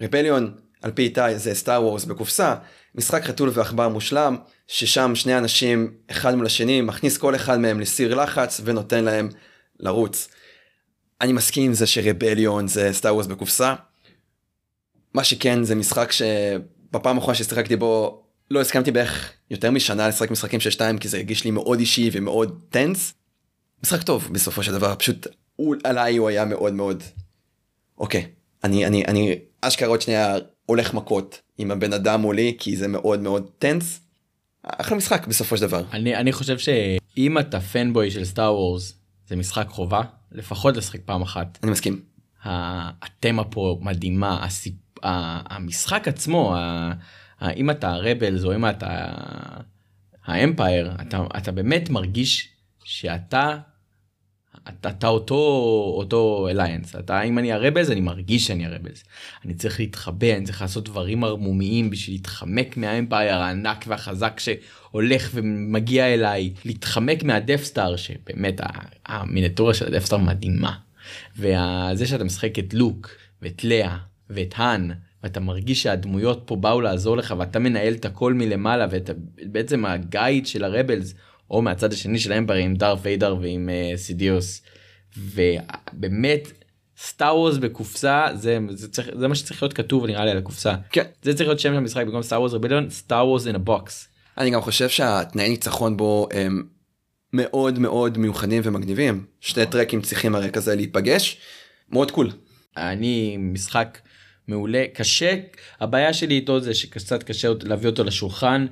רבליון 0.01 0.55
על 0.85 0.91
פי 0.91 1.03
איתי 1.03 1.39
זה 1.39 1.55
סטאר 1.55 1.83
וורס 1.83 2.05
בקופסה, 2.05 2.55
משחק 2.95 3.25
חתול 3.25 3.51
ועכבר 3.53 3.89
מושלם, 3.89 4.37
ששם 4.67 5.15
שני 5.15 5.39
אנשים 5.39 5.95
אחד 6.11 6.35
מול 6.35 6.47
השני 6.47 6.81
מכניס 6.81 7.19
כל 7.19 7.35
אחד 7.35 7.59
מהם 7.59 7.81
לסיר 7.81 8.15
לחץ 8.15 8.61
ונותן 8.65 9.05
להם 9.05 9.29
לרוץ. 9.81 10.29
אני 11.21 11.33
מסכים 11.33 11.65
עם 11.65 11.75
זה 11.75 11.87
שרבליון 11.87 12.69
זה 12.69 12.93
סטאר 12.93 13.15
וורס 13.15 13.27
בקופסה. 13.27 13.75
מה 15.15 15.25
שכן 15.25 15.65
זה 15.65 15.75
משחק 15.75 16.13
שבפעם 16.13 17.17
האחרונה 17.17 17.35
ששיחקתי 17.35 17.77
בו 17.77 18.23
לא 18.51 18.61
הסכמתי 18.61 18.91
בערך 18.91 19.33
יותר 19.51 19.71
משנה 19.71 20.09
לשחק 20.09 20.31
משחקים 20.31 20.61
של 20.61 20.71
שתיים 20.71 20.99
כי 20.99 21.09
זה 21.09 21.17
הרגיש 21.17 21.45
לי 21.45 21.51
מאוד 21.51 21.79
אישי 21.79 22.11
ומאוד 22.13 22.63
טנס. 22.71 23.15
משחק 23.83 24.03
טוב 24.03 24.29
בסופו 24.33 24.63
של 24.63 24.73
דבר 24.73 24.95
פשוט 24.99 25.27
עליי 25.85 26.17
הוא 26.17 26.29
היה 26.29 26.45
מאוד 26.45 26.73
מאוד 26.73 27.03
אוקיי 27.99 28.27
אני 28.65 28.87
אני 28.87 29.05
אני 29.05 29.39
אשכרה 29.61 29.89
עוד 29.89 30.01
שנייה 30.01 30.37
הולך 30.67 30.95
מכות 30.95 31.41
עם 31.59 31.71
הבן 31.71 31.93
אדם 31.93 32.21
מולי 32.21 32.57
כי 32.59 32.77
זה 32.77 32.89
מאוד 32.89 33.21
מאוד 33.21 33.51
טנס. 33.59 34.01
אחלה 34.63 34.97
משחק 34.97 35.27
בסופו 35.27 35.57
של 35.57 35.63
דבר. 35.67 35.85
אני 35.93 36.17
אני 36.17 36.33
חושב 36.33 36.59
שאם 36.59 37.39
אתה 37.39 37.61
פנבוי 37.61 38.11
של 38.11 38.25
סטאר 38.25 38.55
וורס 38.55 38.99
זה 39.27 39.37
משחק 39.37 39.67
חובה 39.69 40.03
לפחות 40.33 40.77
לשחק 40.77 41.01
פעם 41.05 41.23
אחת. 41.23 41.59
אני 41.63 41.71
מסכים. 41.73 42.03
התמה 42.45 43.45
פה 43.45 43.79
מדהימה 43.83 44.45
הסיפ... 44.45 44.75
המשחק 45.03 46.09
עצמו 46.09 46.57
אם 47.57 47.71
אתה 47.71 47.97
רבלס 47.97 48.45
או 48.45 48.55
אם 48.55 48.69
אתה 48.69 49.07
האמפייר 50.25 50.93
אתה 51.03 51.25
אתה 51.39 51.53
באמת 51.53 51.91
מרגיש 51.91 52.49
שאתה 52.85 53.59
אתה, 54.69 54.89
אתה 54.89 55.09
אותו 55.09 55.35
אותו 55.97 56.49
אליינס 56.51 56.97
אתה 56.97 57.23
אם 57.23 57.39
אני 57.39 57.53
הרבלס 57.53 57.91
אני 57.91 58.01
מרגיש 58.01 58.47
שאני 58.47 58.67
הרבלס 58.67 59.05
אני 59.45 59.55
צריך 59.55 59.81
להתחבא 59.81 60.37
אני 60.37 60.45
צריך 60.45 60.63
לעשות 60.63 60.85
דברים 60.85 61.25
ערמומיים 61.25 61.91
בשביל 61.91 62.15
להתחמק 62.15 62.77
מהאמפייר 62.77 63.35
הענק 63.35 63.85
והחזק 63.89 64.41
שהולך 64.41 65.31
ומגיע 65.35 66.15
אליי. 66.15 66.53
להתחמק 66.65 67.23
מהדפסטאר 67.23 67.97
שבאמת 67.97 68.61
המיניטורה 69.07 69.75
של 69.75 69.87
ה 69.87 69.90
Death 69.90 70.06
Star 70.06 70.19
מדהימה. 70.19 70.77
וזה 71.37 72.07
שאתה 72.07 72.25
משחק 72.25 72.59
את 72.59 72.75
לוק 72.75 73.11
ואת 73.43 73.65
ליאה 73.65 73.97
ואת 74.31 74.55
האן 74.57 74.91
ואתה 75.23 75.41
מרגיש 75.41 75.83
שהדמויות 75.83 76.43
פה 76.47 76.57
באו 76.57 76.81
לעזור 76.81 77.17
לך 77.17 77.35
ואתה 77.39 77.59
מנהל 77.59 77.93
את 77.95 78.05
הכל 78.05 78.35
מלמעלה 78.35 78.87
ובעצם 78.91 79.85
ה 79.85 79.97
side 79.97 80.47
של 80.47 80.65
ה 80.65 80.72
Rebels 80.72 81.15
או 81.51 81.63
מהצד 81.63 81.93
השני 81.93 82.19
של 82.19 82.33
ה 82.33 82.36
Empire 82.36 82.55
עם 82.55 82.75
דארת' 82.75 82.97
ויידר 82.97 83.37
ועם 83.41 83.69
אה, 83.69 83.97
סידיוס 83.97 84.63
ובאמת 85.19 86.53
Star 86.99 87.37
Wars 87.37 87.57
בקופסה 87.57 88.27
זה 88.35 88.59
זה 88.71 88.89
צריך 88.89 89.09
זה 89.19 89.29
מה 89.29 89.35
שצריך 89.35 89.63
להיות 89.63 89.73
כתוב 89.73 90.07
נראה 90.07 90.25
לי 90.25 90.31
על 90.31 90.39
הקופסה 90.39 90.75
כן 90.91 91.05
זה 91.23 91.35
צריך 91.35 91.49
להיות 91.49 91.61
שם 91.61 91.73
המשחק 91.73 92.07
במקום 92.07 92.23
Star 92.23 92.41
Wars 92.41 92.53
Rebellion 92.53 92.91
Star 92.91 93.27
Wars 93.27 93.47
in 93.47 93.55
a 93.55 93.65
box. 93.65 94.09
אני 94.39 94.51
גם 94.51 94.61
חושב 94.61 94.89
שהתנאי 94.89 95.49
ניצחון 95.49 95.97
בו 95.97 96.29
הם 96.33 96.63
מאוד 97.33 97.79
מאוד 97.79 98.19
מיוחדים 98.19 98.63
ומגניבים. 98.65 99.27
שני 99.41 99.67
טרקים 99.67 100.01
צריכים 100.01 100.35
הרי 100.35 100.51
כזה 100.51 100.75
להיפגש. 100.75 101.39
מאוד 101.91 102.11
קול. 102.11 102.31
אני 102.77 103.37
משחק 103.37 103.99
מעולה 104.49 104.85
קשה 104.95 105.35
הבעיה 105.81 106.13
שלי 106.13 106.35
איתו 106.35 106.61
זה 106.61 106.75
שקצת 106.75 107.23
קשה 107.23 107.49
להביא 107.63 107.91
אותו 107.91 108.05
לשולחן 108.05 108.67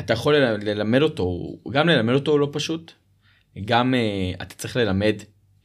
אתה 0.00 0.12
יכול 0.12 0.36
ללמד 0.36 1.02
אותו 1.02 1.56
גם 1.70 1.88
ללמד 1.88 2.14
אותו 2.14 2.32
הוא 2.32 2.40
לא 2.40 2.48
פשוט 2.52 2.92
גם 3.64 3.94
uh, 3.94 4.42
אתה 4.42 4.54
צריך 4.54 4.76
ללמד 4.76 5.14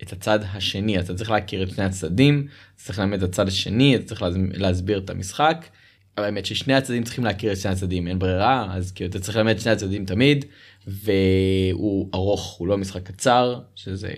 את 0.03 0.11
הצד 0.13 0.39
השני 0.43 0.99
אתה 0.99 1.13
צריך 1.13 1.32
להכיר 1.32 1.63
את 1.63 1.69
שני 1.69 1.86
הצדדים 1.86 2.47
צריך 2.75 2.99
ללמד 2.99 3.23
את 3.23 3.30
הצד 3.30 3.47
השני 3.47 3.95
אתה 3.95 4.05
צריך 4.05 4.23
להסביר 4.53 4.97
את 4.97 5.09
המשחק. 5.09 5.65
אבל 6.17 6.25
האמת 6.25 6.45
ששני 6.45 6.73
הצדדים 6.73 7.03
צריכים 7.03 7.23
להכיר 7.23 7.51
את 7.51 7.57
שני 7.57 7.71
הצדדים 7.71 8.07
אין 8.07 8.19
ברירה 8.19 8.75
אז 8.75 8.91
כאילו 8.91 9.09
אתה 9.09 9.19
צריך 9.19 9.38
ללמד 9.38 9.55
את 9.55 9.61
שני 9.61 9.71
הצדדים 9.71 10.05
תמיד 10.05 10.45
והוא 10.88 12.09
ארוך 12.13 12.57
הוא 12.57 12.67
לא 12.67 12.78
משחק 12.78 13.03
קצר 13.03 13.59
שזה 13.75 14.13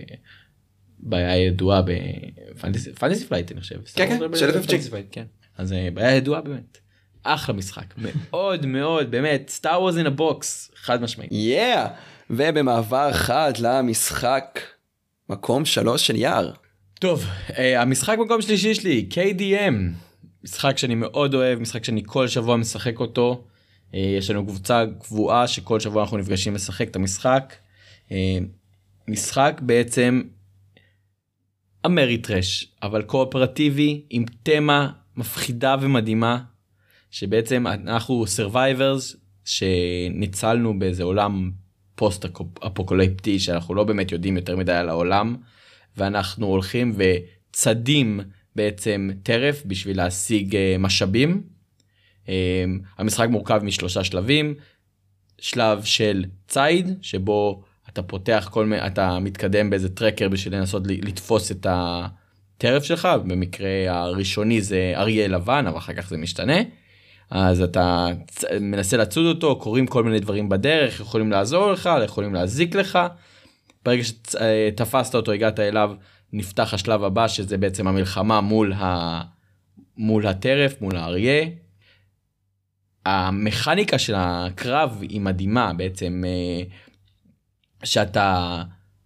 בעיה 1.00 1.38
ידועה 1.38 1.82
ב 1.82 2.00
Fantasy 2.00 3.26
Flight 3.28 3.52
אני 3.52 3.62
חושב. 3.62 3.80
כן 3.96 4.20
כן 4.20 4.36
של 4.36 4.50
FFG. 4.50 4.96
כן. 5.12 5.24
אז 5.58 5.74
אה, 5.74 5.90
בעיה 5.94 6.16
ידועה 6.16 6.42
באמת. 6.42 6.78
אחלה 7.24 7.56
משחק 7.56 7.94
מאוד 7.98 8.66
מאוד 8.66 9.12
באמת 9.12 9.50
Star 9.50 9.82
Wars 9.82 9.98
in 9.98 10.06
a 10.06 10.22
box 10.22 10.72
חד 10.76 11.02
משמעית. 11.02 11.32
Yeah. 11.32 11.90
ובמעבר 12.30 13.14
חד 13.14 13.54
למשחק 13.60 14.60
מקום 15.30 15.66
שלוש 15.66 16.08
של 16.08 16.16
יער. 16.16 16.52
טוב 17.00 17.26
אה, 17.58 17.82
המשחק 17.82 18.18
מקום 18.26 18.42
שלישי 18.42 18.76
שלי 18.76 19.10
KDM 19.12 19.74
משחק 20.44 20.78
שאני 20.78 20.96
מאוד 20.96 21.34
אוהב 21.34 21.60
משחק 21.60 21.84
שאני 21.84 22.04
כל 22.06 22.28
שבוע 22.28 22.58
משחק 22.58 23.00
אותו. 23.00 23.44
אה, 23.94 24.00
יש 24.00 24.30
לנו 24.30 24.46
קבוצה 24.46 24.84
קבועה 25.00 25.48
שכל 25.48 25.80
שבוע 25.80 26.04
אנחנו 26.04 26.18
נפגשים 26.18 26.56
לשחק 26.56 26.88
את 26.88 26.96
המשחק. 26.96 27.54
משחק 29.08 29.62
בעצם 29.64 30.22
אמריטרש 31.86 32.72
אבל 32.84 33.02
קואופרטיבי 33.02 34.02
עם 34.10 34.26
תמה 34.44 34.92
מפחידה 35.18 35.76
ומדהימה 35.82 36.40
שבעצם 37.12 37.68
אנחנו 37.68 38.26
survivors 38.38 39.18
שניצלנו 39.46 40.80
באיזה 40.80 41.04
עולם 41.04 41.52
פוסט 41.96 42.26
אפוקוליפטי 42.68 43.40
שאנחנו 43.40 43.76
לא 43.76 43.84
באמת 43.84 44.12
יודעים 44.12 44.36
יותר 44.36 44.58
מדי 44.58 44.74
על 44.74 44.90
העולם 44.90 45.36
ואנחנו 45.98 46.48
הולכים 46.48 46.96
וצדים 46.98 48.20
בעצם 48.56 49.10
טרף 49.24 49.64
בשביל 49.66 49.98
להשיג 49.98 50.56
אה, 50.56 50.76
משאבים. 50.80 51.44
אה, 52.30 52.64
המשחק 52.98 53.28
מורכב 53.30 53.62
משלושה 53.64 54.04
שלבים 54.04 54.54
שלב 55.40 55.84
של 55.84 56.26
ציד 56.48 56.98
שבו 57.02 57.64
אתה 57.90 58.04
פותח 58.04 58.50
כל 58.52 58.66
מיני 58.66 58.88
אתה 58.88 59.20
מתקדם 59.20 59.70
באיזה 59.70 59.90
טרקר 59.90 60.30
בשביל 60.30 60.56
לנסות 60.56 60.84
לתפוס 60.88 61.52
את 61.52 61.68
הטרף 61.70 62.84
שלך 62.84 63.08
במקרה 63.28 63.70
הראשוני 63.88 64.62
זה 64.62 64.94
אריה 64.96 65.28
לבן 65.28 65.66
אבל 65.68 65.78
אחר 65.78 65.94
כך 65.94 66.10
זה 66.10 66.18
משתנה. 66.18 66.58
אז 67.32 67.62
אתה 67.62 68.08
מנסה 68.62 68.98
לצוד 68.98 69.26
אותו 69.26 69.60
קורים 69.60 69.88
כל 69.88 70.04
מיני 70.04 70.20
דברים 70.20 70.50
בדרך 70.50 71.00
יכולים 71.00 71.32
לעזור 71.32 71.72
לך 71.72 71.90
יכולים 72.04 72.34
להזיק 72.34 72.76
לך. 72.76 73.00
ברגע 73.86 74.04
שתפסת 74.04 75.16
אותו 75.16 75.32
הגעת 75.32 75.60
אליו 75.60 75.92
נפתח 76.34 76.74
השלב 76.74 77.04
הבא 77.04 77.28
שזה 77.28 77.58
בעצם 77.58 77.88
המלחמה 77.88 78.42
מול, 78.42 78.74
ה... 78.74 79.22
מול 79.98 80.28
הטרף 80.28 80.82
מול 80.82 80.96
האריה. 80.96 81.46
המכניקה 83.06 84.00
של 84.00 84.14
הקרב 84.18 84.98
היא 85.02 85.22
מדהימה 85.22 85.74
בעצם 85.74 86.24
אה, 86.28 86.64
שאתה 87.84 88.64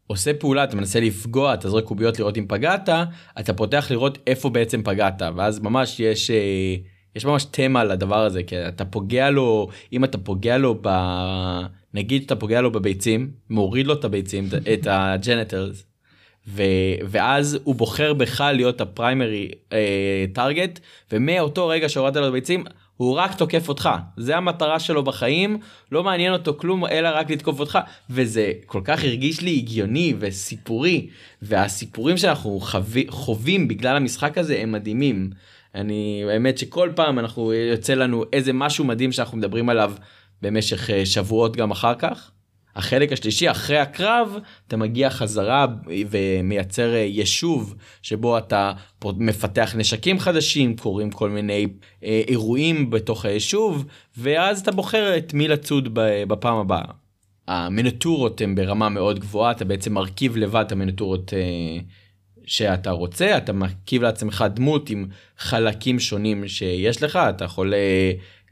עושה 0.08 0.34
פעולה 0.34 0.64
אתה 0.64 0.76
מנסה 0.76 1.00
לפגוע 1.00 1.54
אתה 1.54 1.70
זורק 1.70 1.84
קוביות 1.84 2.20
לראות 2.20 2.38
אם 2.38 2.46
פגעת 2.48 2.90
אתה 3.40 3.54
פותח 3.54 3.88
לראות 3.92 4.18
איפה 4.28 4.50
בעצם 4.50 4.84
פגעת 4.84 5.22
ואז 5.36 5.60
ממש 5.60 6.00
יש 6.00 6.32
אה, 6.32 6.76
יש 7.16 7.26
ממש 7.26 7.46
תמה 7.52 7.84
לדבר 7.84 8.24
הזה 8.24 8.44
כי 8.44 8.68
אתה 8.68 8.86
פוגע 8.86 9.30
לו 9.30 9.68
אם 9.94 10.04
אתה 10.04 10.18
פוגע 10.18 10.58
לו 10.58 10.80
ב... 10.82 10.90
נגיד 11.94 12.24
אתה 12.26 12.36
פוגע 12.36 12.62
לו 12.62 12.72
בביצים 12.72 13.32
מוריד 13.50 13.88
לו 13.88 13.94
את 13.94 14.06
הביצים 14.06 14.50
את 14.74 14.88
הג'נטלס 14.90 15.86
ו... 16.48 16.64
ואז 17.04 17.58
הוא 17.64 17.76
בוחר 17.76 18.14
בך 18.14 18.42
להיות 18.54 18.82
הפריימרי 18.82 19.52
טארגט 20.34 20.80
אה, 20.80 20.84
ומאותו 21.12 21.68
רגע 21.68 21.90
שהורדת 21.90 22.16
לו 22.16 22.32
ביצים 22.32 22.64
הוא 22.98 23.16
רק 23.16 23.36
תוקף 23.36 23.70
אותך 23.70 23.90
זה 24.18 24.38
המטרה 24.38 24.80
שלו 24.80 25.04
בחיים 25.04 25.58
לא 25.92 26.04
מעניין 26.04 26.34
אותו 26.34 26.54
כלום 26.58 26.86
אלא 26.86 27.10
רק 27.14 27.30
לתקוף 27.30 27.60
אותך 27.60 27.80
וזה 28.10 28.52
כל 28.66 28.82
כך 28.84 29.04
הרגיש 29.04 29.42
לי 29.42 29.58
הגיוני 29.58 30.14
וסיפורי 30.20 31.10
והסיפורים 31.42 32.18
שאנחנו 32.18 32.60
חווי, 32.60 33.06
חווים 33.10 33.68
בגלל 33.68 33.96
המשחק 33.96 34.38
הזה 34.38 34.60
הם 34.60 34.72
מדהימים. 34.72 35.30
אני 35.76 36.24
האמת 36.30 36.58
שכל 36.58 36.90
פעם 36.96 37.20
אנחנו 37.20 37.54
יוצא 37.54 37.94
לנו 37.94 38.24
איזה 38.34 38.54
משהו 38.54 38.86
מדהים 38.86 39.12
שאנחנו 39.12 39.38
מדברים 39.38 39.70
עליו 39.70 39.94
במשך 40.42 40.90
אה, 40.90 41.06
שבועות 41.06 41.56
גם 41.56 41.72
אחר 41.72 41.96
כך. 41.96 42.32
החלק 42.76 43.12
השלישי 43.12 43.52
אחרי 43.52 43.78
הקרב 43.78 44.38
אתה 44.68 44.78
מגיע 44.78 45.10
חזרה 45.10 45.66
ומייצר 46.10 46.94
אה, 46.94 47.00
יישוב 47.00 47.76
שבו 48.02 48.38
אתה 48.38 48.72
מפתח 49.06 49.74
נשקים 49.78 50.20
חדשים 50.20 50.76
קורים 50.76 51.12
כל 51.12 51.30
מיני 51.30 51.68
אה, 52.04 52.22
אירועים 52.28 52.90
בתוך 52.90 53.26
היישוב 53.26 53.86
ואז 54.18 54.62
אתה 54.62 54.72
בוחר 54.72 55.18
את 55.18 55.34
מי 55.34 55.48
לצוד 55.48 55.90
בפעם 56.28 56.58
הבאה. 56.58 56.86
המנטורות 57.48 58.42
הן 58.42 58.56
ברמה 58.56 58.90
מאוד 58.90 59.20
גבוהה 59.20 59.52
אתה 59.52 59.66
בעצם 59.66 59.94
מרכיב 59.94 60.38
לבד 60.38 60.64
את 60.68 60.72
המנטורות 60.72 61.34
אה, 61.34 61.80
שאתה 62.46 62.92
רוצה 62.92 63.38
אתה 63.38 63.54
מרכיב 63.54 64.02
לעצמך 64.02 64.46
דמות 64.54 64.90
עם 64.90 65.08
חלקים 65.38 66.00
שונים 66.00 66.48
שיש 66.48 67.04
לך 67.04 67.16
אתה 67.16 67.46
יכול 67.46 67.74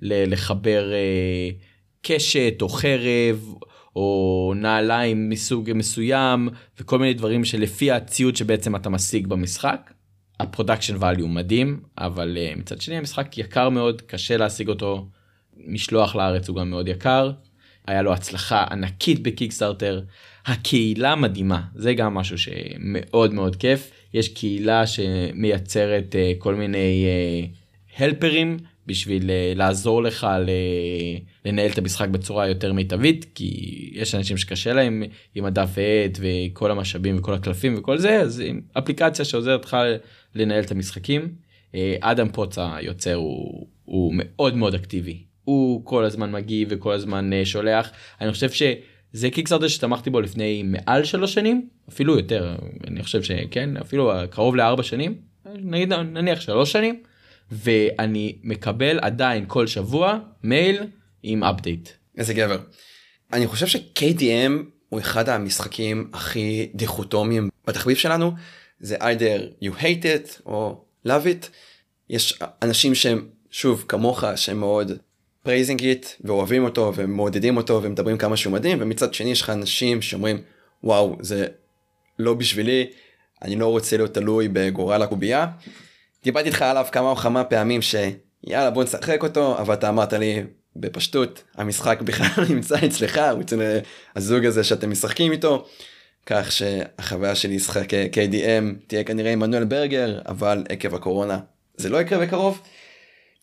לחבר 0.02 0.92
קשת 2.02 2.54
או 2.62 2.70
חרב 2.70 3.54
או 3.96 4.54
נעליים 4.56 5.30
מסוג 5.30 5.72
מסוים 5.76 6.50
וכל 6.80 7.00
מיני 7.00 7.14
דברים 7.14 7.46
שלפי 7.46 7.92
הציוד 7.92 8.36
שבעצם 8.36 8.76
אתה 8.76 8.90
משיג 8.90 9.28
במשחק. 9.28 9.92
ה 10.40 10.45
production 10.45 10.96
value 10.96 11.28
מדהים 11.28 11.80
אבל 11.98 12.38
uh, 12.38 12.60
מצד 12.60 12.82
שני 12.82 12.98
המשחק 12.98 13.38
יקר 13.38 13.70
מאוד 13.70 14.02
קשה 14.02 14.38
להשיג 14.38 14.70
אותו 14.70 15.08
משלוח 15.58 16.16
לארץ 16.16 16.50
הוא 16.50 16.58
גם 16.58 16.70
מאוד 16.70 16.88
יקר. 16.88 17.32
היה 17.88 18.02
לו 18.02 18.14
הצלחה 18.14 18.64
ענקית 18.72 19.24
ב 19.24 19.30
Kickstarter. 19.30 20.02
הקהילה 20.46 21.16
מדהימה 21.16 21.62
זה 21.76 21.94
גם 21.94 22.14
משהו 22.14 22.38
שמאוד 22.38 23.34
מאוד 23.34 23.56
כיף. 23.56 23.92
יש 24.14 24.28
קהילה 24.28 24.88
שמייצרת 24.88 26.16
uh, 26.16 26.40
כל 26.40 26.56
מיני 26.56 27.06
uh, 27.06 28.04
הלפרים 28.04 28.58
בשביל 28.88 29.24
uh, 29.24 29.58
לעזור 29.58 30.04
לך 30.04 30.28
ל... 30.46 30.50
לנהל 31.46 31.70
את 31.70 31.78
המשחק 31.78 32.08
בצורה 32.08 32.48
יותר 32.48 32.74
מיטבית 32.74 33.26
כי 33.36 33.90
יש 33.94 34.16
אנשים 34.16 34.38
שקשה 34.38 34.74
להם 34.74 35.04
עם 35.36 35.46
הדף 35.46 35.70
ועט 35.74 36.18
וכל 36.20 36.72
המשאבים 36.72 37.18
וכל 37.18 37.34
הקלפים 37.34 37.76
וכל 37.78 37.98
זה 37.98 38.20
אז 38.20 38.44
אפליקציה 38.78 39.26
שעוזרת 39.26 39.66
לך 39.66 39.78
לנהל 40.36 40.64
את 40.64 40.72
המשחקים. 40.72 41.36
אה, 41.76 41.96
אדם 42.00 42.32
פוץ 42.32 42.58
היוצר 42.58 43.14
הוא, 43.14 43.68
הוא 43.86 44.14
מאוד 44.16 44.56
מאוד 44.56 44.76
אקטיבי 44.76 45.24
הוא 45.44 45.86
כל 45.86 46.04
הזמן 46.04 46.32
מגיב 46.32 46.68
וכל 46.72 46.94
הזמן 46.94 47.34
אה, 47.34 47.46
שולח 47.46 47.92
אני 48.22 48.32
חושב 48.32 48.50
שזה 48.50 49.30
קיקסטארטר 49.30 49.68
שתמכתי 49.68 50.10
בו 50.10 50.22
לפני 50.22 50.64
מעל 50.64 51.04
שלוש 51.04 51.34
שנים 51.34 51.68
אפילו 51.90 52.18
יותר 52.18 52.56
אני 52.88 53.04
חושב 53.04 53.24
שכן 53.24 53.78
אפילו 53.78 54.12
קרוב 54.30 54.56
לארבע 54.56 54.84
שנים 54.84 55.16
נגיד 55.46 55.94
נניח 55.94 56.42
שלוש 56.42 56.72
שנים. 56.72 57.04
ואני 57.52 58.36
מקבל 58.44 59.00
עדיין 59.00 59.46
כל 59.48 59.68
שבוע 59.68 60.20
מייל 60.44 60.84
עם 61.24 61.44
אפדייט. 61.44 61.90
איזה 62.18 62.34
גבר. 62.34 62.60
אני 63.34 63.48
חושב 63.48 63.68
ש-KDM 63.68 64.52
הוא 64.90 65.00
אחד 65.00 65.30
המשחקים 65.30 66.10
הכי 66.14 66.70
דיכוטומיים 66.76 67.50
בתחביב 67.68 67.98
שלנו 67.98 68.32
זה 68.80 68.98
either 68.98 69.66
you 69.66 69.82
hate 69.82 70.04
it 70.04 70.42
או 70.46 70.86
love 71.08 71.26
it. 71.26 71.48
יש 72.10 72.40
אנשים 72.62 72.96
שהם 72.96 73.28
שוב 73.52 73.86
כמוך 73.88 74.24
שהם 74.36 74.60
מאוד 74.60 74.92
praising 75.46 75.80
it 75.80 76.08
ואוהבים 76.24 76.64
אותו 76.64 76.92
ומעודדים 76.96 77.58
אותו 77.58 77.84
ומדברים 77.84 78.18
כמה 78.18 78.38
שהוא 78.38 78.54
מדהים 78.54 78.78
ומצד 78.82 79.14
שני 79.14 79.32
יש 79.32 79.42
לך 79.42 79.50
אנשים 79.50 80.02
שאומרים 80.02 80.42
וואו 80.84 81.18
זה 81.22 81.48
לא 82.20 82.34
בשבילי 82.34 82.88
אני 83.42 83.56
לא 83.56 83.68
רוצה 83.68 83.98
להיות 83.98 84.14
תלוי 84.14 84.48
בגורל 84.48 85.02
הקובייה. 85.02 85.48
דיברתי 86.24 86.48
איתך 86.48 86.62
עליו 86.62 86.86
כמה 86.92 87.12
וכמה 87.12 87.44
פעמים 87.44 87.82
שיאללה 87.82 88.70
בוא 88.70 88.84
נשחק 88.84 89.24
אותו 89.24 89.58
אבל 89.58 89.74
אתה 89.74 89.90
אמרת 89.90 90.14
לי 90.14 90.44
בפשטות 90.76 91.44
המשחק 91.56 92.02
בכלל 92.02 92.46
נמצא 92.50 92.76
אצלך 92.86 93.18
אצל 93.42 93.80
הזוג 94.16 94.46
הזה 94.46 94.64
שאתם 94.64 94.92
משחקים 94.92 95.32
איתו. 95.32 95.66
כך 96.26 96.52
שהחוויה 96.52 97.36
שלי 97.36 97.56
לשחק 97.56 97.94
KDM 97.94 98.88
תהיה 98.88 99.04
כנראה 99.04 99.32
עמנואל 99.32 99.64
ברגר 99.64 100.20
אבל 100.28 100.64
עקב 100.70 100.96
הקורונה 100.96 101.40
זה 101.76 101.90
לא 101.90 102.02
יקרה 102.02 102.20
בקרוב. 102.20 102.62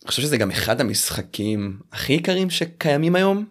אני 0.03 0.09
חושב 0.09 0.21
שזה 0.21 0.37
גם 0.37 0.51
אחד 0.51 0.81
המשחקים 0.81 1.79
הכי 1.91 2.13
יקרים 2.13 2.49
שקיימים 2.49 3.15
היום. 3.15 3.45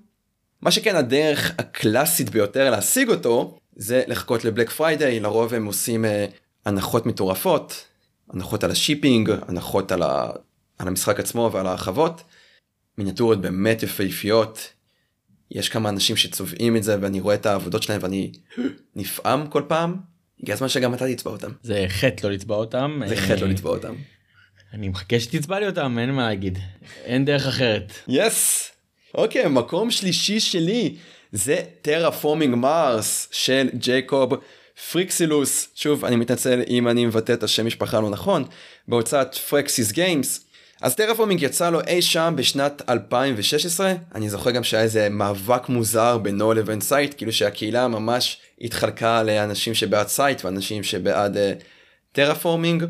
מה 0.63 0.71
שכן 0.71 0.97
הדרך 0.97 1.55
הקלאסית 1.59 2.31
ביותר 2.31 2.71
להשיג 2.71 3.09
אותו 3.09 3.59
זה 3.77 4.03
לחכות 4.07 4.45
ל 4.45 4.49
Black 4.49 4.71
Friday 4.71 5.21
לרוב 5.21 5.55
הם 5.55 5.67
עושים 5.67 6.05
אה, 6.05 6.27
הנחות 6.67 7.07
מטורפות 7.07 7.85
הנחות 8.31 8.65
על 8.65 8.71
ה 8.71 8.78
shipping 8.78 9.31
הנחות 9.49 9.93
על, 9.93 10.03
ה... 10.03 10.31
על 10.79 10.89
המשחק 10.89 11.21
עצמו 11.21 11.51
ועל 11.53 11.67
הרחבות. 11.67 12.23
מיניאטורות 12.99 13.41
באמת 13.41 13.83
יפהפיות 13.83 14.73
יש 15.51 15.69
כמה 15.69 15.89
אנשים 15.89 16.17
שצובעים 16.17 16.77
את 16.77 16.83
זה 16.83 16.97
ואני 17.01 17.21
רואה 17.21 17.35
את 17.35 17.47
העבודות 17.47 17.83
שלהם 17.83 18.01
ואני 18.03 18.33
נפעם 18.97 19.47
כל 19.47 19.63
פעם. 19.69 19.97
הגיע 20.43 20.55
הזמן 20.55 20.69
שגם 20.69 20.95
אתה 20.95 21.15
תצבע 21.15 21.31
אותם. 21.31 21.51
זה 21.63 21.85
חטא 21.89 22.27
לא 22.27 22.33
לצבע 22.33 22.55
אותם. 22.55 23.01
זה 23.09 23.17
חטא 23.17 23.41
לא 23.41 23.49
לצבע 23.49 23.71
אותם. 23.71 23.95
אני 24.75 24.89
מחכה 24.89 25.21
שתצבע 25.21 25.61
לי 25.61 25.67
אותם 25.67 25.99
אין 25.99 26.11
מה 26.11 26.29
להגיד 26.29 26.59
אין 27.05 27.25
דרך 27.25 27.47
אחרת. 27.47 27.93
Yes. 28.09 28.71
אוקיי 29.15 29.49
מקום 29.49 29.91
שלישי 29.91 30.41
שלי 30.41 30.97
זה 31.33 31.63
Terraforming 31.83 32.55
Mars 32.55 33.29
של 33.31 33.69
Jacob 33.75 34.33
Fryxelius 34.93 35.69
שוב 35.75 36.05
אני 36.05 36.17
מתנצל 36.17 36.63
אם 36.69 36.89
אני 36.89 37.07
מבטא 37.07 37.33
את 37.33 37.43
השם 37.43 37.67
משפחה 37.67 38.01
לא 38.01 38.11
נכון 38.11 38.45
בהוצאת 38.89 39.35
FryxGames. 39.35 40.45
אז 40.83 40.95
Terraforming 40.95 41.43
יצא 41.43 41.71
לו 41.71 41.81
אי 41.87 42.03
שם 42.03 42.35
בשנת 42.37 42.83
2016 42.89 43.95
אני 44.15 44.31
זוכר 44.31 44.51
גם 44.51 44.65
שהיה 44.65 44.83
איזה 44.83 45.09
מאבק 45.09 45.69
מוזר 45.69 46.19
בינו 46.19 46.53
לבין 46.53 46.81
Scythe 46.81 47.15
כאילו 47.17 47.33
שהקהילה 47.33 47.89
ממש 47.89 48.41
התחלקה 48.61 49.23
לאנשים 49.23 49.75
שבעד 49.75 50.09
Scythe 50.09 50.45
ואנשים 50.45 50.83
שבעד 50.83 51.37
uh, 51.37 51.39
Terraforming. 52.13 52.85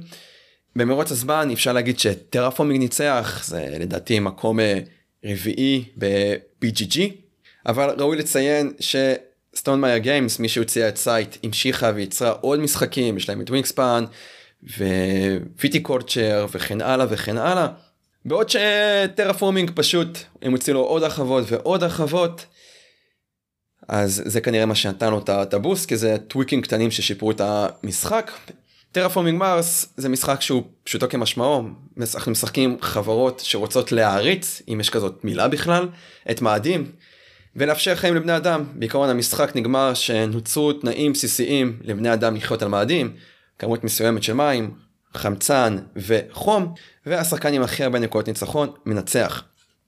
במרוץ 0.79 1.11
הזמן 1.11 1.51
אפשר 1.53 1.72
להגיד 1.72 1.99
ש 1.99 2.10
Terraforming 2.10 2.81
ניצח 2.81 3.45
זה 3.45 3.76
לדעתי 3.81 4.20
מקום 4.20 4.59
uh, 4.59 4.62
רביעי 5.24 5.85
ב-BGG 5.99 7.01
אבל 7.66 7.95
ראוי 7.99 8.16
לציין 8.16 8.72
ש 8.81 9.81
Stonemaier 9.81 9.99
Games 9.99 10.39
מי 10.39 10.49
שהוציאה 10.49 10.89
את 10.89 10.97
Scythe 10.97 11.37
המשיכה 11.43 11.91
ויצרה 11.95 12.31
עוד 12.31 12.61
משחקים 12.61 13.16
יש 13.16 13.29
להם 13.29 13.41
את 13.41 13.51
Wingspan 13.51 14.05
ו 15.59 15.81
Viticulture 15.81 16.47
וכן 16.53 16.81
הלאה 16.81 17.07
וכן 17.11 17.37
הלאה. 17.37 17.68
בעוד 18.24 18.49
ש 18.49 18.66
Terraforming 18.66 19.70
פשוט 19.74 20.18
הם 20.43 20.53
הוציאו 20.53 20.74
לו 20.74 20.81
עוד 20.81 21.03
הרחבות 21.03 21.45
ועוד 21.49 21.83
הרחבות. 21.83 22.47
אז 23.89 24.22
זה 24.24 24.41
כנראה 24.41 24.66
מה 24.66 24.74
שנתן 24.74 25.11
לו 25.11 25.22
את 25.29 25.55
ה 25.55 25.60
boost 25.60 25.89
כי 25.89 25.97
זה 25.97 26.16
tweaking 26.29 26.64
קטנים 26.64 26.91
ששיפרו 26.91 27.31
את 27.31 27.41
המשחק. 27.45 28.31
טרפורמינג 28.93 29.39
מרס 29.39 29.93
זה 29.97 30.09
משחק 30.09 30.41
שהוא 30.41 30.62
פשוטו 30.84 31.09
כמשמעו. 31.09 31.62
אנחנו 32.14 32.32
משחקים 32.32 32.76
חברות 32.80 33.41
שרוצות 33.45 33.93
להעריץ 33.93 34.62
אם 34.68 34.80
יש 34.80 34.91
כזאת 34.91 35.24
מילה 35.24 35.49
בכלל 35.49 35.89
את 36.30 36.43
מאדים 36.43 36.91
ולאפשר 37.57 37.95
חיים 37.95 38.14
לבני 38.14 38.36
אדם. 38.36 38.64
בעיקרון 38.74 39.09
המשחק 39.09 39.57
נגמר 39.57 39.95
שנוצרו 39.95 40.72
תנאים 40.72 41.12
בסיסיים 41.12 41.78
לבני 41.82 42.12
אדם 42.12 42.36
לחיות 42.36 42.62
על 42.62 42.68
מאדים 42.68 43.16
כמות 43.59 43.84
מסוימת 43.84 44.22
של 44.22 44.32
מים, 44.32 44.74
חמצן 45.14 45.78
וחום, 45.97 46.74
והשחקן 47.07 47.53
עם 47.53 47.62
הכי 47.62 47.84
הרבה 47.84 47.99
נקודות 47.99 48.28
ניצחון 48.28 48.70
מנצח. 48.86 49.45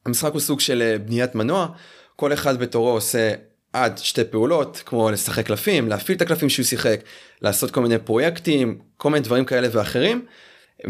המשחק 0.06 0.32
הוא 0.32 0.40
סוג 0.40 0.60
של 0.60 0.82
אה, 0.82 0.98
בניית 0.98 1.34
מנוע, 1.34 1.68
כל 2.16 2.32
אחד 2.32 2.58
בתורו 2.58 2.90
עושה 2.90 3.32
עד 3.72 3.98
שתי 3.98 4.24
פעולות, 4.24 4.82
כמו 4.86 5.10
לשחק 5.10 5.46
קלפים, 5.46 5.88
להפעיל 5.88 6.16
את 6.16 6.22
הקלפים 6.22 6.48
שהוא 6.48 6.64
שיחק, 6.64 7.00
לעשות 7.42 7.70
כל 7.70 7.80
מיני 7.80 7.98
פרויקטים, 7.98 8.78
כל 8.96 9.10
מיני 9.10 9.24
דברים 9.24 9.44
כאלה 9.44 9.68
ואחרים. 9.72 10.24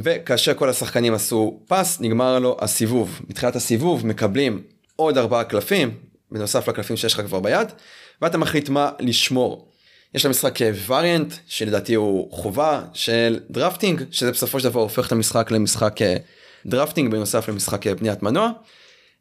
וכאשר 0.05 0.55
כל 0.55 0.69
השחקנים 0.69 1.15
עשו 1.15 1.61
pass, 1.69 2.01
נגמר 2.01 2.39
לו 2.39 2.57
הסיבוב. 2.61 3.21
מתחילת 3.29 3.57
הסיבוב 3.57 4.07
מקבלים 4.07 4.63
עוד 4.97 5.19
ארבעה 5.19 5.45
קלפים, 5.45 5.95
בנוסף 6.31 6.69
לקלפים 6.69 6.97
שיש 6.97 7.15
לך 7.15 7.21
כבר 7.21 7.41
ביד, 7.41 7.69
ואתה 8.23 8.39
מחליט 8.39 8.69
מה 8.69 8.91
לשמור. 9.01 9.69
יש 10.15 10.27
למשחק 10.27 10.59
וריאנט 10.87 11.35
שלדעתי 11.47 11.95
הוא 11.95 12.33
חובה 12.33 12.83
של 12.93 13.41
drafting 13.51 14.03
שזה 14.11 14.31
בסופו 14.31 14.61
של 14.61 14.69
דבר 14.69 14.81
הופך 14.81 15.07
את 15.07 15.13
המשחק 15.13 15.51
למשחק 15.51 15.97
drafting 16.67 17.13
בנוסף 17.13 17.49
למשחק 17.49 17.87
בניית 17.87 18.23
מנוע. 18.23 18.51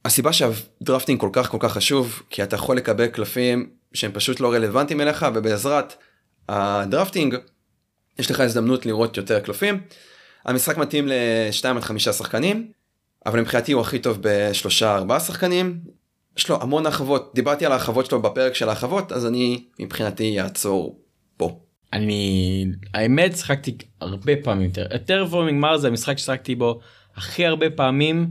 הסיבה 0.05 0.33
שה 0.33 0.57
drafting 0.57 1.19
כל 1.19 1.29
כך 1.33 1.49
כל 1.49 1.57
כך 1.59 1.73
חשוב 1.73 2.21
כי 2.29 2.43
אתה 2.43 2.55
יכול 2.55 2.77
לקבל 2.77 3.07
קלפים 3.07 3.69
שהם 3.93 4.11
פשוט 4.11 4.39
לא 4.39 4.53
רלוונטיים 4.53 5.01
אליך 5.01 5.25
ובעזרת 5.35 5.93
הדרפטינג 6.49 7.35
יש 8.19 8.31
לך 8.31 8.39
הזדמנות 8.39 8.85
לראות 8.85 9.17
יותר 9.17 9.39
קלפים. 9.39 9.81
המשחק 10.45 10.77
מתאים 10.77 11.07
ל-2 11.07 11.67
עד 11.67 11.79
5 11.79 12.09
שחקנים 12.09 12.71
אבל 13.25 13.39
מבחינתי 13.39 13.71
הוא 13.71 13.81
הכי 13.81 13.99
טוב 13.99 14.17
בשלושה 14.21 14.95
ארבעה 14.95 15.19
שחקנים 15.19 15.79
יש 16.37 16.49
לו 16.49 16.61
המון 16.61 16.85
הרחבות 16.85 17.31
דיברתי 17.35 17.65
על 17.65 17.71
ההרחבות 17.71 18.05
שלו 18.05 18.21
בפרק 18.21 18.55
של 18.55 18.67
ההרחבות 18.67 19.11
אז 19.11 19.25
אני 19.25 19.63
מבחינתי 19.79 20.41
אעצור 20.41 20.99
פה. 21.37 21.59
אני 21.93 22.65
האמת 22.93 23.37
שחקתי 23.37 23.77
הרבה 24.01 24.33
פעמים 24.43 24.67
יותר 24.67 24.87
יותר 24.91 25.27
פורמינג 25.29 25.59
מר 25.59 25.77
זה 25.77 25.87
המשחק 25.87 26.17
ששחקתי 26.17 26.55
בו 26.55 26.79
הכי 27.15 27.45
הרבה 27.45 27.69
פעמים 27.69 28.29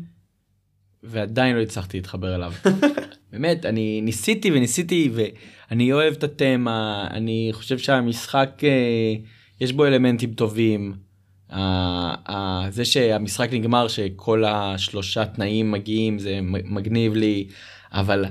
ועדיין 1.02 1.56
לא 1.56 1.62
הצלחתי 1.62 1.96
להתחבר 1.96 2.34
אליו. 2.34 2.52
באמת 3.32 3.66
אני 3.66 4.00
ניסיתי 4.00 4.50
וניסיתי 4.50 5.10
ואני 5.14 5.92
אוהב 5.92 6.14
את 6.14 6.24
התמה 6.24 7.08
אני 7.10 7.48
חושב 7.52 7.78
שהמשחק 7.78 8.60
אה, 8.64 9.14
יש 9.60 9.72
בו 9.72 9.86
אלמנטים 9.86 10.32
טובים. 10.32 10.94
זה 12.70 12.84
שהמשחק 12.84 13.48
נגמר 13.52 13.88
שכל 13.88 14.44
השלושה 14.44 15.24
תנאים 15.24 15.72
מגיעים 15.72 16.18
זה 16.18 16.38
מגניב 16.42 17.14
לי 17.14 17.48
אבל 17.92 18.24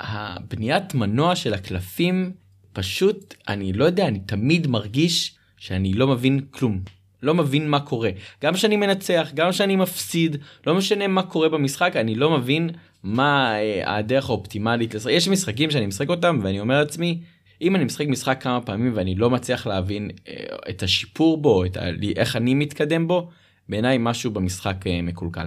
הבניית 0.00 0.94
מנוע 0.94 1.36
של 1.36 1.54
הקלפים 1.54 2.32
פשוט 2.72 3.34
אני 3.48 3.72
לא 3.72 3.84
יודע 3.84 4.08
אני 4.08 4.18
תמיד 4.18 4.66
מרגיש 4.66 5.36
שאני 5.56 5.92
לא 5.92 6.06
מבין 6.06 6.40
כלום 6.50 6.80
לא 7.22 7.34
מבין 7.34 7.68
מה 7.68 7.80
קורה 7.80 8.10
גם 8.42 8.54
כשאני 8.54 8.76
מנצח 8.76 9.30
גם 9.34 9.50
כשאני 9.50 9.76
מפסיד 9.76 10.36
לא 10.66 10.74
משנה 10.74 11.06
מה 11.06 11.22
קורה 11.22 11.48
במשחק 11.48 11.96
אני 11.96 12.14
לא 12.14 12.38
מבין 12.38 12.70
מה 13.02 13.54
אה, 13.58 13.96
הדרך 13.96 14.30
האופטימלית 14.30 14.94
יש 15.10 15.28
משחקים 15.28 15.70
שאני 15.70 15.86
משחק 15.86 16.08
אותם 16.08 16.40
ואני 16.42 16.60
אומר 16.60 16.78
לעצמי 16.78 17.20
אם 17.62 17.76
אני 17.76 17.84
משחק 17.84 18.06
משחק 18.06 18.42
כמה 18.42 18.60
פעמים 18.60 18.92
ואני 18.94 19.14
לא 19.14 19.30
מצליח 19.30 19.66
להבין 19.66 20.10
אה, 20.28 20.34
את 20.70 20.82
השיפור 20.82 21.42
בו 21.42 21.64
את 21.64 21.76
ה... 21.76 21.80
איך 22.16 22.36
אני 22.36 22.54
מתקדם 22.54 23.08
בו 23.08 23.30
בעיניי 23.68 23.96
משהו 24.00 24.30
במשחק 24.30 24.86
אה, 24.86 25.02
מקולקל. 25.02 25.46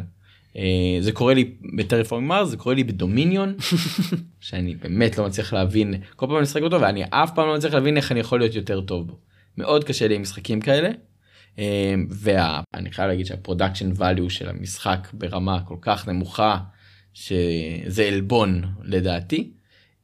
אה, 0.57 0.97
זה 0.99 1.11
קורה 1.11 1.33
לי 1.33 1.53
ב 1.77 1.81
Terraforming 1.81 2.27
Mars 2.27 2.49
זה 2.49 2.57
קורה 2.57 2.75
לי 2.75 2.83
ב 2.83 2.91
Dominion 2.91 3.55
שאני 4.39 4.75
באמת 4.75 5.17
לא 5.17 5.25
מצליח 5.25 5.53
להבין 5.53 5.93
כל 6.15 6.25
פעם 6.25 6.35
אני 6.35 6.43
משחק 6.43 6.61
אותו 6.61 6.81
ואני 6.81 7.03
אף 7.09 7.31
פעם 7.35 7.47
לא 7.47 7.55
מצליח 7.55 7.73
להבין 7.73 7.97
איך 7.97 8.11
אני 8.11 8.19
יכול 8.19 8.39
להיות 8.39 8.55
יותר 8.55 8.81
טוב 8.81 9.07
בו. 9.07 9.17
מאוד 9.57 9.83
קשה 9.83 10.07
לי 10.07 10.15
עם 10.15 10.21
משחקים 10.21 10.61
כאלה. 10.61 10.89
אה, 11.59 11.93
ואני 12.09 12.91
חייב 12.91 13.07
להגיד 13.07 13.25
שה 13.25 13.41
production 13.41 13.91
value 13.91 14.29
של 14.29 14.49
המשחק 14.49 15.07
ברמה 15.13 15.59
כל 15.65 15.77
כך 15.81 16.07
נמוכה 16.07 16.57
שזה 17.13 18.03
עלבון 18.03 18.63
לדעתי 18.83 19.51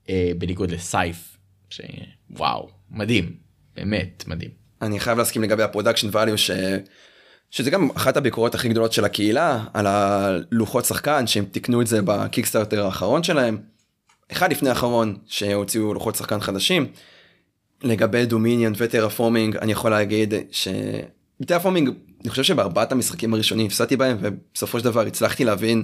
אה, 0.09 0.31
בניגוד 0.37 0.71
ל 0.71 0.81
Scythe 0.81 1.37
שהוא 1.69 2.69
מדהים 2.91 3.35
באמת 3.75 4.23
מדהים. 4.27 4.51
אני 4.81 4.99
חייב 4.99 5.17
להסכים 5.17 5.41
לגבי 5.41 5.63
ה 5.63 5.67
production 5.67 6.09
value 6.09 6.37
ש... 6.37 6.51
שזה 7.51 7.71
גם 7.71 7.89
אחת 7.95 8.17
הביקורות 8.17 8.55
הכי 8.55 8.69
גדולות 8.69 8.93
של 8.93 9.05
הקהילה 9.05 9.65
על 9.73 9.87
הלוחות 9.87 10.85
שחקן 10.85 11.27
שהם 11.27 11.45
תיקנו 11.45 11.81
את 11.81 11.87
זה 11.87 12.01
ב 12.01 12.08
Kickstarter 12.08 12.85
האחרון 12.85 13.23
שלהם. 13.23 13.57
אחד 14.31 14.51
לפני 14.51 14.69
האחרון 14.69 15.17
שהוציאו 15.27 15.93
לוחות 15.93 16.15
שחקן 16.15 16.39
חדשים. 16.39 16.87
לגבי 17.83 18.25
Dominion 18.25 18.73
ו 18.77 18.84
Terraforming 18.84 19.57
אני 19.57 19.71
יכול 19.71 19.91
להגיד 19.91 20.33
שב 21.39 21.49
Terraforming 21.49 21.89
אני 22.21 22.29
חושב 22.29 22.43
שבארבעת 22.43 22.91
המשחקים 22.91 23.33
הראשונים 23.33 23.65
הפסדתי 23.65 23.95
בהם 23.97 24.17
ובסופו 24.21 24.79
של 24.79 24.85
דבר 24.85 25.01
הצלחתי 25.01 25.45
להבין 25.45 25.83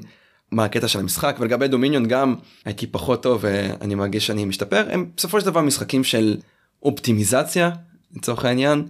מה 0.51 0.65
הקטע 0.65 0.87
של 0.87 0.99
המשחק 0.99 1.35
ולגבי 1.39 1.67
דומיניון 1.67 2.05
גם 2.05 2.35
הייתי 2.65 2.87
פחות 2.87 3.23
טוב 3.23 3.39
ואני 3.43 3.95
מרגיש 3.95 4.27
שאני 4.27 4.45
משתפר 4.45 4.87
הם 4.91 5.11
בסופו 5.17 5.39
של 5.39 5.45
דבר 5.45 5.61
משחקים 5.61 6.03
של 6.03 6.37
אופטימיזציה 6.83 7.71
לצורך 8.15 8.45
העניין. 8.45 8.87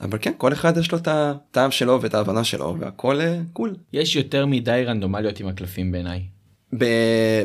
אבל 0.00 0.18
כן 0.20 0.32
כל 0.36 0.52
אחד 0.52 0.76
יש 0.76 0.92
לו 0.92 0.98
את 0.98 1.08
הטעם 1.08 1.70
שלו 1.70 2.02
ואת 2.02 2.14
ההבנה 2.14 2.44
שלו 2.44 2.76
והכל 2.78 3.20
קול. 3.52 3.70
אה, 3.70 3.74
יש 4.00 4.16
יותר 4.16 4.46
מדי 4.46 4.82
רנדומליות 4.86 5.40
עם 5.40 5.48
הקלפים 5.48 5.92
בעיניי. 5.92 6.22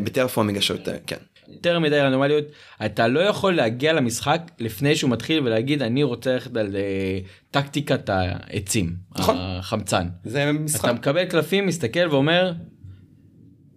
בטרפורמינג 0.04 0.58
יש 0.58 0.70
יותר 0.70 0.98
כן. 1.08 1.18
יותר 1.52 1.80
מדי 1.80 2.00
רנדומליות 2.00 2.46
אתה 2.86 3.08
לא 3.08 3.20
יכול 3.20 3.56
להגיע 3.56 3.94
למשחק 3.94 4.52
לפני 4.60 4.96
שהוא 4.96 5.12
מתחיל 5.12 5.44
ולהגיד 5.44 5.82
אני 5.82 6.04
רוצה 6.04 6.34
ללכת 6.34 6.58
על 6.58 6.76
אה, 6.76 7.20
טקטיקת 7.52 8.10
העצים 8.10 8.96
נכון. 9.20 9.36
החמצן. 9.40 10.08
זה 10.24 10.52
משחק. 10.52 10.86
אתה 10.86 10.94
מקבל 10.94 11.26
קלפים 11.26 11.68
מסתכל 11.68 12.08
ואומר 12.12 12.54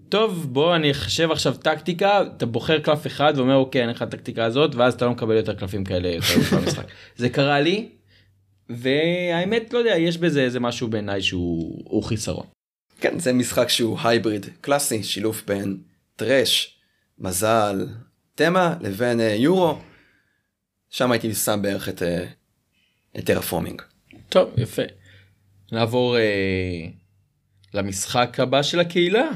טוב 0.08 0.46
בוא 0.52 0.76
אני 0.76 0.90
אחשב 0.90 1.30
עכשיו 1.30 1.54
טקטיקה 1.54 2.22
אתה 2.36 2.46
בוחר 2.46 2.78
קלף 2.78 3.06
אחד 3.06 3.32
ואומר 3.36 3.54
אוקיי 3.54 3.80
אין 3.80 3.90
לך 3.90 4.02
טקטיקה 4.02 4.44
הזאת 4.44 4.74
ואז 4.74 4.94
אתה 4.94 5.04
לא 5.04 5.10
מקבל 5.10 5.36
יותר 5.36 5.54
קלפים 5.54 5.84
כאלה 5.84 6.16
במשחק. 6.52 6.84
זה 7.16 7.28
קרה 7.28 7.60
לי 7.60 7.88
והאמת 8.70 9.72
לא 9.72 9.78
יודע 9.78 9.96
יש 9.98 10.18
בזה 10.18 10.42
איזה 10.42 10.60
משהו 10.60 10.88
בעיניי 10.88 11.22
שהוא 11.22 12.02
חיסרון. 12.02 12.46
כן 13.00 13.18
זה 13.18 13.32
משחק 13.32 13.68
שהוא 13.68 13.98
hybrid 14.04 14.46
קלאסי 14.60 15.02
שילוב 15.02 15.42
בין 15.46 15.76
trash 16.16 16.81
מזל 17.18 17.86
תמה 18.34 18.74
לבין 18.80 19.20
אה, 19.20 19.34
יורו. 19.34 19.78
שם 20.90 21.12
הייתי 21.12 21.34
שם 21.34 21.62
בערך 21.62 21.88
את, 21.88 22.02
אה, 22.02 22.24
את 23.18 23.26
Terraforming. 23.26 23.82
טוב, 24.28 24.50
יפה. 24.56 24.82
נעבור 25.72 26.18
אה, 26.18 26.86
למשחק 27.74 28.40
הבא 28.40 28.62
של 28.62 28.80
הקהילה. 28.80 29.28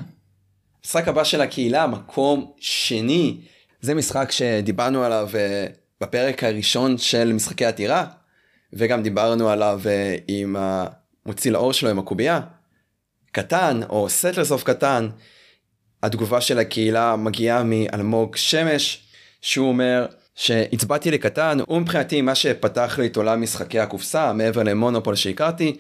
המשחק 0.87 1.09
הבא 1.09 1.25
של 1.25 1.41
הקהילה, 1.41 1.87
מקום 1.87 2.53
שני. 2.59 3.37
זה 3.81 3.95
משחק 3.95 4.31
שדיברנו 4.31 5.05
עליו 5.05 5.29
uh, 5.33 5.73
בפרק 6.01 6.45
הראשון 6.45 6.99
של 6.99 7.33
משחקי 7.33 7.65
עתירה, 7.65 8.07
וגם 8.73 9.03
דיברנו 9.03 9.49
עליו 9.49 9.81
uh, 9.85 10.23
עם 10.29 10.57
המוציא 10.59 11.51
לאור 11.51 11.73
שלו 11.73 11.91
עם 11.91 11.99
הקובייה. 11.99 12.41
Catan, 13.33 13.81
או 13.89 14.09
Settlers 14.09 14.53
of 14.53 14.65
Catan, 14.65 15.09
התגובה 16.07 16.41
של 16.41 16.59
הקהילה 16.59 17.17
מגיעה 17.17 17.63
מאלמוג 17.63 18.37
שמש, 18.37 19.03
שהוא 19.43 19.69
אומר 19.69 20.07
שהצבעתי 20.35 21.11
ל 21.11 21.18
Catan, 21.18 21.59
הוא 21.67 21.81
מבחינתי 21.81 22.23
מה 22.23 22.35
שפתח 22.35 22.99
לי 22.99 23.07
את 23.07 23.17
עולם 23.17 23.43
משחקי 23.43 23.81
הקופסה, 23.81 24.33
מעבר 24.33 24.63
למונופול 24.63 25.15
שהכרתי. 25.15 25.77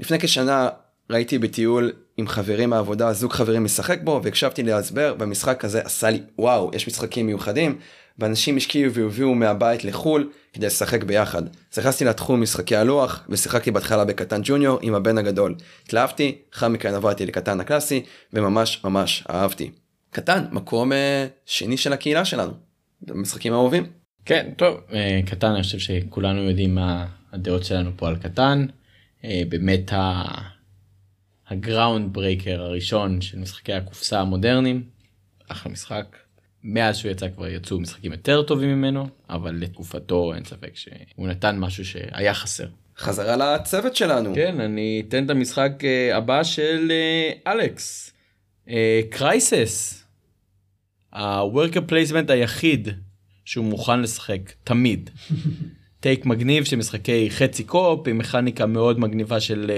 לפני 0.00 0.18
כשנה 0.18 0.68
ראיתי 1.10 1.38
בטיול 1.38 1.92
עם 2.16 2.28
חברים 2.28 2.70
מהעבודה, 2.70 3.12
זוג 3.12 3.32
חברים 3.32 3.64
משחק 3.64 4.00
בו, 4.04 4.20
והקשבתי 4.24 4.62
להסבר, 4.62 5.14
והמשחק 5.18 5.64
הזה 5.64 5.80
עשה 5.84 6.10
לי 6.10 6.22
וואו, 6.38 6.70
יש 6.74 6.88
משחקים 6.88 7.26
מיוחדים, 7.26 7.78
ואנשים 8.18 8.56
השקיעו 8.56 8.92
והביאו 8.92 9.34
מהבית 9.34 9.84
לחו"ל 9.84 10.30
כדי 10.52 10.66
לשחק 10.66 11.04
ביחד. 11.04 11.42
אז 11.72 11.78
נכנסתי 11.78 12.04
לתחום 12.04 12.42
משחקי 12.42 12.76
הלוח, 12.76 13.26
ושיחקתי 13.28 13.70
בהתחלה 13.70 14.04
בקטן 14.04 14.40
ג'וניור 14.44 14.78
עם 14.82 14.94
הבן 14.94 15.18
הגדול. 15.18 15.54
התלהבתי, 15.84 16.38
אחר 16.54 16.68
מכן 16.68 16.94
עברתי 16.94 17.26
לקטן 17.26 17.60
הקלאסי, 17.60 18.02
וממש 18.32 18.80
ממש 18.84 19.24
אהבתי. 19.30 19.70
קטן, 20.10 20.44
מקום 20.52 20.92
אה, 20.92 21.26
שני 21.46 21.76
של 21.76 21.92
הקהילה 21.92 22.24
שלנו, 22.24 22.52
משחקים 23.08 23.52
אהובים. 23.52 23.86
כן, 24.24 24.50
טוב, 24.56 24.80
אה, 24.92 25.20
קטן, 25.26 25.46
אני 25.46 25.62
חושב 25.62 25.78
שכולנו 25.78 26.42
יודעים 26.42 26.74
מה 26.74 27.06
הדעות 27.32 27.64
שלנו 27.64 27.90
פה 27.96 28.08
על 28.08 28.16
Catan. 28.16 28.66
אה, 29.24 29.42
באמת 29.48 29.92
ה... 29.92 30.24
הground 31.54 32.12
breaker 32.12 32.62
הראשון 32.62 33.20
של 33.20 33.38
משחקי 33.38 33.72
הקופסה 33.72 34.20
המודרניים. 34.20 34.82
אחלה 35.48 35.72
משחק. 35.72 36.16
מאז 36.64 36.96
שהוא 36.96 37.10
יצא 37.10 37.28
כבר 37.28 37.48
יצאו 37.48 37.80
משחקים 37.80 38.12
יותר 38.12 38.42
טובים 38.42 38.70
ממנו, 38.70 39.06
אבל 39.30 39.54
לתקופתו 39.54 40.34
אין 40.34 40.44
ספק 40.44 40.76
שהוא 40.76 41.28
נתן 41.28 41.58
משהו 41.58 41.84
שהיה 41.84 42.34
חסר. 42.34 42.66
חזרה 42.98 43.36
לצוות 43.36 43.96
שלנו. 43.96 44.34
כן, 44.34 44.60
אני 44.60 45.02
אתן 45.08 45.24
את 45.24 45.30
המשחק 45.30 45.72
אה, 45.84 46.16
הבא 46.16 46.42
של 46.42 46.92
אה, 46.92 47.52
אלכס. 47.52 48.12
Crisis. 49.10 50.04
ה-worker 51.12 51.90
placement 51.90 52.32
היחיד 52.32 52.88
שהוא 53.44 53.64
מוכן 53.64 54.00
לשחק 54.00 54.52
תמיד. 54.64 55.10
take 56.00 56.26
מגניב 56.26 56.64
של 56.64 56.76
משחקי 56.76 57.30
חצי 57.30 57.64
co-op 57.64 58.08
עם 58.08 58.18
מכניקה 58.18 58.66
מאוד 58.66 59.00
מגניבה 59.00 59.40
של 59.40 59.70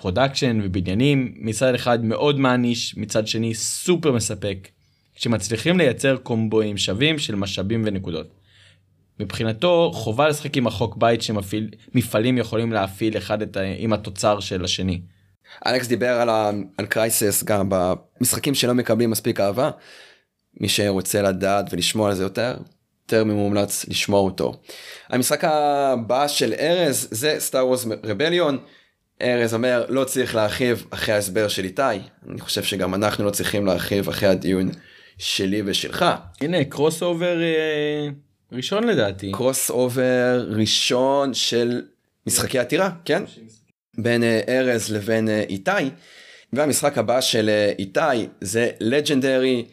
production 0.00 0.60
ובניינים 0.62 1.34
מצד 1.36 1.74
אחד 1.74 2.04
מאוד 2.04 2.38
מעניש 2.38 2.96
מצד 2.96 3.26
שני 3.26 3.54
סופר 3.54 4.12
מספק 4.12 4.68
שמצליחים 5.16 5.78
לייצר 5.78 6.16
קומבואים 6.16 6.76
שווים 6.76 7.18
של 7.18 7.34
משאבים 7.34 7.82
ונקודות. 7.86 8.26
מבחינתו 9.20 9.90
חובה 9.94 10.28
לשחק 10.28 10.56
עם 10.56 10.66
החוק 10.66 10.96
בית 10.96 11.22
שמפעלים 11.22 12.38
יכולים 12.38 12.72
להפעיל 12.72 13.16
אחד 13.16 13.42
את 13.42 13.56
ה... 13.56 13.60
עם 13.78 13.92
התוצר 13.92 14.40
של 14.40 14.64
השני. 14.64 15.00
אלכס 15.66 15.86
דיבר 15.86 16.10
על, 16.20 16.28
ה... 16.28 16.50
על 16.76 16.86
Crisis 16.86 17.44
גם 17.44 17.68
במשחקים 17.70 18.54
שלא 18.54 18.74
מקבלים 18.74 19.10
מספיק 19.10 19.40
אהבה. 19.40 19.70
מי 20.60 20.68
שרוצה 20.68 21.22
לדעת 21.22 21.66
ולשמוע 21.72 22.08
על 22.08 22.14
זה 22.14 22.22
יותר, 22.22 22.56
יותר 23.02 23.24
ממומלץ 23.24 23.88
לשמוע 23.88 24.20
אותו. 24.20 24.52
המשחק 25.08 25.44
הבא 25.44 26.28
של 26.28 26.52
ארז 26.58 27.08
זה 27.10 27.36
Star 27.38 27.66
Wars 27.66 27.86
Rebellion. 28.04 28.58
ארז 29.22 29.54
אומר 29.54 29.84
לא 29.88 30.04
צריך 30.04 30.34
להרחיב 30.34 30.86
אחרי 30.90 31.14
ההסבר 31.14 31.48
של 31.48 31.64
איתי 31.64 31.82
אני 32.30 32.40
חושב 32.40 32.62
שגם 32.62 32.94
אנחנו 32.94 33.24
לא 33.24 33.30
צריכים 33.30 33.66
להרחיב 33.66 34.08
אחרי 34.08 34.28
הדיון 34.28 34.70
שלי 35.18 35.62
ושלך. 35.64 36.04
הנה 36.40 36.64
crossover 36.64 37.42
אה, 37.42 38.08
ראשון 38.52 38.84
לדעתי. 38.84 39.32
crossover 39.32 40.46
ראשון 40.50 41.34
של 41.34 41.82
משחקי 42.26 42.58
עתירה 42.58 42.90
כן 43.04 43.22
בין 43.98 44.22
אה, 44.22 44.40
ארז 44.48 44.92
לבין 44.92 45.28
אה, 45.28 45.44
איתי. 45.48 45.70
והמשחק 46.52 46.98
הבא 46.98 47.20
של 47.20 47.48
אה, 47.48 47.72
איתי 47.78 48.28
זה 48.40 48.70
לג'נדרי. 48.80 49.64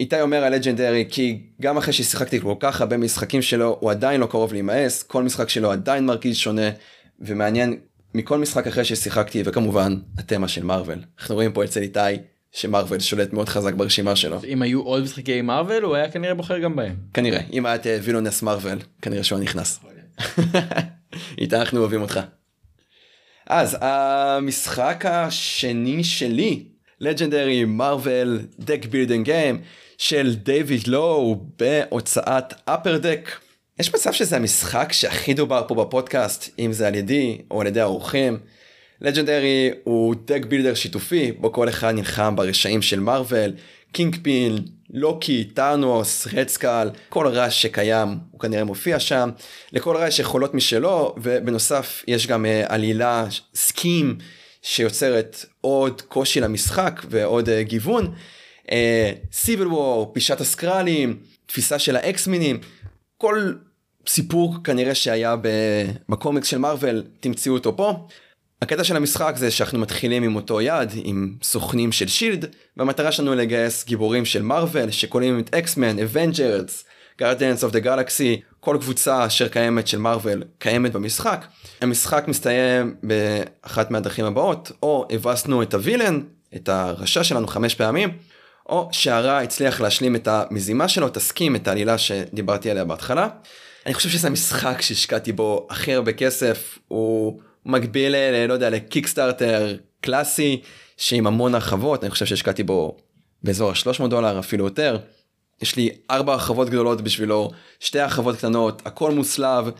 איתי 0.00 0.20
אומר 0.20 0.44
הלג'נדרי 0.44 1.06
כי 1.10 1.42
גם 1.60 1.76
אחרי 1.76 1.92
ששיחקתי 1.92 2.40
כל 2.40 2.54
כך 2.60 2.80
הרבה 2.80 2.96
משחקים 2.96 3.42
שלו 3.42 3.76
הוא 3.80 3.90
עדיין 3.90 4.20
לא 4.20 4.26
קרוב 4.26 4.52
להימאס 4.52 5.02
כל 5.02 5.22
משחק 5.22 5.48
שלו 5.48 5.72
עדיין 5.72 6.06
מרגיש 6.06 6.42
שונה 6.42 6.70
ומעניין 7.20 7.80
מכל 8.14 8.38
משחק 8.38 8.66
אחרי 8.66 8.84
ששיחקתי 8.84 9.42
וכמובן 9.46 9.96
התמה 10.18 10.48
של 10.48 10.64
מארוול 10.64 10.98
אנחנו 11.20 11.34
רואים 11.34 11.52
פה 11.52 11.64
אצל 11.64 11.80
איתי 11.80 12.00
שמארוול 12.52 13.00
שולט 13.00 13.32
מאוד 13.32 13.48
חזק 13.48 13.74
ברשימה 13.74 14.16
שלו. 14.16 14.38
אם 14.48 14.62
היו 14.62 14.82
עוד 14.82 15.02
משחקי 15.02 15.42
מארוול 15.42 15.82
הוא 15.82 15.94
היה 15.94 16.10
כנראה 16.10 16.34
בוחר 16.34 16.58
גם 16.58 16.76
בהם. 16.76 16.96
כנראה 17.14 17.40
אם 17.52 17.66
היה 17.66 17.74
את 17.74 17.86
אה, 17.86 17.98
וילונס 18.02 18.42
מארוול 18.42 18.78
כנראה 19.02 19.24
שהוא 19.24 19.38
נכנס. 19.38 19.80
איתי 21.38 21.56
אנחנו 21.56 21.80
אוהבים 21.80 22.02
אותך. 22.02 22.20
אז 23.46 23.76
המשחק 23.80 25.04
השני 25.08 26.04
שלי 26.04 26.64
Legendary 27.00 27.64
מארוול 27.64 28.40
deck 28.58 28.84
building 28.90 29.24
game 29.24 29.60
של 29.98 30.34
דיוויד 30.34 30.86
לואו 30.86 31.46
בהוצאת 31.58 32.54
Upper 32.64 32.98
Deck. 32.98 33.30
יש 33.78 33.94
מצב 33.94 34.12
שזה 34.12 34.36
המשחק 34.36 34.92
שהכי 34.92 35.34
דובר 35.34 35.64
פה 35.68 35.74
בפודקאסט, 35.74 36.50
אם 36.58 36.72
זה 36.72 36.86
על 36.86 36.94
ידי 36.94 37.38
או 37.50 37.60
על 37.60 37.66
ידי 37.66 37.80
האורחים. 37.80 38.38
Legendary 39.00 39.70
הוא 39.84 40.14
deck 40.24 40.44
builder 40.44 40.74
שיתופי, 40.74 41.32
בו 41.32 41.52
כל 41.52 41.68
אחד 41.68 41.94
נלחם 41.94 42.36
ברשעים 42.36 42.82
של 42.82 43.00
מארוול, 43.00 43.52
Kingpin, 43.92 44.58
לוקי, 44.90 45.44
טאנוס, 45.44 46.26
Red 46.34 46.53
Skull, 46.53 46.90
כל 47.08 47.26
רשע 47.26 47.62
שקיים 47.62 48.08
הוא 48.30 48.40
כנראה 48.40 48.64
מופיע 48.64 49.00
שם. 49.00 49.30
לכל 49.72 49.96
רשע 49.96 50.18
יכולות 50.18 50.54
משלו, 50.54 51.14
ובנוסף 51.16 52.04
יש 52.08 52.26
גם 52.26 52.44
uh, 52.44 52.72
עלילה, 52.72 53.24
סקים, 53.54 54.18
שיוצרת 54.62 55.44
עוד 55.60 56.02
קושי 56.02 56.40
למשחק 56.40 57.02
ועוד 57.10 57.48
uh, 57.48 57.52
גיוון. 57.62 58.14
Civil 59.32 59.66
uh, 59.66 59.70
War, 59.70 60.10
פלישת 60.14 60.40
הסקרלים, 60.40 61.18
תפיסה 61.46 61.78
של 61.78 61.96
ה 61.96 62.03
X-Men 62.03 62.39
ים, 62.39 62.60
כל 63.22 63.52
סיפור 64.06 64.56
כנראה 64.64 64.94
שהיה 64.94 65.36
בקומיקס 66.08 66.48
של 66.48 66.58
מארוול 66.58 67.02
תמצאו 67.20 67.52
אותו 67.52 67.76
פה. 67.76 68.06
הקטע 68.62 68.84
של 68.84 68.96
המשחק 68.96 69.34
זה 69.36 69.50
שאנחנו 69.50 69.78
מתחילים 69.78 70.22
עם 70.22 70.36
אותו 70.36 70.60
יד 70.60 70.90
עם 70.94 71.36
סוכנים 71.42 71.92
של 71.92 72.08
S.H.I.E.L.D 72.08 72.46
והמטרה 72.76 73.12
שלנו 73.12 73.34
לגייס 73.34 73.84
גיבורים 73.84 74.24
של 74.24 74.42
מארוול 74.42 74.90
שכוללים 74.90 75.38
את 75.38 75.54
X-Men, 75.54 75.98
Avengers, 75.98 76.84
Guardians 77.18 77.64
of 77.64 77.72
the 77.72 77.78
Galaxy, 77.78 78.40
כל 78.60 78.76
קבוצה 78.80 79.26
אשר 79.26 79.48
קיימת 79.48 79.86
של 79.88 79.98
מארוול 79.98 80.42
קיימת 80.58 80.92
במשחק. 80.92 81.46
המשחק 81.80 82.24
מסתיים 82.28 82.94
באחת 83.02 83.90
מהדרכים 83.90 84.24
הבאות 84.24 84.72
או 84.82 85.06
הבסנו 85.10 85.62
את 85.62 85.74
ה 85.74 85.79
villain, 85.79 86.20
את 86.56 86.68
הרשע 86.68 87.24
שלנו 87.24 87.46
חמש 87.46 87.74
פעמים, 87.74 88.18
או 88.72 88.88
שהרע 88.92 89.38
הצליח 89.38 89.80
להשלים 89.80 90.16
את 90.16 90.28
המזימה 90.28 90.88
שלו, 90.88 91.08
תסכים 91.08 91.56
את 91.56 91.68
העלילה 91.68 91.98
שדיברתי 91.98 92.70
עליה 92.70 92.84
בהתחלה. 92.84 93.28
אני 93.86 93.94
חושב 93.94 94.08
שזה 94.08 94.28
המשחק 94.28 94.82
שהשקעתי 94.82 95.32
בו 95.32 95.66
הכי 95.70 95.94
הרבה 95.94 96.12
כסף, 96.12 96.78
הוא 96.88 97.40
מקביל, 97.66 98.16
ל, 98.16 98.46
לא 98.46 98.52
יודע, 98.52 98.70
לקיקסטארטר 98.70 99.76
קלאסי, 100.00 100.60
שעם 100.96 101.26
המון 101.26 101.54
הרחבות, 101.54 102.04
אני 102.04 102.10
חושב 102.10 102.26
שהשקעתי 102.26 102.62
בו 102.62 102.96
באזור 103.42 103.70
ה-300 103.70 104.08
דולר, 104.08 104.38
אפילו 104.38 104.64
יותר. 104.64 104.98
יש 105.62 105.76
לי 105.76 105.90
ארבע 106.10 106.32
הרחבות 106.32 106.68
גדולות 106.68 107.00
בשבילו, 107.00 107.50
שתי 107.80 108.00
הרחבות 108.00 108.36
קטנות, 108.36 108.82
הכל 108.84 109.10
מוסלב, 109.10 109.70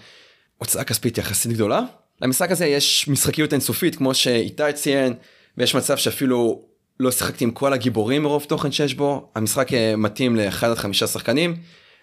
הוצאה 0.58 0.84
כספית 0.84 1.18
יחסית 1.18 1.52
גדולה. 1.52 1.80
למשחק 2.22 2.50
הזה 2.50 2.66
יש 2.66 3.08
משחקיות 3.08 3.52
אינסופית, 3.52 3.96
כמו 3.96 4.14
שאיתי 4.14 4.72
ציין, 4.74 5.14
ויש 5.58 5.74
מצב 5.74 5.96
שאפילו 5.96 6.71
לא 7.00 7.10
שיחקתי 7.10 7.44
עם 7.44 7.50
כל 7.50 7.72
הגיבורים 7.72 8.22
מרוב 8.22 8.44
תוכן 8.48 8.72
שיש 8.72 8.94
בו, 8.94 9.30
המשחק 9.34 9.72
אה, 9.72 9.96
מתאים 9.96 10.36
לאחד 10.36 10.70
עד 10.70 10.76
חמישה 10.78 11.06
שחקנים. 11.06 11.56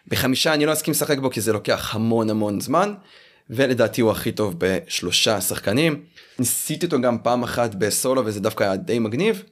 בחמישה 0.08 0.54
אני 0.54 0.66
לא 0.66 0.74
אסכים 0.74 0.92
לשחק 0.92 1.18
בו 1.20 1.30
כי 1.30 1.42
זה 1.42 1.54
לוקח 1.54 1.96
המון 1.96 2.30
המון 2.30 2.60
זמן 2.60 2.94
ולדעתי 3.50 4.02
הוא 4.02 4.12
הכי 4.12 4.32
טוב 4.32 4.56
בשלושה 4.58 5.42
שחקנים. 5.42 6.04
ניסיתי 6.40 6.86
אותו 6.86 7.02
גם 7.02 7.18
פעם 7.24 7.44
אחת 7.44 7.76
בסולו 7.76 8.26
וזה 8.26 8.40
דווקא 8.40 8.64
היה 8.64 8.76
די 8.76 9.00
מגניב. 9.00 9.44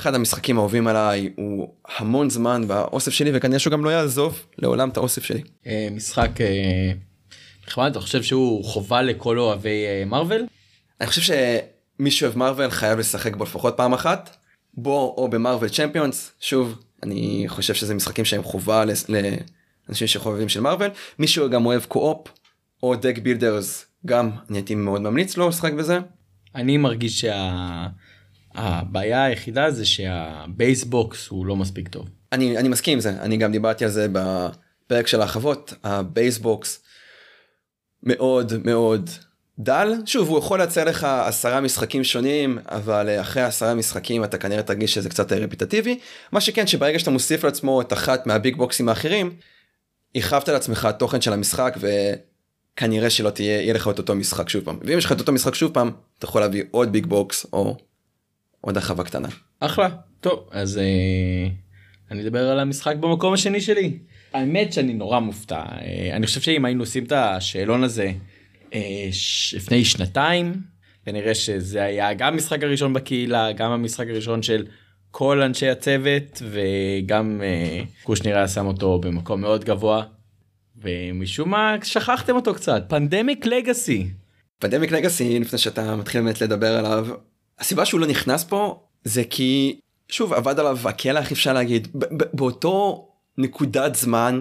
אחד 0.00 0.14
המשחקים 0.14 0.56
האהובים 0.56 0.86
עליי 0.86 1.30
הוא 1.36 1.74
המון 1.96 2.30
זמן 2.30 2.68
באוסף 2.68 3.12
שלי 3.12 3.30
וכנראה 3.34 3.58
שהוא 3.58 3.72
גם 3.72 3.84
לא 3.84 3.90
יעזוב 3.90 4.46
לעולם 4.58 4.88
את 4.88 4.96
האוסף 4.96 5.24
שלי. 5.24 5.42
אה, 5.66 5.88
משחק 5.90 6.30
נחמד 7.66 7.90
אתה 7.90 8.00
חושב 8.00 8.22
שהוא 8.22 8.64
חובה 8.64 9.02
לכל 9.02 9.38
אוהבי 9.38 9.84
מארוול? 10.06 10.46
אני 11.00 11.08
חושב 11.08 11.34
שמי 11.98 12.10
שאוהב 12.10 12.38
מארוול 12.38 12.70
חייב 12.70 12.98
לשחק 12.98 13.36
בו 13.36 13.44
לפחות 13.44 13.74
פעם 13.76 13.92
אחת. 13.92 14.41
בו 14.74 15.14
או 15.16 15.28
ב 15.28 15.34
Marvel 15.34 15.70
Champions 15.70 16.32
שוב 16.40 16.82
אני 17.02 17.44
חושב 17.48 17.74
שזה 17.74 17.94
משחקים 17.94 18.24
שהם 18.24 18.42
חובה 18.42 18.84
אנשים 19.88 20.06
שחובבים 20.06 20.48
של 20.48 20.60
מארוול 20.60 20.90
מישהו 21.18 21.50
גם 21.50 21.66
אוהב 21.66 21.84
co-op 21.84 22.28
או 22.82 22.96
deck 22.96 23.18
builders 23.18 23.86
גם 24.06 24.30
אני 24.50 24.58
הייתי 24.58 24.74
מאוד 24.74 25.00
ממליץ 25.00 25.36
לו 25.36 25.48
לשחק 25.48 25.72
בזה. 25.72 25.98
אני 26.54 26.76
מרגיש 26.76 27.24
שהבעיה 28.54 29.24
היחידה 29.24 29.70
זה 29.70 29.86
שה 29.86 30.29
base 30.29 30.85
box 30.85 31.28
הוא 31.28 31.46
לא 31.46 31.56
מספיק 31.56 31.88
טוב. 31.88 32.08
אני 32.32 32.58
אני 32.58 32.68
מסכים 32.68 32.92
עם 32.92 33.00
זה 33.00 33.10
אני 33.10 33.36
גם 33.36 33.52
דיברתי 33.52 33.84
על 33.84 33.90
זה 33.90 34.06
בפרק 34.12 35.06
של 35.06 35.20
החוות 35.20 35.74
ה 35.84 35.97
base 35.97 36.47
box 36.47 36.84
מאוד 38.02 38.52
מאוד 38.64 39.10
דל 39.58 39.92
שוב 40.06 40.28
הוא 40.28 40.38
יכול 40.38 40.58
לייצר 40.58 40.84
לך 40.84 41.04
עשרה 41.04 41.60
משחקים 41.60 42.04
שונים 42.04 42.58
אבל 42.64 43.08
אה, 43.08 43.20
אחרי 43.20 43.42
עשרה 43.42 43.74
משחקים 43.74 44.24
אתה 44.24 44.38
כנראה 44.38 44.62
תרגיש 44.62 44.94
שזה 44.94 45.08
קצת 45.08 45.32
רפיטטיבי 45.32 45.98
מה 46.32 46.40
שכן 46.40 46.66
שברגע 46.66 46.98
שאתה 46.98 47.10
מוסיף 47.10 47.44
לעצמו 47.44 47.80
את 47.80 47.92
אחת 47.92 48.26
מה 48.26 48.38
big 48.38 48.56
box 48.56 48.75
ים 48.75 48.88
האחרים. 48.88 49.36
הרחבת 50.14 50.48
לעצמך 50.48 50.88
תוכן 50.98 51.20
של 51.20 51.32
המשחק 51.32 51.76
וכנראה 51.78 53.10
שלא 53.10 53.30
תהיה 53.30 53.60
יהיה 53.60 53.74
לך 53.74 53.88
את 53.88 53.98
אותו 53.98 54.14
משחק 54.14 54.48
שוב 54.48 54.64
פעם 54.64 54.78
ואם 54.82 54.98
יש 54.98 55.04
לך 55.04 55.12
את 55.12 55.20
אותו 55.20 55.32
משחק 55.32 55.54
שוב 55.54 55.72
פעם 55.72 55.90
אתה 56.18 56.26
יכול 56.26 56.40
להביא 56.40 56.62
עוד 56.70 56.92
big 56.92 57.06
box 57.06 57.46
או 57.52 57.76
עוד 58.60 58.76
הרחבה 58.76 59.04
קטנה. 59.04 59.28
אחלה 59.60 59.88
טוב 60.20 60.48
אז 60.50 60.78
אה, 60.78 61.48
אני 62.10 62.22
אדבר 62.22 62.50
על 62.50 62.58
המשחק 62.58 62.96
במקום 62.96 63.32
השני 63.32 63.60
שלי. 63.60 63.98
האמת 64.32 64.72
שאני 64.72 64.94
נורא 64.94 65.18
מופתע 65.18 65.60
אה, 65.60 66.16
אני 66.16 66.26
חושב 66.26 66.40
שאם 66.40 66.64
היינו 66.64 66.82
עושים 66.82 67.04
את 67.04 67.12
השאלון 67.12 67.84
הזה 67.84 68.04
אה. 68.04 68.12
לפני 69.54 69.84
שנתיים 69.84 70.54
כנראה 71.04 71.34
שזה 71.34 71.82
היה 71.82 72.14
גם 72.14 72.32
המשחק 72.32 72.62
הראשון 72.62 72.92
בקהילה 72.92 73.52
גם 73.52 73.70
המשחק 73.70 74.06
הראשון 74.08 74.42
של 74.42 74.66
כל 75.10 75.42
אנשי 75.42 75.68
הצוות 75.68 76.42
וגם 76.50 77.40
אה, 77.44 77.82
קושניר 78.02 78.36
היה 78.36 78.48
שם 78.48 78.66
אותו 78.66 78.98
במקום 78.98 79.40
מאוד 79.40 79.64
גבוה. 79.64 80.04
ומשום 80.82 81.50
מה 81.50 81.76
שכחתם 81.82 82.36
אותו 82.36 82.54
קצת 82.54 82.84
Pandemic 82.88 83.46
Legacy. 83.46 84.08
פנדמיק 84.58 84.92
לגאסי 84.92 85.38
לפני 85.38 85.58
שאתה 85.58 85.96
מתחיל 85.96 86.20
באמת 86.20 86.40
לדבר 86.40 86.76
עליו 86.76 87.08
הסיבה 87.58 87.84
שהוא 87.84 88.00
לא 88.00 88.06
נכנס 88.06 88.44
פה 88.44 88.82
זה 89.04 89.22
כי 89.30 89.80
שוב 90.08 90.32
עבד 90.32 90.58
עליו 90.58 90.78
הקלח 90.84 91.32
אפשר 91.32 91.52
להגיד 91.52 91.88
באותו 92.32 93.08
נקודת 93.38 93.94
זמן 93.94 94.40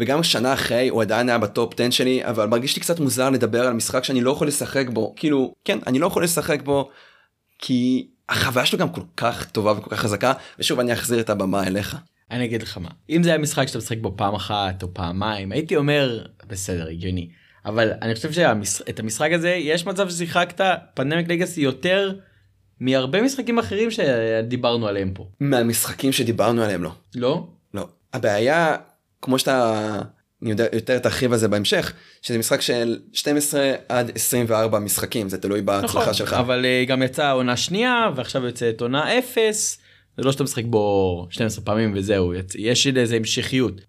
וגם 0.00 0.22
שנה 0.22 0.52
אחרי 0.52 0.88
הוא 0.88 1.02
עדיין 1.02 1.28
היה 1.28 1.38
בטופ 1.38 1.80
10 1.80 1.90
שלי 1.90 2.24
אבל 2.24 2.46
מרגיש 2.46 2.76
לי 2.76 2.82
קצת 2.82 3.00
מוזר 3.00 3.30
לדבר 3.30 3.66
על 3.66 3.72
משחק 3.72 4.04
שאני 4.04 4.20
לא 4.20 4.30
יכול 4.30 4.46
לשחק 4.46 4.86
בו 4.92 5.14
כאילו 5.16 5.54
כן 5.64 5.78
אני 5.86 5.98
לא 5.98 6.06
יכול 6.06 6.24
לשחק 6.24 6.62
בו 6.62 6.90
כי 7.58 8.08
החוויה 8.28 8.66
שלו 8.66 8.78
גם 8.78 8.88
כל 8.88 9.00
כך 9.16 9.50
טובה 9.50 9.72
וכל 9.72 9.90
כך 9.90 10.00
חזקה 10.00 10.32
ושוב 10.58 10.80
אני 10.80 10.92
אחזיר 10.92 11.20
את 11.20 11.30
הבמה 11.30 11.66
אליך. 11.66 11.96
אני 12.30 12.44
אגיד 12.44 12.62
לך 12.62 12.78
מה 12.78 12.88
אם 13.10 13.22
זה 13.22 13.28
היה 13.28 13.38
משחק 13.38 13.66
שאתה 13.66 13.78
משחק 13.78 13.98
בו 14.00 14.14
פעם 14.16 14.34
אחת 14.34 14.82
או 14.82 14.94
פעמיים 14.94 15.52
הייתי 15.52 15.76
אומר 15.76 16.26
בסדר 16.46 16.88
הגיוני 16.88 17.28
אבל 17.66 17.90
אני 18.02 18.14
חושב 18.14 18.32
שאת 18.32 19.00
המשחק 19.00 19.30
הזה 19.32 19.48
יש 19.48 19.86
מצב 19.86 20.10
ששיחקת 20.10 20.60
פנדמיק 20.94 21.28
לגאסי 21.28 21.60
יותר 21.60 22.12
מהרבה 22.80 23.22
משחקים 23.22 23.58
אחרים 23.58 23.90
שדיברנו 23.90 24.88
עליהם 24.88 25.10
פה. 25.14 25.28
מהמשחקים 25.40 26.12
שדיברנו 26.12 26.62
עליהם 26.62 26.82
לא. 26.82 26.90
לא? 27.14 27.46
לא. 27.74 27.88
הבעיה 28.12 28.76
כמו 29.22 29.38
שאתה 29.38 30.00
אני 30.42 30.50
יודע 30.50 30.66
יותר 30.72 30.98
תרחיב 30.98 31.32
על 31.32 31.38
זה 31.38 31.48
בהמשך 31.48 31.92
שזה 32.22 32.38
משחק 32.38 32.60
של 32.60 32.98
12 33.12 33.72
עד 33.88 34.10
24 34.14 34.78
משחקים 34.78 35.28
זה 35.28 35.38
תלוי 35.38 35.62
בהצלחה 35.62 36.00
נכון, 36.00 36.14
שלך 36.14 36.32
אבל 36.32 36.64
uh, 36.64 36.88
גם 36.88 37.02
יצאה 37.02 37.30
עונה 37.30 37.56
שנייה 37.56 38.10
ועכשיו 38.16 38.46
יוצאת 38.46 38.80
עונה 38.80 39.18
0 39.18 39.78
זה 40.16 40.22
לא 40.22 40.32
שאתה 40.32 40.44
משחק 40.44 40.64
בו 40.64 41.26
12 41.30 41.64
פעמים 41.64 41.92
וזהו 41.96 42.32
יש 42.58 42.86
איזה 42.86 43.16
המשכיות. 43.16 43.80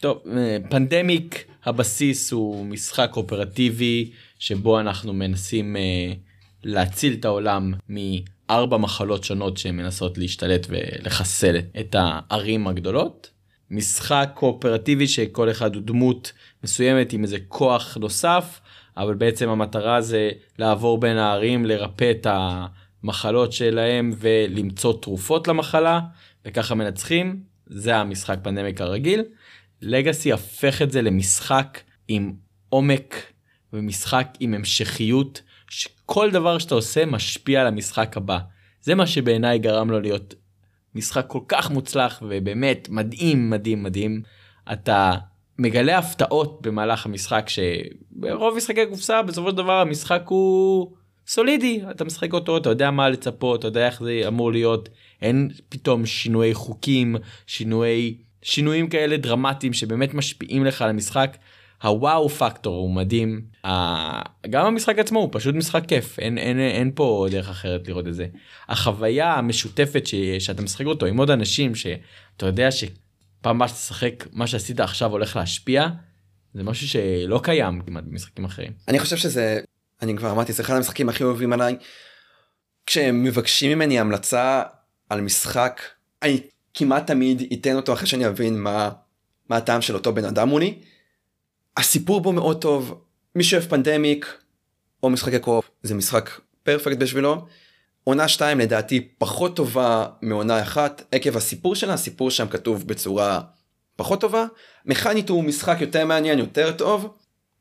טוב 0.00 0.22
אה, 0.36 0.56
פנדמיק 0.70 1.44
הבסיס 1.64 2.32
הוא 2.32 2.66
משחק 2.66 3.12
אופרטיבי 3.16 4.10
שבו 4.38 4.80
אנחנו 4.80 5.12
מנסים 5.12 5.76
uh, 5.76 6.18
להציל 6.64 7.12
את 7.12 7.24
העולם 7.24 7.72
מארבע 7.88 8.76
מחלות 8.76 9.24
שונות 9.24 9.56
שמנסות 9.56 10.18
להשתלט 10.18 10.66
ולחסל 10.70 11.58
את 11.80 11.96
הערים 11.98 12.66
הגדולות. 12.66 13.31
משחק 13.72 14.30
קואופרטיבי 14.34 15.08
שכל 15.08 15.50
אחד 15.50 15.74
הוא 15.74 15.82
דמות 15.82 16.32
מסוימת 16.64 17.12
עם 17.12 17.22
איזה 17.22 17.36
כוח 17.48 17.96
נוסף 18.00 18.60
אבל 18.96 19.14
בעצם 19.14 19.48
המטרה 19.48 20.00
זה 20.00 20.30
לעבור 20.58 20.98
בין 20.98 21.16
הערים 21.16 21.64
לרפא 21.64 22.10
את 22.10 22.26
המחלות 22.30 23.52
שלהם 23.52 24.12
ולמצוא 24.18 24.92
תרופות 25.02 25.48
למחלה 25.48 26.00
וככה 26.44 26.74
מנצחים 26.74 27.42
זה 27.66 27.96
המשחק 27.96 28.38
פנדמיק 28.42 28.80
הרגיל. 28.80 29.22
לגאסי 29.82 30.32
הפך 30.32 30.82
את 30.82 30.90
זה 30.90 31.02
למשחק 31.02 31.80
עם 32.08 32.32
עומק 32.68 33.32
ומשחק 33.72 34.28
עם 34.40 34.54
המשכיות 34.54 35.42
שכל 35.70 36.30
דבר 36.30 36.58
שאתה 36.58 36.74
עושה 36.74 37.06
משפיע 37.06 37.60
על 37.60 37.66
המשחק 37.66 38.16
הבא. 38.16 38.38
זה 38.82 38.94
מה 38.94 39.06
שבעיניי 39.06 39.58
גרם 39.58 39.90
לו 39.90 40.00
להיות 40.00 40.34
משחק 40.94 41.24
כל 41.28 41.40
כך 41.48 41.70
מוצלח 41.70 42.22
ובאמת 42.28 42.88
מדהים 42.90 43.50
מדהים 43.50 43.82
מדהים. 43.82 44.22
אתה 44.72 45.14
מגלה 45.58 45.98
הפתעות 45.98 46.62
במהלך 46.62 47.06
המשחק 47.06 47.46
שברוב 47.48 48.56
משחקי 48.56 48.86
קופסה 48.86 49.22
בסופו 49.22 49.50
של 49.50 49.56
דבר 49.56 49.80
המשחק 49.80 50.22
הוא 50.26 50.92
סולידי. 51.26 51.80
אתה 51.90 52.04
משחק 52.04 52.32
אותו 52.32 52.56
אתה 52.56 52.70
יודע 52.70 52.90
מה 52.90 53.08
לצפות 53.08 53.60
אתה 53.60 53.68
יודע 53.68 53.86
איך 53.86 54.02
זה 54.02 54.22
אמור 54.28 54.52
להיות. 54.52 54.88
אין 55.22 55.50
פתאום 55.68 56.06
שינויי 56.06 56.54
חוקים 56.54 57.16
שינויי 57.46 58.14
שינויים 58.42 58.88
כאלה 58.88 59.16
דרמטיים 59.16 59.72
שבאמת 59.72 60.14
משפיעים 60.14 60.64
לך 60.64 60.82
על 60.82 60.90
המשחק 60.90 61.36
הוואו 61.82 62.28
פקטור 62.28 62.76
הוא 62.76 62.94
מדהים. 62.94 63.40
גם 64.50 64.66
המשחק 64.66 64.98
עצמו 64.98 65.20
הוא 65.20 65.28
פשוט 65.32 65.54
משחק 65.54 65.86
כיף 65.86 66.18
אין 66.18 66.38
אין 66.38 66.58
אין 66.58 66.90
פה 66.94 67.26
דרך 67.30 67.48
אחרת 67.48 67.88
לראות 67.88 68.06
את 68.06 68.14
זה. 68.14 68.26
החוויה 68.68 69.34
המשותפת 69.34 70.06
ש, 70.06 70.14
שאתה 70.38 70.62
משחק 70.62 70.86
אותו 70.86 71.06
עם 71.06 71.16
עוד 71.16 71.30
אנשים 71.30 71.74
שאתה 71.74 72.46
יודע 72.46 72.70
שפעם 72.70 73.56
הבאה 73.56 73.68
שתשחק 73.68 74.26
מה 74.32 74.46
שעשית 74.46 74.80
עכשיו 74.80 75.10
הולך 75.10 75.36
להשפיע 75.36 75.86
זה 76.54 76.62
משהו 76.62 76.88
שלא 76.88 77.40
קיים 77.42 77.82
כמעט 77.86 78.04
במשחקים 78.04 78.44
אחרים. 78.44 78.72
אני 78.88 78.98
חושב 78.98 79.16
שזה 79.16 79.60
אני 80.02 80.16
כבר 80.16 80.30
אמרתי 80.30 80.52
זה 80.52 80.62
אחד 80.62 80.76
המשחקים 80.76 81.08
הכי 81.08 81.24
אוהבים 81.24 81.52
עליי. 81.52 81.76
כשהם 82.86 83.22
מבקשים 83.22 83.70
ממני 83.70 84.00
המלצה 84.00 84.62
על 85.10 85.20
משחק 85.20 85.82
אני 86.22 86.40
כמעט 86.74 87.06
תמיד 87.06 87.42
אתן 87.52 87.76
אותו 87.76 87.92
אחרי 87.92 88.06
שאני 88.06 88.26
אבין 88.26 88.58
מה 88.58 88.90
מה 89.48 89.56
הטעם 89.56 89.82
של 89.82 89.94
אותו 89.94 90.14
בן 90.14 90.24
אדם 90.24 90.48
מולי. 90.48 90.78
הסיפור 91.76 92.20
בו 92.20 92.32
מאוד 92.32 92.60
טוב 92.60 93.02
מי 93.34 93.44
שאוהב 93.44 93.64
פנדמיק 93.64 94.34
או 95.02 95.10
משחקי 95.10 95.38
קרוב 95.38 95.64
זה 95.82 95.94
משחק 95.94 96.30
פרפקט 96.62 96.96
בשבילו. 96.96 97.46
עונה 98.04 98.28
2 98.28 98.60
לדעתי 98.60 99.08
פחות 99.18 99.56
טובה 99.56 100.06
מעונה 100.22 100.62
אחת 100.62 101.02
עקב 101.12 101.36
הסיפור 101.36 101.74
שלה 101.74 101.94
הסיפור 101.94 102.30
שם 102.30 102.48
כתוב 102.48 102.86
בצורה 102.86 103.40
פחות 103.96 104.20
טובה 104.20 104.46
מכנית 104.86 105.28
הוא 105.28 105.44
משחק 105.44 105.76
יותר 105.80 106.06
מעניין 106.06 106.38
יותר 106.38 106.72
טוב 106.72 107.16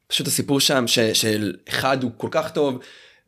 פשוט 0.08 0.28
הסיפור 0.28 0.60
שם 0.60 0.88
ש, 0.88 1.00
של 1.00 1.56
אחד 1.70 2.04
הוא 2.04 2.12
כל 2.18 2.28
כך 2.32 2.52
טוב 2.52 2.80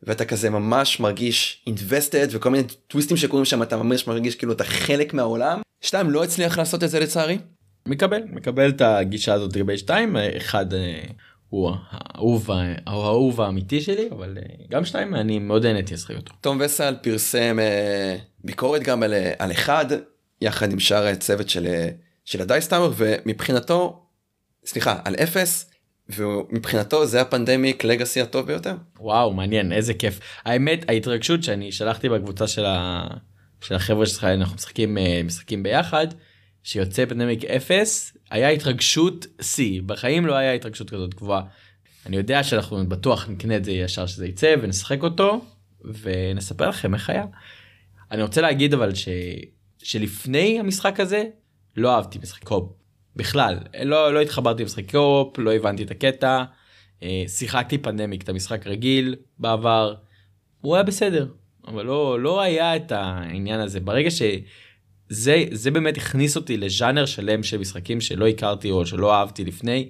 ואתה 0.02 0.24
כזה 0.24 0.50
ממש 0.50 1.00
מרגיש 1.00 1.64
invested 1.68 2.28
וכל 2.30 2.50
מיני 2.50 2.64
טוויסטים 2.86 3.16
שקורים 3.16 3.44
שם 3.44 3.62
אתה 3.62 3.76
ממש 3.76 4.06
מרגיש 4.06 4.34
כאילו 4.34 4.52
אתה 4.52 4.64
חלק 4.64 5.14
מהעולם. 5.14 5.60
שתיים 5.80 6.10
לא 6.10 6.24
הצליח 6.24 6.58
לעשות 6.58 6.84
את 6.84 6.90
זה 6.90 7.00
לצערי 7.00 7.38
מקבל 7.88 8.22
מקבל 8.32 8.68
את 8.68 8.80
הגישה 8.80 9.34
הזאת 9.34 9.56
לגבי 9.56 9.78
שתיים 9.78 10.16
אחד 10.36 10.74
אה, 10.74 11.02
הוא 11.48 11.70
האהוב 11.90 12.50
האהוב 12.86 13.40
האמיתי 13.40 13.80
שלי 13.80 14.08
אבל 14.10 14.38
אה, 14.38 14.64
גם 14.70 14.84
שתיים 14.84 15.14
אני 15.14 15.38
מאוד 15.38 15.66
נהניתי 15.66 15.94
לשחק 15.94 16.16
אותו. 16.16 16.32
תום 16.40 16.58
וסל 16.60 16.96
פרסם 17.02 17.58
אה, 17.60 18.16
ביקורת 18.44 18.82
גם 18.82 19.02
על, 19.02 19.14
על 19.38 19.52
אחד 19.52 19.86
יחד 20.40 20.72
עם 20.72 20.80
שאר 20.80 21.06
הצוות 21.06 21.48
של 21.48 21.66
של 22.24 22.42
הדייסטאמר 22.42 22.92
ומבחינתו 22.96 24.06
סליחה 24.66 25.00
על 25.04 25.14
אפס 25.14 25.70
ומבחינתו 26.08 27.06
זה 27.06 27.20
הפנדמיק 27.20 27.84
לגאסי 27.84 28.20
הטוב 28.20 28.46
ביותר. 28.46 28.74
וואו 29.00 29.32
מעניין 29.32 29.72
איזה 29.72 29.94
כיף 29.94 30.20
האמת 30.44 30.84
ההתרגשות 30.88 31.42
שאני 31.42 31.72
שלחתי 31.72 32.08
בקבוצה 32.08 32.46
של, 32.46 32.64
ה... 32.64 33.06
של 33.60 33.74
החבר'ה 33.74 34.06
שלך 34.06 34.24
אנחנו 34.24 34.54
משחקים 34.54 34.98
משחקים 35.24 35.62
ביחד. 35.62 36.06
שיוצא 36.64 37.06
פנדמיק 37.06 37.44
0 37.44 38.16
היה 38.30 38.48
התרגשות 38.48 39.26
שיא 39.40 39.82
בחיים 39.86 40.26
לא 40.26 40.34
היה 40.34 40.52
התרגשות 40.52 40.90
כזאת 40.90 41.14
גבוהה. 41.14 41.42
אני 42.06 42.16
יודע 42.16 42.42
שאנחנו 42.42 42.88
בטוח 42.88 43.28
נקנה 43.28 43.56
את 43.56 43.64
זה 43.64 43.72
ישר 43.72 44.06
שזה 44.06 44.26
יצא 44.26 44.54
ונשחק 44.62 45.02
אותו 45.02 45.44
ונספר 45.84 46.68
לכם 46.68 46.94
איך 46.94 47.10
היה. 47.10 47.24
אני 48.10 48.22
רוצה 48.22 48.40
להגיד 48.40 48.74
אבל 48.74 48.94
ש... 48.94 49.08
שלפני 49.78 50.60
המשחק 50.60 51.00
הזה 51.00 51.24
לא 51.76 51.94
אהבתי 51.94 52.18
משחק 52.22 52.44
קופ 52.44 52.72
בכלל 53.16 53.58
לא 53.82 54.14
לא 54.14 54.20
התחברתי 54.20 54.62
למשחק 54.62 54.90
קופ 54.90 55.38
לא 55.38 55.52
הבנתי 55.52 55.82
את 55.82 55.90
הקטע 55.90 56.44
אה, 57.02 57.24
שיחקתי 57.26 57.78
פנדמיק 57.78 58.22
את 58.22 58.28
המשחק 58.28 58.66
רגיל 58.66 59.16
בעבר 59.38 59.94
הוא 60.60 60.74
היה 60.74 60.82
בסדר 60.82 61.26
אבל 61.66 61.86
לא 61.86 62.20
לא 62.20 62.40
היה 62.40 62.76
את 62.76 62.92
העניין 62.92 63.60
הזה 63.60 63.80
ברגע 63.80 64.10
ש... 64.10 64.22
זה 65.08 65.44
זה 65.50 65.70
באמת 65.70 65.96
הכניס 65.96 66.36
אותי 66.36 66.56
לז'אנר 66.56 67.06
שלם 67.06 67.42
של 67.42 67.58
משחקים 67.58 68.00
שלא 68.00 68.28
הכרתי 68.28 68.70
או 68.70 68.86
שלא 68.86 69.14
אהבתי 69.14 69.44
לפני 69.44 69.88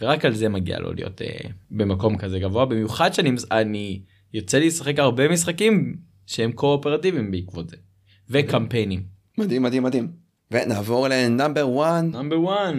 ורק 0.00 0.24
על 0.24 0.34
זה 0.34 0.48
מגיע 0.48 0.78
לו 0.78 0.92
להיות 0.92 1.22
אה, 1.22 1.50
במקום 1.70 2.18
כזה 2.18 2.38
גבוה 2.38 2.66
במיוחד 2.66 3.14
שאני 3.14 3.30
אני 3.50 4.00
יוצא 4.32 4.58
לי 4.58 4.66
לשחק 4.66 4.98
הרבה 4.98 5.28
משחקים 5.28 5.96
שהם 6.26 6.52
קואופרטיביים 6.52 7.30
בעקבות 7.30 7.70
זה 7.70 7.76
וקמפיינים. 8.30 9.02
מדהים 9.38 9.62
מדהים 9.62 9.82
מדהים. 9.82 10.08
ונעבור 10.50 11.08
ל 11.08 11.19
number 11.19 11.82
1 11.82 12.04
number 12.04 12.36
1 12.54 12.74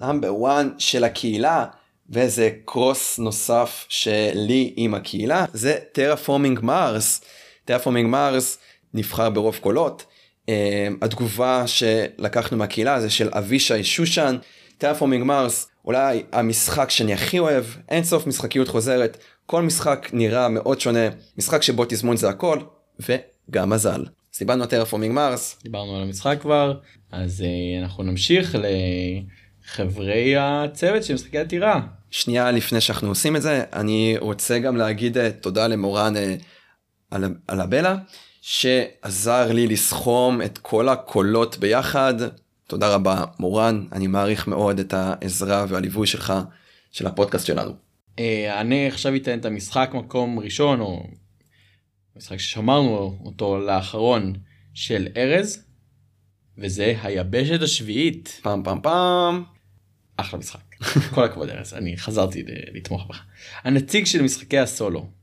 number 0.00 0.32
1 0.46 0.66
של 0.78 1.04
הקהילה 1.04 1.64
וזה 2.10 2.50
cross 2.64 3.18
נוסף 3.18 3.86
שלי 3.88 4.72
עם 4.76 4.94
הקהילה 4.94 5.44
זה 5.52 5.78
Terraforming 5.92 6.60
Mars. 6.62 7.20
Terraforming 7.64 8.08
Mars 8.08 8.58
נבחר 8.94 9.30
ברוב 9.30 9.56
קולות. 9.56 10.06
Uh, 10.46 10.48
התגובה 11.02 11.66
שלקחנו 11.66 12.58
מהקהילה 12.58 13.00
זה 13.00 13.10
של 13.10 13.28
אבישי 13.32 13.84
שושן. 13.84 14.36
Terraforming 14.78 15.24
Mars 15.24 15.68
אולי 15.84 16.22
המשחק 16.32 16.90
שאני 16.90 17.12
הכי 17.12 17.38
אוהב 17.38 17.64
אין 17.88 18.04
סוף 18.04 18.26
משחקיות 18.26 18.68
חוזרת 18.68 19.18
כל 19.46 19.62
משחק 19.62 20.08
נראה 20.12 20.48
מאוד 20.48 20.80
שונה 20.80 21.08
משחק 21.38 21.62
שבו 21.62 21.84
תזמון 21.88 22.16
זה 22.16 22.28
הכל 22.28 22.58
וגם 23.00 23.70
מזל. 23.70 24.04
אז 24.34 24.38
דיברנו 24.38 24.62
על 24.62 24.68
טרפורמינג 24.68 25.14
מרס 25.14 25.58
דיברנו 25.62 25.96
על 25.96 26.02
המשחק 26.02 26.38
כבר 26.40 26.78
אז 27.12 27.40
uh, 27.40 27.82
אנחנו 27.82 28.02
נמשיך 28.02 28.56
לחברי 29.64 30.36
הצוות 30.36 31.04
של 31.04 31.14
משחקי 31.14 31.38
עתירה. 31.38 31.80
שנייה 32.10 32.50
לפני 32.50 32.80
שאנחנו 32.80 33.08
עושים 33.08 33.36
את 33.36 33.42
זה 33.42 33.64
אני 33.72 34.16
רוצה 34.20 34.58
גם 34.58 34.76
להגיד 34.76 35.16
uh, 35.16 35.20
תודה 35.40 35.66
למורן 35.66 36.14
uh, 36.16 36.18
על, 37.10 37.24
על 37.48 37.60
הבלה 37.60 37.96
שעזר 38.48 39.52
לי 39.52 39.66
לסכום 39.66 40.42
את 40.42 40.58
כל 40.58 40.88
הקולות 40.88 41.58
ביחד. 41.58 42.14
תודה 42.66 42.94
רבה 42.94 43.24
מורן. 43.38 43.86
אני 43.92 44.06
מעריך 44.06 44.48
מאוד 44.48 44.78
את 44.78 44.94
העזרה 44.94 45.64
והליווי 45.68 46.06
שלך 46.06 46.32
של 46.92 47.06
הפודקאסט 47.06 47.46
שלנו. 47.46 47.72
אה, 48.18 48.60
אני 48.60 48.86
עכשיו 48.86 49.16
אתן 49.16 49.38
את 49.38 49.44
המשחק 49.44 49.90
מקום 49.94 50.38
ראשון 50.38 50.80
או 50.80 51.06
משחק 52.16 52.36
ששמרנו 52.36 53.18
אותו 53.24 53.58
לאחרון 53.58 54.32
של 54.74 55.08
ארז 55.16 55.64
וזה 56.58 56.94
היבשת 57.02 57.62
השביעית. 57.62 58.40
פעם 58.42 58.62
פעם 58.64 58.80
פעם. 58.82 59.44
אחלה 60.16 60.38
משחק. 60.38 60.74
כל 61.14 61.24
הכבוד 61.24 61.48
ארז. 61.48 61.74
אני 61.74 61.96
חזרתי 61.96 62.44
לתמוך 62.72 63.06
בך. 63.08 63.22
הנציג 63.64 64.06
של 64.06 64.22
משחקי 64.22 64.58
הסולו 64.58 65.15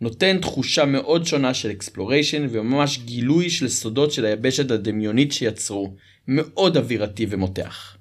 נותן 0.00 0.38
תחושה 0.38 0.84
מאוד 0.84 1.26
שונה 1.26 1.54
של 1.54 1.70
exploration 1.70 2.46
וממש 2.50 2.98
גילוי 2.98 3.50
של 3.50 3.68
סודות 3.68 4.12
של 4.12 4.24
היבשת 4.24 4.70
הדמיונית 4.70 5.32
שיצרו. 5.32 5.96
מאוד 6.28 6.76
אווירתי 6.76 7.26
ומותח. 7.30 7.96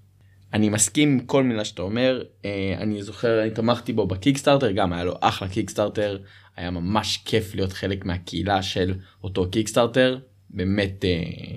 אני 0.54 0.70
מסכים 0.70 1.10
עם 1.10 1.20
כל 1.20 1.44
מילה 1.44 1.66
שאתה 1.66 1.82
אומר 1.82 2.24
אה, 2.46 2.76
אני 2.78 3.04
זוכר 3.04 3.42
אני 3.42 3.52
תמכתי 3.52 3.94
בו 3.94 4.08
בקיקסטארטר 4.08 4.72
גם 4.72 4.94
היה 4.94 5.04
לו 5.04 5.14
אחלה 5.20 5.48
קיקסטארטר 5.48 6.18
היה 6.56 6.72
ממש 6.72 7.18
כיף 7.26 7.56
להיות 7.56 7.74
חלק 7.74 8.06
מהקהילה 8.06 8.64
של 8.64 8.94
אותו 9.24 9.50
קיקסטארטר 9.52 10.18
באמת 10.50 11.06
אה, 11.06 11.56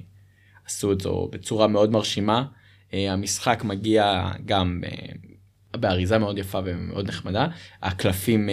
עשו 0.66 0.92
את 0.92 1.00
זה 1.00 1.08
בצורה 1.30 1.66
מאוד 1.66 1.90
מרשימה. 1.90 2.44
אה, 2.94 3.12
המשחק 3.12 3.64
מגיע 3.64 4.30
גם 4.44 4.80
באריזה 5.76 6.18
מאוד 6.18 6.38
יפה 6.38 6.60
ומאוד 6.64 7.08
נחמדה. 7.08 7.46
הקלפים 7.82 8.48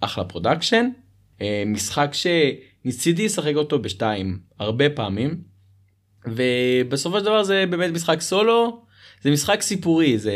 אחלה 0.00 0.24
production 0.24 0.88
משחק 1.66 2.10
שניסיתי 2.12 3.24
לשחק 3.24 3.54
אותו 3.54 3.78
בשתיים 3.78 4.38
הרבה 4.58 4.90
פעמים 4.90 5.42
ובסופו 6.26 7.18
של 7.18 7.24
דבר 7.24 7.42
זה 7.42 7.64
באמת 7.70 7.90
משחק 7.90 8.20
סולו 8.20 8.82
זה 9.22 9.30
משחק 9.30 9.62
סיפורי 9.62 10.18
זה 10.18 10.32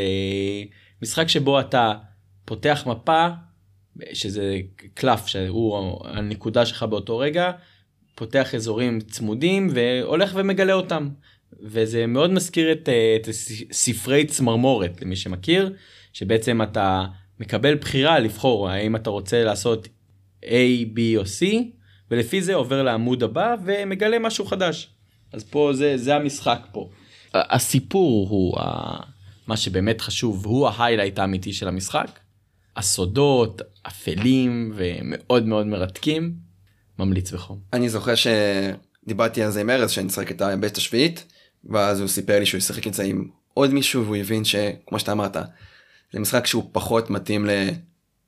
משחק 1.03 1.29
שבו 1.29 1.61
אתה 1.61 1.93
פותח 2.45 2.83
מפה 2.87 3.27
שזה 4.13 4.59
קלף 4.95 5.27
שהוא 5.27 5.99
הנקודה 6.05 6.67
שלך 6.67 6.83
באותו 6.83 7.19
רגע 7.19 7.51
פותח 8.15 8.55
אזורים 8.55 9.01
צמודים 9.01 9.69
והולך 9.75 10.33
ומגלה 10.35 10.73
אותם. 10.73 11.09
וזה 11.63 12.07
מאוד 12.07 12.31
מזכיר 12.31 12.73
את, 12.73 12.89
את 13.17 13.29
ספרי 13.73 14.25
צמרמורת 14.25 15.03
למי 15.03 15.17
שמכיר 15.17 15.73
שבעצם 16.13 16.63
אתה 16.63 17.05
מקבל 17.41 17.75
בחירה 17.75 18.19
לבחור 18.19 18.69
האם 18.69 18.97
אתה 18.97 19.11
רוצה 19.11 19.45
לעשות 19.45 19.89
A, 20.45 20.97
B 20.97 21.01
או 21.17 21.23
C 21.23 21.47
ולפי 22.11 22.43
זה 22.43 22.55
עובר 22.55 22.83
לעמוד 22.83 23.23
הבא 23.23 23.55
ומגלה 23.65 24.19
משהו 24.19 24.45
חדש. 24.45 24.91
אז 25.33 25.45
פה 25.45 25.71
זה 25.75 25.97
זה 25.97 26.17
המשחק 26.17 26.61
פה. 26.73 26.89
הסיפור 27.35 28.29
הוא 28.29 28.55
מה 29.47 29.57
שבאמת 29.57 30.01
חשוב 30.01 30.47
הוא 30.47 30.69
ההיילייט 30.69 31.19
האמיתי 31.19 31.53
של 31.53 31.69
המשחק. 31.69 32.19
הסודות 32.77 33.63
אפלים 33.87 34.73
ומאוד 34.75 35.47
מאוד 35.47 35.67
מרתקים 35.67 36.35
ממליץ 36.99 37.33
בחום. 37.33 37.59
אני 37.73 37.89
זוכר 37.89 38.15
שדיברתי 38.15 39.43
על 39.43 39.51
זה 39.51 39.61
עם 39.61 39.71
ארז 39.71 39.91
שאני 39.91 40.09
שנשחק 40.09 40.31
את 40.31 40.43
הבית 40.43 40.77
השביעית 40.77 41.25
ואז 41.65 42.01
הוא 42.01 42.09
סיפר 42.09 42.39
לי 42.39 42.47
שהוא 42.47 42.59
ישחק 42.59 42.87
את 42.87 42.95
זה 42.95 43.03
עם 43.03 43.29
עוד 43.55 43.71
מישהו 43.71 44.05
והוא 44.05 44.17
הבין 44.17 44.45
שכמו 44.45 44.99
שאתה 44.99 45.13
אמרת 45.13 45.37
זה 46.13 46.21
משחק 46.21 46.47
שהוא 46.47 46.65
פחות 46.73 47.11
מתאים 47.11 47.47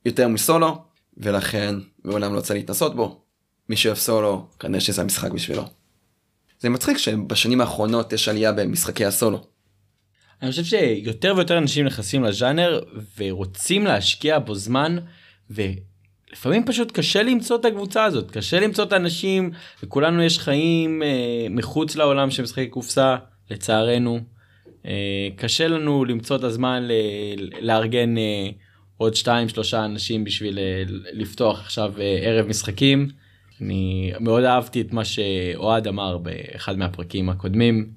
ליותר 0.05 0.27
מסולו 0.27 0.86
ולכן 1.17 1.75
מעולם 2.03 2.31
לא 2.33 2.37
רוצה 2.37 2.53
להתנסות 2.53 2.95
בו. 2.95 3.21
מי 3.69 3.75
שאוהב 3.75 3.97
סולו 3.97 4.47
כנראה 4.59 4.79
שזה 4.79 5.01
המשחק 5.01 5.31
בשבילו. 5.31 5.63
זה 6.59 6.69
מצחיק 6.69 6.97
שבשנים 6.97 7.61
האחרונות 7.61 8.13
יש 8.13 8.27
עלייה 8.29 8.51
במשחקי 8.51 9.05
הסולו. 9.05 9.47
אני 10.41 10.51
חושב 10.51 10.63
שיותר 10.63 11.33
ויותר 11.37 11.57
אנשים 11.57 11.85
נכנסים 11.85 12.23
לז'אנר 12.23 12.81
ורוצים 13.17 13.85
להשקיע 13.85 14.39
בו 14.39 14.55
זמן 14.55 14.97
ולפעמים 15.49 16.65
פשוט 16.65 16.91
קשה 16.91 17.23
למצוא 17.23 17.55
את 17.55 17.65
הקבוצה 17.65 18.03
הזאת 18.03 18.31
קשה 18.31 18.59
למצוא 18.59 18.83
את 18.83 18.93
האנשים 18.93 19.51
וכולנו 19.83 20.23
יש 20.23 20.39
חיים 20.39 21.03
אה, 21.03 21.47
מחוץ 21.49 21.95
לעולם 21.95 22.31
של 22.31 22.43
משחקי 22.43 22.67
קופסה 22.67 23.15
לצערנו. 23.51 24.19
אה, 24.85 25.27
קשה 25.35 25.67
לנו 25.67 26.05
למצוא 26.05 26.35
את 26.35 26.43
הזמן 26.43 26.83
ל- 26.83 27.65
לארגן 27.65 28.17
אה, 28.17 28.49
עוד 28.97 29.15
שתיים 29.15 29.49
שלושה 29.49 29.85
אנשים 29.85 30.23
בשביל 30.23 30.59
אה, 30.59 30.83
לפתוח 31.13 31.59
עכשיו 31.59 31.93
אה, 31.99 32.19
ערב 32.21 32.47
משחקים. 32.47 33.07
אני 33.61 34.11
מאוד 34.19 34.43
אהבתי 34.43 34.81
את 34.81 34.93
מה 34.93 35.05
שאוהד 35.05 35.87
אמר 35.87 36.17
באחד 36.17 36.77
מהפרקים 36.77 37.29
הקודמים 37.29 37.89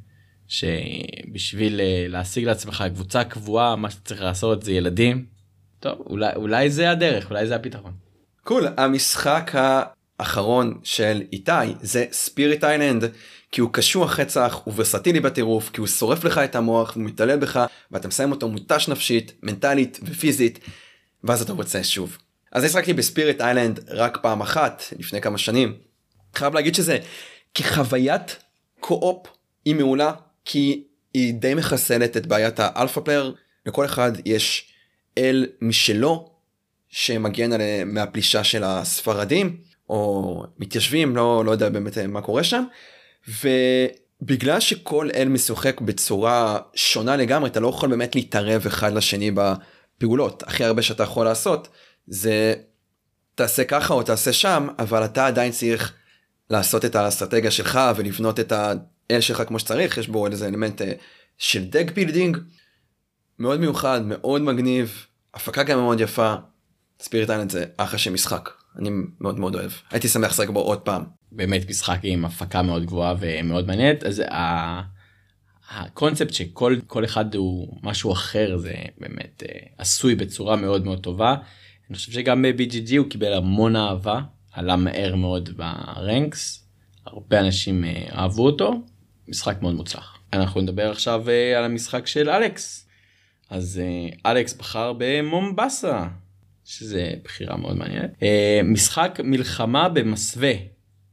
שבשביל 0.48 1.80
אה, 1.80 2.06
להשיג 2.08 2.44
לעצמך 2.44 2.84
קבוצה 2.94 3.24
קבועה 3.24 3.76
מה 3.76 3.90
שצריך 3.90 4.22
לעשות 4.22 4.62
זה 4.62 4.72
ילדים. 4.72 5.24
טוב 5.80 5.92
אולי 6.06 6.34
אולי 6.36 6.70
זה 6.70 6.90
הדרך 6.90 7.30
אולי 7.30 7.46
זה 7.46 7.56
הפתרון. 7.56 7.92
קול 8.44 8.66
cool. 8.66 8.70
המשחק 8.80 9.50
האחרון 9.54 10.78
של 10.82 11.22
איתי 11.32 11.50
זה 11.80 12.04
ספיריט 12.12 12.64
איילנד 12.64 13.04
כי 13.52 13.60
הוא 13.60 13.70
קשוח 13.72 14.20
רצח 14.20 14.60
הוא 14.64 14.74
ורסטילי 14.76 15.20
בטירוף 15.20 15.70
כי 15.70 15.80
הוא 15.80 15.86
שורף 15.86 16.24
לך 16.24 16.38
את 16.38 16.56
המוח 16.56 16.94
הוא 16.94 17.02
מתעלל 17.02 17.38
בך 17.38 17.66
ואתה 17.90 18.08
מסיים 18.08 18.30
אותו 18.30 18.48
מותש 18.48 18.88
נפשית 18.88 19.32
מנטלית 19.42 20.00
ופיזית 20.02 20.58
ואז 21.24 21.42
אתה 21.42 21.52
רוצה 21.52 21.84
שוב. 21.84 22.18
אז 22.52 22.64
שחקתי 22.64 22.92
ב 22.92 22.99
Spirit 22.99 23.40
Island 23.40 23.80
רק 23.88 24.18
פעם 24.22 24.40
אחת 24.40 24.82
לפני 24.98 25.20
כמה 25.20 25.38
שנים. 25.38 25.74
חייב 26.34 26.54
להגיד 26.54 26.74
שזה 26.74 26.98
כחוויית 27.54 28.36
co-op 28.80 29.26
היא 29.64 29.74
מעולה 29.74 30.12
כי 30.44 30.84
היא 31.14 31.34
די 31.34 31.54
מחסלת 31.54 32.16
את 32.16 32.26
בעיית 32.26 32.60
ה 32.60 32.67
alpha 32.67 33.00
player 33.00 33.34
לכל 33.66 33.84
אחד 33.84 34.12
יש 34.24 34.72
אל 35.18 35.46
משלו 35.60 36.30
שמגן 36.88 37.52
עליהם 37.52 37.94
מהפלישה 37.94 38.44
של 38.44 38.64
הספרדים 38.64 39.56
או 39.88 40.44
מתיישבים 40.58 41.16
לא 41.16 41.44
לא 41.44 41.50
יודע 41.50 41.68
באמת 41.68 41.98
מה 41.98 42.20
קורה 42.20 42.44
שם. 42.44 42.64
ובגלל 43.28 44.60
שכל 44.60 45.08
אל 45.14 45.28
משוחק 45.28 45.80
בצורה 45.80 46.58
שונה 46.74 47.16
לגמרי 47.16 47.50
אתה 47.50 47.60
לא 47.60 47.68
יכול 47.68 47.88
באמת 47.88 48.14
להתערב 48.14 48.66
אחד 48.66 48.92
לשני 48.92 49.30
בפעולות 50.00 50.42
הכי 50.42 50.64
הרבה 50.64 50.82
שאתה 50.82 51.02
יכול 51.02 51.24
לעשות 51.24 51.68
זה 52.06 52.54
תעשה 53.34 53.64
ככה 53.64 53.94
או 53.94 54.02
תעשה 54.02 54.32
שם 54.32 54.68
אבל 54.78 55.04
אתה 55.04 55.26
עדיין 55.26 55.52
צריך 55.52 55.92
לעשות 56.50 56.84
את 56.84 56.94
האסטרטגיה 56.94 57.50
שלך 57.50 57.80
ולבנות 57.96 58.40
את 58.40 58.52
האל 58.52 59.20
שלך 59.20 59.42
כמו 59.46 59.58
שצריך. 59.58 59.98
יש 59.98 60.08
בו 60.08 60.26
איזה 60.26 60.48
אלמנט 60.48 60.82
אה, 60.82 60.92
של 61.38 61.64
deck 61.64 61.92
building 61.94 62.38
מאוד 63.38 63.60
מיוחד 63.60 64.00
מאוד 64.06 64.42
מגניב 64.42 65.06
הפקה 65.34 65.62
גם 65.62 65.78
מאוד 65.78 66.00
יפה. 66.00 66.34
Spirit 67.00 67.30
Island 67.30 67.50
זה 67.50 67.64
אחלה 67.76 67.98
של 67.98 68.12
משחק. 68.12 68.50
אני 68.78 68.90
מאוד 69.20 69.38
מאוד 69.38 69.54
אוהב. 69.54 69.70
הייתי 69.90 70.08
שמח 70.08 70.30
לשחק 70.30 70.48
בו 70.48 70.60
עוד 70.60 70.78
פעם. 70.78 71.04
באמת 71.32 71.70
משחק 71.70 71.98
עם 72.02 72.24
הפקה 72.24 72.62
מאוד 72.62 72.84
גבוהה 72.84 73.14
ומאוד 73.20 73.66
מעניינת. 73.66 74.04
אז 74.04 74.22
הקונספט 75.70 76.32
שכל 76.32 76.76
כל 76.86 77.04
אחד 77.04 77.34
הוא 77.34 77.76
משהו 77.82 78.12
אחר 78.12 78.56
זה 78.56 78.74
באמת 78.98 79.42
אה, 79.48 79.58
עשוי 79.78 80.14
בצורה 80.14 80.56
מאוד 80.56 80.84
מאוד 80.84 81.00
טובה. 81.00 81.36
אני 81.90 81.96
חושב 81.96 82.12
שגם 82.12 82.42
ב-BGG 82.42 82.96
הוא 82.98 83.06
קיבל 83.10 83.32
המון 83.32 83.76
אהבה 83.76 84.20
עלה 84.52 84.76
מהר 84.76 85.14
מאוד 85.14 85.50
ברנקס 85.56 86.66
הרבה 87.06 87.40
אנשים 87.40 87.84
אה, 87.84 88.06
אהבו 88.12 88.46
אותו 88.46 88.82
משחק 89.28 89.62
מאוד 89.62 89.74
מוצלח. 89.74 90.18
אנחנו 90.32 90.60
נדבר 90.60 90.90
עכשיו 90.90 91.24
על 91.56 91.64
המשחק 91.64 92.06
של 92.06 92.30
אלכס. 92.30 92.86
אז 93.50 93.82
אלכס 94.26 94.54
בחר 94.54 94.92
במומבסה, 94.98 96.06
שזה 96.64 97.12
בחירה 97.24 97.56
מאוד 97.56 97.76
מעניינת. 97.76 98.10
משחק 98.64 99.20
מלחמה 99.24 99.88
במסווה. 99.88 100.52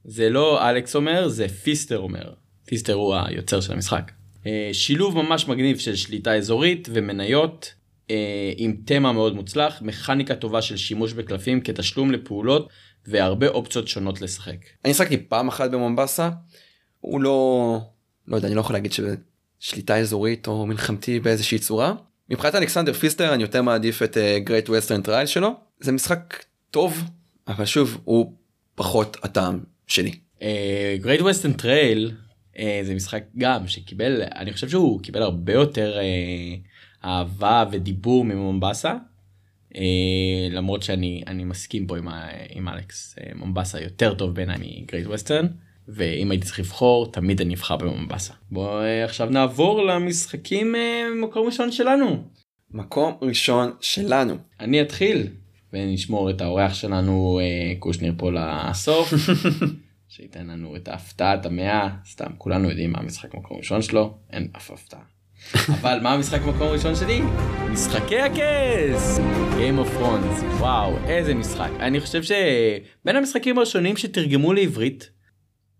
זה 0.04 0.30
לא 0.30 0.70
אלכס 0.70 0.96
אומר, 0.96 1.28
זה 1.28 1.48
פיסטר 1.48 1.98
אומר. 2.00 2.34
פיסטר 2.66 2.94
הוא 2.94 3.16
היוצר 3.16 3.62
של 3.62 3.74
המשחק. 3.74 4.12
Uh, 4.48 4.74
שילוב 4.74 5.16
ממש 5.16 5.48
מגניב 5.48 5.80
של 5.80 5.96
שליטה 5.96 6.36
אזורית 6.36 6.88
ומניות. 6.92 7.74
uh, 8.08 8.12
עם 8.58 8.76
תמה 8.86 9.12
מאוד 9.12 9.36
מוצלח, 9.36 9.82
מכניקה 9.82 10.36
טובה 10.36 10.62
של 10.62 10.78
שימוש 10.78 11.14
בקלפים 11.14 11.62
כתשלום 11.62 12.12
לפעולות 12.12 12.70
והרבה 13.06 13.48
אופציות 13.48 13.88
שונות 13.88 14.22
לשחק. 14.22 14.58
אני 14.86 14.94
שחקתי 14.94 15.18
פעם 15.18 15.48
אחת 15.48 15.72
במומבסה, 15.72 16.30
הוא 17.00 17.22
לא, 17.22 17.80
לא 18.28 18.36
יודע, 18.36 18.48
אני 18.48 18.56
לא 18.56 18.62
יכול 18.62 18.76
להגיד 18.76 18.92
ששליטה 19.60 19.98
אזורית 19.98 20.48
או 20.48 20.66
מלחמתי 20.66 21.20
באיזושהי 21.20 21.60
צורה. 21.60 21.94
מבחינת 22.30 22.56
אלכסנדר 22.56 22.94
פיסטר 22.94 23.34
אני 23.34 23.44
יותר 23.44 23.62
מעדיף 23.62 24.04
את 24.04 24.18
Great 24.38 24.70
Western 24.70 25.02
Trail 25.02 25.26
שלו, 25.26 25.54
זה 25.80 25.92
משחק 25.92 26.44
טוב, 26.72 27.04
אבל 27.48 27.66
שוב, 27.66 27.98
הוא 28.04 28.34
פחות 28.76 29.18
הטעם 29.24 29.60
שלי. 29.88 30.12
גרייט 31.00 31.22
ווסטרן 31.22 31.54
טרייל 31.54 32.12
זה 32.84 32.96
משחק 32.96 33.24
גם 33.38 33.68
שקיבל, 33.68 34.22
אני 34.36 34.54
חושב 34.54 34.70
שהוא 34.70 35.02
קיבל 35.02 35.22
הרבה 35.22 35.54
יותר 35.54 35.98
uh, 36.00 37.06
אהבה 37.08 37.66
ודיבור 37.72 38.26
ממומבסה. 38.26 38.94
Uh, 39.74 39.78
למרות 40.52 40.84
שאני 40.84 41.24
אני 41.28 41.44
מסכים 41.44 41.88
פה 41.88 41.98
עם, 41.98 42.08
ה, 42.08 42.28
עם 42.50 42.70
אלכס 42.70 43.16
מומבסה 43.36 43.82
יותר 43.82 44.14
טוב 44.14 44.36
בעיניי 44.36 44.58
מגרייט 44.82 45.08
ווסטרן 45.08 45.48
ואם 45.88 46.32
הייתי 46.32 46.46
צריך 46.46 46.60
לבחור 46.60 47.12
תמיד 47.12 47.42
אני 47.42 47.54
אבחר 47.54 47.76
במומבסה. 47.76 48.34
בוא 48.52 48.82
uh, 48.82 49.06
עכשיו 49.06 49.30
נעבור 49.30 49.84
למשחקים 49.86 50.76
מקום 51.22 51.46
ראשון 51.46 51.72
שלנו. 51.72 52.24
מקום 52.72 53.18
ראשון 53.22 53.72
שלנו. 53.82 54.36
אני 54.60 54.82
אתחיל 54.82 55.28
ונשמור 55.74 56.30
את 56.30 56.42
האורח 56.42 56.74
שלנו 56.74 57.40
קושניר 57.80 58.14
פה 58.18 58.32
לסוף. 58.32 59.14
שייתן 60.10 60.48
לנו 60.48 60.76
את 60.76 60.88
ההפתעת 60.88 61.46
המאה 61.46 61.90
סתם 62.06 62.32
כולנו 62.38 62.70
יודעים 62.70 62.92
מה 62.92 63.00
המשחק 63.00 63.36
מקום 63.36 63.58
ראשון 63.58 63.82
שלו 63.82 64.18
אין 64.30 64.48
אף 64.58 64.72
הפתעה. 64.72 65.02
אבל 65.82 66.00
מה 66.04 66.14
המשחק 66.14 66.42
מקום 66.42 66.68
ראשון 66.68 66.96
שלי? 66.96 67.22
משחקי 67.72 68.20
הכס! 68.20 69.20
Game 69.52 69.86
of 69.86 70.00
Thrones, 70.00 70.44
וואו 70.60 70.98
איזה 71.08 71.36
משחק. 71.36 71.70
אני 71.80 72.00
חושב 72.00 72.24
שבין 72.24 73.16
המשחקים 73.16 73.58
הראשונים 73.58 73.98
שתרגמו 73.98 74.54
לעברית, 74.54 75.12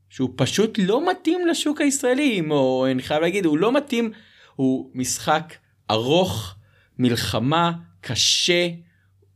שהוא 0.10 0.30
פשוט 0.36 0.80
לא 0.84 1.12
מתאים 1.12 1.48
לשוק 1.48 1.82
הישראלי, 1.82 2.42
או 2.50 2.88
אני 2.92 3.04
חייב 3.04 3.22
להגיד, 3.22 3.46
הוא 3.46 3.58
לא 3.58 3.72
מתאים, 3.72 4.12
הוא 4.56 4.92
משחק 4.94 5.54
ארוך, 5.92 6.56
מלחמה, 7.00 7.72
קשה, 8.02 8.68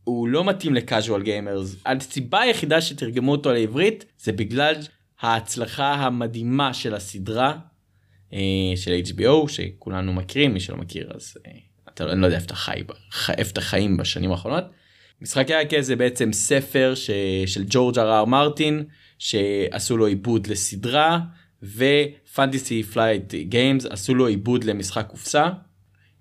הוא 0.03 0.27
לא 0.27 0.43
מתאים 0.43 0.73
לקאז'ואל 0.73 1.21
גיימרס. 1.21 1.75
הסיבה 1.85 2.41
היחידה 2.41 2.81
שתרגמו 2.81 3.31
אותו 3.31 3.53
לעברית 3.53 4.05
זה 4.17 4.31
בגלל 4.31 4.75
ההצלחה 5.21 5.93
המדהימה 5.93 6.73
של 6.73 6.95
הסדרה 6.95 7.57
אה, 8.33 8.39
של 8.75 8.91
HBO 9.05 9.47
שכולנו 9.47 10.13
מכירים 10.13 10.53
מי 10.53 10.59
שלא 10.59 10.77
מכיר 10.77 11.11
אז 11.15 11.37
אה, 11.47 11.51
אתה 11.93 12.05
לא, 12.05 12.11
אני 12.11 12.21
לא 12.21 12.25
יודע 12.25 12.35
איפה 12.35 12.45
אתה 12.45 12.55
חי 12.55 12.83
איפה 13.37 13.51
אתה 13.51 13.61
חיים 13.61 13.97
בשנים 13.97 14.31
האחרונות. 14.31 14.63
משחקי 15.21 15.53
הכס 15.53 15.85
זה 15.85 15.95
בעצם 15.95 16.33
ספר 16.33 16.93
ש, 16.95 17.09
של 17.45 17.63
ג'ורג' 17.67 17.99
אר 17.99 18.19
אר 18.19 18.25
מרטין 18.25 18.83
שעשו 19.19 19.97
לו 19.97 20.05
עיבוד 20.05 20.47
לסדרה 20.47 21.19
ופנטסי 21.63 22.83
פלייט 22.83 23.33
גיימס 23.35 23.85
עשו 23.85 24.15
לו 24.15 24.27
עיבוד 24.27 24.63
למשחק 24.63 25.07
קופסה. 25.09 25.49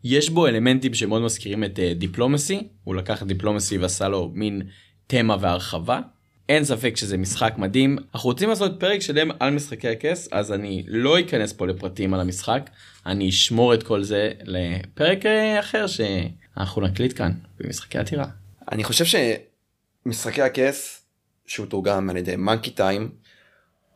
יש 0.05 0.30
בו 0.30 0.46
אלמנטים 0.46 0.94
שמאוד 0.94 1.22
מזכירים 1.22 1.64
את 1.64 1.78
דיפלומסי 1.98 2.59
uh, 2.59 2.64
הוא 2.84 2.94
לקח 2.94 3.22
את 3.22 3.26
דיפלומסי 3.26 3.78
ועשה 3.78 4.09
לו 4.09 4.30
מין 4.34 4.62
תמה 5.07 5.36
והרחבה. 5.40 6.01
אין 6.48 6.64
ספק 6.64 6.96
שזה 6.96 7.16
משחק 7.16 7.55
מדהים 7.59 7.96
אנחנו 8.14 8.30
רוצים 8.30 8.48
לעשות 8.48 8.80
פרק 8.80 9.01
שלם 9.01 9.30
על 9.40 9.51
משחקי 9.51 9.88
הכס 9.88 10.28
אז 10.32 10.53
אני 10.53 10.82
לא 10.86 11.20
אכנס 11.20 11.53
פה 11.53 11.66
לפרטים 11.66 12.14
על 12.14 12.20
המשחק 12.20 12.70
אני 13.07 13.28
אשמור 13.28 13.74
את 13.74 13.82
כל 13.82 14.03
זה 14.03 14.32
לפרק 14.42 15.22
uh, 15.22 15.61
אחר 15.61 15.86
שאנחנו 15.86 16.82
נקליט 16.82 17.18
כאן 17.18 17.32
במשחקי 17.61 17.98
יער. 17.98 18.26
אני 18.72 18.84
חושב 18.84 19.05
שמשחקי 20.07 20.42
הכס 20.42 21.03
שהוא 21.46 21.66
תורגם 21.66 22.11
על 22.11 22.16
ידי 22.16 22.36
מנקי 22.36 22.70
טיים 22.70 23.09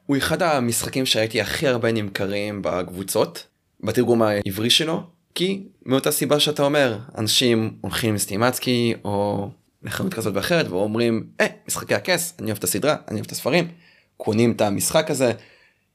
הוא 0.07 0.16
אחד 0.16 0.42
המשחקים 0.42 1.07
שהייתי 1.07 1.40
הכי 1.40 1.68
הרבה 1.68 1.92
נמכרים 1.92 2.62
בקבוצות 2.62 3.46
בתרגום 3.80 4.22
העברי 4.22 4.70
שלו 4.70 5.02
כי 5.35 5.68
מאותה 5.87 6.11
סיבה 6.11 6.41
שאתה 6.41 6.62
אומר 6.62 6.99
אנשים 7.18 7.76
הולכים 7.80 8.14
לסטימצקי 8.14 8.95
או 9.05 9.49
לחנות 9.82 10.14
כזאת 10.14 10.35
ואחרת 10.37 10.68
ואומרים 10.68 11.26
אה 11.41 11.47
משחקי 11.68 11.95
הכס 11.95 12.35
אני 12.39 12.47
אוהב 12.47 12.59
את 12.59 12.64
הסדרה 12.64 12.97
אני 13.09 13.14
אוהב 13.14 13.26
את 13.26 13.32
הספרים 13.32 13.68
קונים 14.16 14.53
את 14.53 14.61
המשחק 14.61 15.11
הזה. 15.11 15.32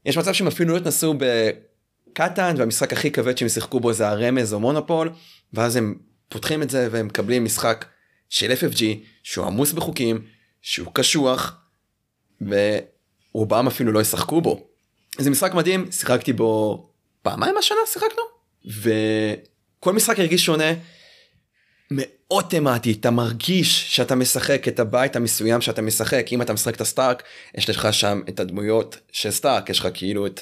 יש 0.06 0.18
מצב 0.18 0.34
שהם 0.34 0.48
אפילו 0.48 0.74
לא 0.74 0.78
התנסו 0.78 1.14
בקטן 1.18 2.56
והמשחק 2.58 2.94
הכי 2.94 3.12
כבד 3.12 3.38
שהם 3.38 3.50
שיחקו 3.50 3.80
בו 3.80 3.94
זה 3.94 4.10
הרמז 4.10 4.54
או 4.54 4.60
מונופול 4.60 5.10
ואז 5.54 5.76
הם 5.76 5.96
פותחים 6.30 6.64
את 6.64 6.70
זה 6.70 6.88
והם 6.92 7.06
מקבלים 7.06 7.44
משחק 7.44 7.86
של 8.30 8.52
FFG 8.52 8.84
שהוא 9.24 9.46
עמוס 9.46 9.72
בחוקים 9.72 10.22
שהוא 10.62 10.94
קשוח 10.94 11.62
ורובם 12.42 13.68
אפילו 13.68 13.92
לא 13.92 14.00
ישחקו 14.00 14.42
בו. 14.42 14.68
זה 15.18 15.30
משחק 15.30 15.54
מדהים 15.54 15.92
שיחקתי 15.92 16.34
בו 16.34 16.86
פעמיים 17.22 17.58
השנה 17.58 17.78
שיחקנו 17.86 18.29
וכל 18.66 19.94
משחק 19.94 20.20
הרגיש 20.20 20.46
שונה. 20.46 20.74
מאוד 21.92 22.46
תמטי 22.50 22.92
אתה 22.92 23.12
מרגיש 23.12 23.96
שאתה 23.96 24.16
משחק 24.16 24.68
את 24.68 24.80
הבית 24.80 25.16
המסוים 25.16 25.62
שאתה 25.62 25.82
משחק. 25.82 26.26
אם 26.32 26.42
אתה 26.42 26.54
משחק 26.54 26.76
את 26.76 26.82
הסטארק 26.82 27.24
יש 27.56 27.70
לך 27.70 27.94
שם 27.94 28.22
את 28.30 28.40
הדמויות 28.40 29.00
של 29.12 29.32
סטארק. 29.32 29.70
יש 29.70 29.80
לך 29.80 29.88
כאילו 29.94 30.26
את 30.26 30.42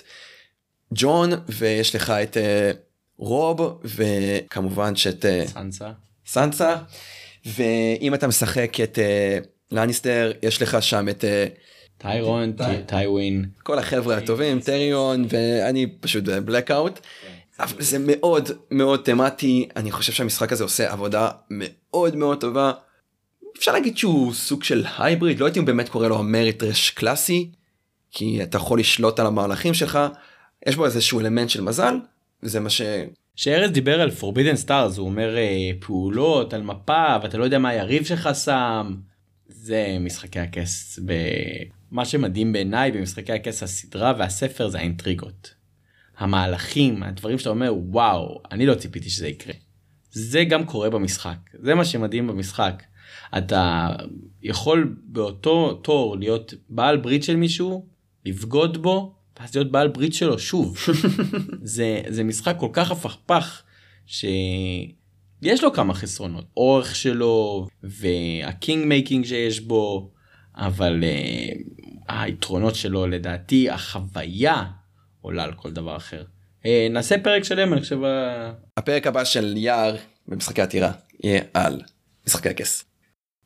ג'ון 0.94 1.30
ויש 1.50 1.96
לך 1.96 2.10
את 2.10 2.38
uh, 2.38 2.78
רוב 3.18 3.82
וכמובן 3.84 4.96
שאת 4.96 5.26
uh, 5.26 5.48
סנסה. 5.48 5.92
סנסה. 6.26 6.76
ואם 7.46 8.14
אתה 8.14 8.28
משחק 8.28 8.78
את 8.84 8.98
uh, 8.98 9.48
לניסטר 9.72 10.32
יש 10.44 10.62
לך 10.62 10.84
שם 10.84 11.10
את 11.10 11.24
uh, 11.24 11.60
טיירון 11.98 12.54
טייווין. 12.86 13.46
כל 13.64 13.80
החברה 13.80 14.18
הטובים 14.18 14.60
טריון 14.60 15.26
ואני 15.30 15.88
פשוט 16.00 16.24
בלקאוט. 16.24 17.00
אבל 17.60 17.82
זה 17.82 17.98
מאוד 18.00 18.50
מאוד 18.72 19.00
תמטי 19.04 19.70
אני 19.76 19.92
חושב 19.92 20.14
שהמשחק 20.14 20.52
הזה 20.52 20.64
עושה 20.64 20.92
עבודה 20.92 21.30
מאוד 21.50 22.16
מאוד 22.16 22.42
טובה. 22.42 22.72
אפשר 23.58 23.72
להגיד 23.72 23.98
שהוא 23.98 24.34
סוג 24.34 24.64
של 24.64 24.86
הייבריד 24.98 25.40
לא 25.40 25.46
הייתי 25.46 25.62
באמת 25.62 25.90
קורא 25.90 26.08
לו 26.08 26.20
המריטרש 26.20 26.90
קלאסי 26.90 27.52
כי 28.12 28.44
אתה 28.44 28.58
יכול 28.58 28.80
לשלוט 28.80 29.20
על 29.20 29.26
המהלכים 29.26 29.74
שלך 29.74 30.00
יש 30.68 30.76
בו 30.76 30.86
איזשהו 30.86 31.20
אלמנט 31.20 31.50
של 31.50 31.62
מזל 31.62 31.96
זה 32.42 32.60
מה 32.60 32.70
ש... 32.70 32.82
שארז 33.36 33.72
דיבר 33.72 34.02
על 34.02 34.12
פורבידן 34.12 34.56
סטארס 34.56 34.98
הוא 34.98 35.08
אומר 35.08 35.38
אה, 35.38 35.70
פעולות 35.80 36.54
על 36.54 36.62
מפה 36.62 37.16
ואתה 37.24 37.38
לא 37.38 37.44
יודע 37.44 37.60
מה 37.60 37.70
היריב 37.70 38.06
שלך 38.06 38.30
שם 38.44 38.96
זה 39.48 39.98
משחקי 40.00 40.40
הכס 40.40 41.00
מה 41.92 42.06
שמדהים 42.06 42.54
בעיניי 42.54 42.92
במשחקי 42.92 43.34
הכס 43.34 43.64
הסדרה 43.64 44.14
והספר 44.18 44.68
זה 44.70 44.78
האינטריגות. 44.78 45.57
המהלכים 46.18 47.04
הדברים 47.04 47.40
שאתה 47.40 47.50
אומר 47.50 47.74
וואו 47.78 48.42
אני 48.52 48.66
לא 48.66 48.76
ציפיתי 48.76 49.10
שזה 49.10 49.28
יקרה. 49.28 49.54
זה 50.12 50.44
גם 50.44 50.66
קורה 50.66 50.90
במשחק 50.90 51.38
זה 51.54 51.76
מה 51.76 51.86
שמדהים 51.86 52.28
במשחק. 52.28 52.84
אתה 53.38 53.90
יכול 54.42 54.96
באותו 55.04 55.74
תור 55.74 56.18
להיות 56.18 56.54
בעל 56.70 56.98
ברית 56.98 57.24
של 57.24 57.36
מישהו 57.36 57.86
לבגוד 58.26 58.82
בו 58.82 59.16
ואז 59.40 59.56
להיות 59.56 59.72
בעל 59.72 59.88
ברית 59.88 60.14
שלו 60.14 60.40
שוב 60.40 60.78
זה 61.76 62.02
זה 62.08 62.24
משחק 62.24 62.56
כל 62.60 62.70
כך 62.74 62.92
הפכפך 62.92 63.62
שיש 64.06 65.64
לו 65.64 65.74
כמה 65.74 65.94
חסרונות 65.94 66.46
אורך 66.58 66.96
שלו 66.96 67.68
וה 67.84 68.18
king 68.18 68.86
making 68.86 69.26
שיש 69.26 69.60
בו 69.60 70.12
אבל 70.56 71.04
uh, 71.04 72.06
היתרונות 72.08 72.76
שלו 72.76 73.08
לדעתי 73.08 73.70
החוויה 73.70 74.64
עולה 75.28 75.44
על 75.44 75.54
כל 75.54 75.72
דבר 75.72 75.98
אחר. 75.98 76.24
אה, 76.66 76.88
נעשה 76.90 77.16
פרק 77.18 77.44
שלם 77.44 77.74
אני 77.74 77.82
חושב. 77.82 78.00
הפרק 78.78 79.08
הבא 79.08 79.24
של 79.24 79.58
יער 79.58 79.96
במשחקי 80.28 80.62
עתירה 80.62 80.92
יהיה 81.24 81.42
על 81.54 81.82
משחקי 82.28 82.50
הכס. 82.50 82.86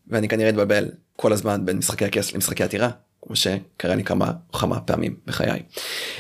ואני 0.08 0.28
כנראה 0.28 0.50
אתבלבל 0.50 0.86
כל 1.16 1.34
הזמן 1.34 1.66
בין 1.66 1.78
משחקי 1.78 2.06
הכס 2.06 2.34
למשחקי 2.34 2.64
עתירה 2.64 2.90
כמו 3.22 3.36
שקרה 3.36 3.96
לי 3.96 4.04
כמה 4.04 4.32
כמה 4.54 4.80
פעמים 4.80 5.16
בחיי. 5.26 5.62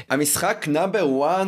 המשחק 0.10 0.66
number 0.68 1.26
1 1.26 1.48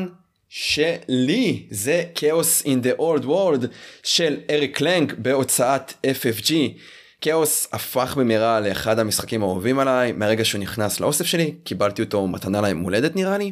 שלי 0.49 1.68
זה 1.69 2.03
Chaos 2.15 2.65
in 2.65 2.81
the 2.81 2.91
Old 2.99 3.25
World 3.25 3.65
של 4.03 4.38
אריק 4.49 4.77
לאנג 4.77 5.13
בהוצאת 5.18 5.91
FFG. 5.91 6.53
כאוס 7.22 7.68
הפך 7.72 8.15
במהרה 8.18 8.60
לאחד 8.60 8.99
המשחקים 8.99 9.41
האהובים 9.41 9.80
עליי 9.80 10.11
מהרגע 10.11 10.45
שהוא 10.45 10.61
נכנס 10.61 10.99
לאוסף 10.99 11.26
שלי 11.26 11.56
קיבלתי 11.64 12.02
אותו 12.02 12.27
מתנה 12.27 12.61
ליום 12.61 12.80
הולדת 12.80 13.15
נראה 13.15 13.38
לי 13.38 13.52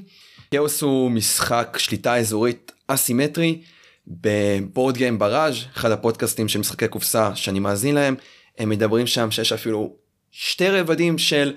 כאוס 0.53 0.81
הוא 0.81 1.11
משחק 1.11 1.77
שליטה 1.79 2.17
אזורית 2.17 2.71
אסימטרי 2.87 3.61
בבורד 4.07 4.97
גיים 4.97 5.19
בראז' 5.19 5.55
אחד 5.75 5.91
הפודקאסטים 5.91 6.47
של 6.47 6.59
משחקי 6.59 6.87
קופסה 6.87 7.35
שאני 7.35 7.59
מאזין 7.59 7.95
להם 7.95 8.15
הם 8.57 8.69
מדברים 8.69 9.07
שם 9.07 9.31
שיש 9.31 9.51
אפילו 9.51 9.95
שתי 10.31 10.69
רבדים 10.69 11.17
של 11.17 11.53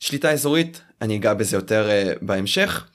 שליטה 0.00 0.30
אזורית 0.32 0.80
אני 1.00 1.16
אגע 1.16 1.34
בזה 1.34 1.56
יותר 1.56 1.88
uh, 1.88 2.18
בהמשך. 2.22 2.86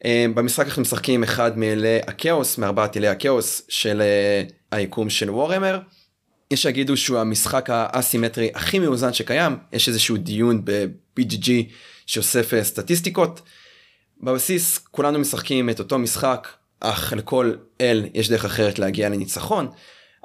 Uh, 0.00 0.04
במשחק 0.34 0.66
אנחנו 0.66 0.82
משחקים 0.82 1.22
אחד 1.22 1.58
מאלי 1.58 1.98
הכאוס 2.06 2.58
מארבעת 2.58 2.96
אלי 2.96 3.08
הכאוס 3.08 3.62
של 3.68 4.02
uh, 4.02 4.52
היקום 4.72 5.10
של 5.10 5.30
וורמר. 5.30 5.78
יש 6.50 6.62
שיגידו 6.62 6.96
שהוא 6.96 7.18
המשחק 7.18 7.68
האסימטרי 7.72 8.50
הכי 8.54 8.78
מאוזן 8.78 9.12
שקיים 9.12 9.56
יש 9.72 9.88
איזשהו 9.88 10.16
דיון 10.16 10.64
ב-BGG 10.64 11.50
שאוסף 12.06 12.62
סטטיסטיקות. 12.62 13.40
בבסיס 14.20 14.78
כולנו 14.78 15.18
משחקים 15.18 15.70
את 15.70 15.78
אותו 15.78 15.98
משחק 15.98 16.48
אך 16.80 17.12
לכל 17.16 17.52
אל 17.80 18.06
יש 18.14 18.28
דרך 18.28 18.44
אחרת 18.44 18.78
להגיע 18.78 19.08
לניצחון. 19.08 19.68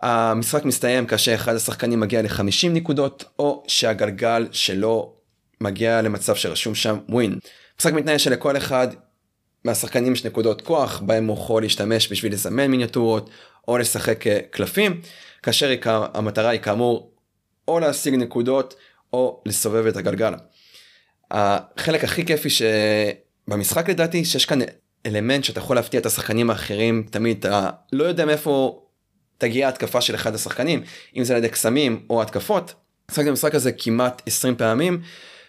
המשחק 0.02 0.65
מסתיים 0.65 1.06
כאשר 1.06 1.36
אחד 1.36 1.56
השחקנים 1.56 1.99
מגיע 1.99 2.22
ל-50 2.22 2.70
נקודות 2.70 3.24
או 3.40 3.64
שהגלגל 3.68 4.48
שלו 4.52 5.14
מגיע 5.61 6.02
למצב 6.02 6.36
שרשום 6.36 6.76
שם 6.76 6.98
ווין. 7.10 7.40
המשחק 7.76 7.94
מתנהל 7.94 8.18
שלכל 8.18 8.57
אחד 8.57 8.88
מהשחקנים 9.65 10.14
יש 10.14 10.26
נקודות 10.26 10.61
כוח 10.61 10.99
בהם 10.99 11.28
הוא 11.28 11.38
יכול 11.38 11.61
להשתמש 11.61 12.11
בשביל 12.11 12.34
לזמן 12.34 12.68
מיניאטורות 12.68 13.30
או 13.68 13.78
לשחק 13.78 14.28
אה, 14.28 14.40
קלפים 14.52 15.02
כאשר 15.44 15.76
המטרה 15.86 16.49
היא 16.49 16.60
כאמור 16.60 17.11
או 17.68 17.80
להשיג 17.80 18.15
נקודות 18.15 18.76
או 19.14 19.44
לסובב 19.45 19.88
את 19.88 19.98
הגלגל. 19.98 20.34
החלק 21.32 22.03
הכי 22.03 22.26
כיפי 22.26 22.49
שבמשחק 23.49 23.90
לדעתי 23.90 24.26
שיש 24.26 24.45
כאן 24.45 24.60
אלמנט 25.06 25.44
שאתה 25.44 25.60
יכול 25.60 25.76
להפתיע 25.76 25.99
את 25.99 26.06
השחקנים 26.06 26.49
האחרים 26.49 27.07
תמיד 27.11 27.38
אתה 27.40 27.70
לא 27.91 28.03
יודע 28.03 28.26
מאיפה 28.26 28.84
תגיע 29.38 29.70
התקפה 29.70 30.02
של 30.02 30.15
אחד 30.15 30.36
השחקנים 30.36 30.84
אם 31.18 31.24
זה 31.24 31.34
על 31.34 31.40
ידי 31.40 31.49
קסמים 31.49 32.06
או 32.10 32.22
התקפות. 32.22 32.74
משחק 33.11 33.26
במשחק 33.28 33.56
הזה 33.56 33.72
כמעט 33.72 34.22
20 34.26 34.56
פעמים 34.56 35.02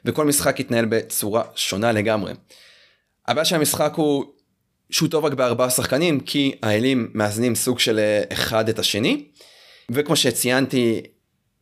וכל 0.04 0.24
משחק 0.24 0.60
יתנהל 0.60 0.84
בצורה 0.84 1.42
שונה 1.54 1.92
לגמרי. 1.92 2.32
הבעיה 3.28 3.44
של 3.44 3.56
המשחק 3.56 3.92
הוא 3.96 4.24
שהוא 4.90 5.08
טוב 5.08 5.24
רק 5.24 5.32
בארבעה 5.32 5.70
שחקנים 5.70 6.20
כי 6.20 6.54
האלים 6.62 7.10
מאזנים 7.14 7.54
סוג 7.54 7.78
של 7.78 7.98
אה, 7.98 8.22
אחד 8.32 8.68
את 8.68 8.78
השני 8.78 9.24
וכמו 9.90 10.16
שציינתי 10.16 11.00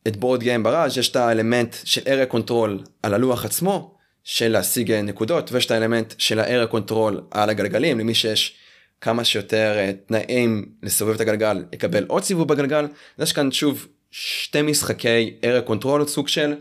את 0.07 0.17
בורד 0.17 0.39
גיים 0.39 0.63
בראז' 0.63 0.97
יש 0.97 1.09
את 1.09 1.15
האלמנט 1.15 1.75
של 1.83 2.01
area 2.07 2.25
control 2.25 2.83
על 3.03 3.13
הלוח 3.13 3.45
עצמו 3.45 3.97
של 4.23 4.47
להשיג 4.47 4.91
אה, 4.91 5.01
נקודות 5.01 5.51
ויש 5.51 5.65
את 5.65 5.71
האלמנט 5.71 6.13
של 6.17 6.39
ה 6.39 6.45
area 6.45 6.67
control 6.67 7.21
על 7.31 7.49
הגלגלים 7.49 7.99
למי 7.99 8.13
שיש 8.13 8.57
כמה 9.01 9.23
שיותר 9.23 9.73
אה, 9.77 9.91
תנאים 10.05 10.65
לסובב 10.83 11.13
את 11.13 11.21
הגלגל 11.21 11.63
יקבל 11.73 12.05
עוד 12.07 12.23
סיבוב 12.23 12.47
בגלגל. 12.47 12.87
יש 13.19 13.33
כאן 13.33 13.51
שוב 13.51 13.87
שתי 14.11 14.61
משחקי 14.61 15.33
area 15.43 15.61
control 15.61 16.07
סוג 16.07 16.27
של 16.27 16.55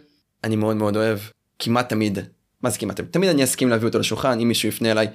אני 0.44 0.56
מאוד 0.56 0.76
מאוד 0.76 0.96
אוהב 0.96 1.18
כמעט 1.58 1.88
תמיד. 1.88 2.18
מה 2.62 2.70
זה 2.70 2.78
כמעט 2.78 3.00
תמיד? 3.00 3.30
אני 3.30 3.44
אסכים 3.44 3.68
להביא 3.68 3.86
אותו 3.88 3.98
לשולחן. 3.98 4.40
אם 4.40 4.48
מישהו 4.48 4.68
יפנה 4.68 4.90
אליי 4.90 5.06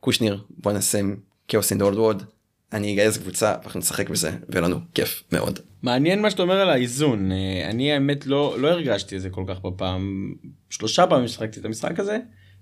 קושניר 0.00 0.44
בוא 0.50 0.72
נעשה 0.72 1.00
כאוס 1.48 1.70
אין 1.70 1.78
דולד 1.78 1.98
ווד 1.98 2.22
אני 2.72 2.92
אגייס 2.92 3.16
קבוצה 3.16 3.54
ואנחנו 3.60 3.80
נשחק 3.80 4.10
בזה 4.10 4.30
ולנו 4.48 4.76
כיף 4.94 5.22
מאוד. 5.32 5.58
מעניין 5.82 6.22
מה 6.22 6.30
שאתה 6.30 6.42
אומר 6.42 6.60
על 6.60 6.70
האיזון 6.70 7.32
אה, 7.32 7.70
אני 7.70 7.92
האמת 7.92 8.26
לא 8.26 8.56
לא 8.58 8.68
הרגשתי 8.68 9.16
את 9.16 9.22
זה 9.22 9.30
כל 9.30 9.44
כך 9.48 9.60
בפעם 9.60 10.34
שלושה 10.70 11.06
פעמים 11.06 11.28
שחקתי 11.28 11.60
את 11.60 11.64
המשחק 11.64 12.00
הזה 12.00 12.18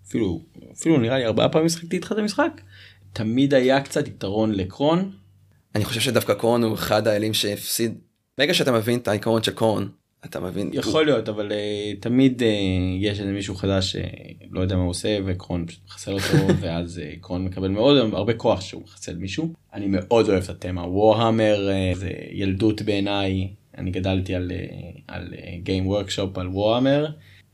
אפילו 0.07 0.41
אפילו 0.73 0.99
נראה 0.99 1.19
לי 1.19 1.27
ארבעה 1.27 1.49
פעמים 1.49 1.69
שחקתי 1.69 1.97
איתך 1.97 2.13
את 2.13 2.19
המשחק 2.19 2.61
תמיד 3.13 3.55
היה 3.55 3.81
קצת 3.81 4.09
יתרון 4.09 4.53
לקרון. 4.53 5.13
אני 5.75 5.85
חושב 5.85 6.01
שדווקא 6.01 6.35
קרון 6.35 6.65
הוא 6.65 6.75
אחד 6.75 7.07
האלים 7.07 7.35
שהפסיד 7.35 7.99
ברגע 8.39 8.55
שאתה 8.55 8.73
מבין 8.73 8.99
את 8.99 9.09
העיקרון 9.09 9.43
של 9.43 9.53
קרון 9.53 9.89
אתה 10.25 10.41
מבין? 10.41 10.71
יכול 10.73 11.05
להיות 11.05 11.29
אבל 11.29 11.53
uh, 11.53 12.01
תמיד 12.01 12.43
uh, 12.43 12.45
יש 13.01 13.21
איזה 13.21 13.33
מישהו 13.33 13.55
חדש 13.55 13.97
שלא 13.97 14.61
יודע 14.61 14.77
מה 14.77 14.83
הוא 14.83 14.91
עושה 14.91 15.19
וקרון 15.25 15.67
פשוט 15.67 15.81
מחסל 15.87 16.13
אותו 16.13 16.47
ואז 16.61 17.01
uh, 17.05 17.21
קרון 17.21 17.45
מקבל 17.45 17.69
מאוד 17.69 17.97
הרבה 18.13 18.35
כוח 18.35 18.61
שהוא 18.61 18.83
מחסל 18.83 19.17
מישהו. 19.17 19.53
אני 19.75 19.87
מאוד 19.89 20.29
אוהב 20.29 20.43
את 20.43 20.49
התמה. 20.49 20.83
וורהמר 20.83 21.71
uh, 21.71 21.99
זה 21.99 22.11
ילדות 22.31 22.83
בעיניי. 22.83 23.49
אני 23.79 23.91
גדלתי 23.91 24.35
על 24.35 24.53
uh, 24.55 25.01
על 25.09 25.35
גיים 25.63 25.87
וורקשופ 25.87 26.39
על 26.39 26.49
וורהמר. 26.49 27.07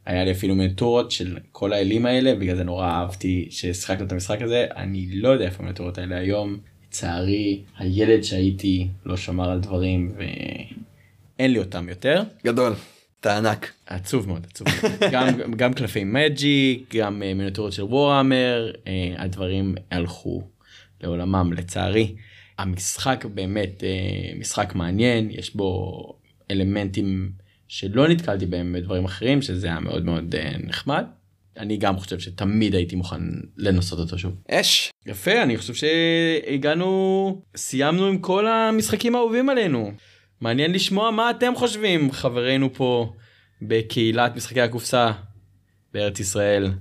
היה 0.07 0.25
לי 0.25 0.33
אפילו 0.33 0.55
מנטורות 0.55 1.11
של 1.11 1.39
כל 1.53 1.73
האלים 1.73 2.07
האלה 2.07 2.35
בגלל 2.35 2.57
זה 2.57 2.65
נורא 2.65 2.87
אהבתי 2.87 3.47
ששחקנו 3.51 4.07
את 4.07 4.13
המשחק 4.13 4.43
הזה. 4.43 4.67
אני 4.77 5.07
לא 5.13 5.29
יודע 5.29 5.45
איפה 5.45 5.63
המנטורות 5.63 5.99
האלה 5.99 6.17
היום. 6.17 6.59
לצערי 6.89 7.61
הילד 7.79 8.23
שהייתי 8.23 8.89
לא 9.07 9.17
שמר 9.17 9.51
על 9.51 9.61
דברים. 9.61 10.13
ו... 10.17 10.23
אין 11.41 11.53
לי 11.53 11.59
אותם 11.59 11.89
יותר. 11.89 12.23
גדול. 12.45 12.73
אתה 13.21 13.37
ענק. 13.37 13.73
עצוב 13.87 14.29
מאוד 14.29 14.47
עצוב 14.51 14.67
גם 15.13 15.27
גם 15.57 15.73
קלפי 15.73 16.05
מג'יק 16.05 16.95
גם 16.97 17.23
uh, 17.23 17.35
מיניטורות 17.35 17.73
של 17.73 17.83
וורהמר 17.83 18.73
uh, 18.75 18.89
הדברים 19.19 19.75
הלכו 19.91 20.43
לעולמם 21.01 21.53
לצערי. 21.53 22.15
המשחק 22.59 23.25
באמת 23.35 23.81
uh, 23.83 24.39
משחק 24.39 24.75
מעניין 24.75 25.31
יש 25.31 25.57
בו 25.57 25.93
אלמנטים 26.51 27.33
שלא 27.69 28.09
נתקלתי 28.09 28.47
בהם 28.47 28.73
בדברים 28.79 29.05
אחרים 29.05 29.43
שזה 29.43 29.67
היה 29.67 29.81
מאוד 29.81 30.05
מאוד 30.05 30.35
uh, 30.35 30.67
נחמד. 30.67 31.05
אני 31.57 31.77
גם 31.77 31.99
חושב 31.99 32.19
שתמיד 32.19 32.75
הייתי 32.75 32.97
מוכן 32.97 33.21
לנסות 33.57 33.99
אותו 33.99 34.19
שוב. 34.19 34.33
אש. 34.51 34.91
יפה 35.07 35.43
אני 35.43 35.57
חושב 35.57 35.75
שהגענו 35.75 37.43
סיימנו 37.57 38.07
עם 38.07 38.19
כל 38.19 38.47
המשחקים 38.47 39.15
האהובים 39.15 39.49
עלינו. 39.49 39.93
מעניין 40.41 40.73
לשמוע 40.73 41.11
מה 41.11 41.31
אתם 41.31 41.53
חושבים 41.57 42.13
חברינו 42.13 42.75
פה 42.75 43.13
בקהילת 43.63 44.37
משחקי 44.37 44.61
הקופסה 44.61 45.13
בארץ 45.93 46.21
ישראל. 46.21 46.73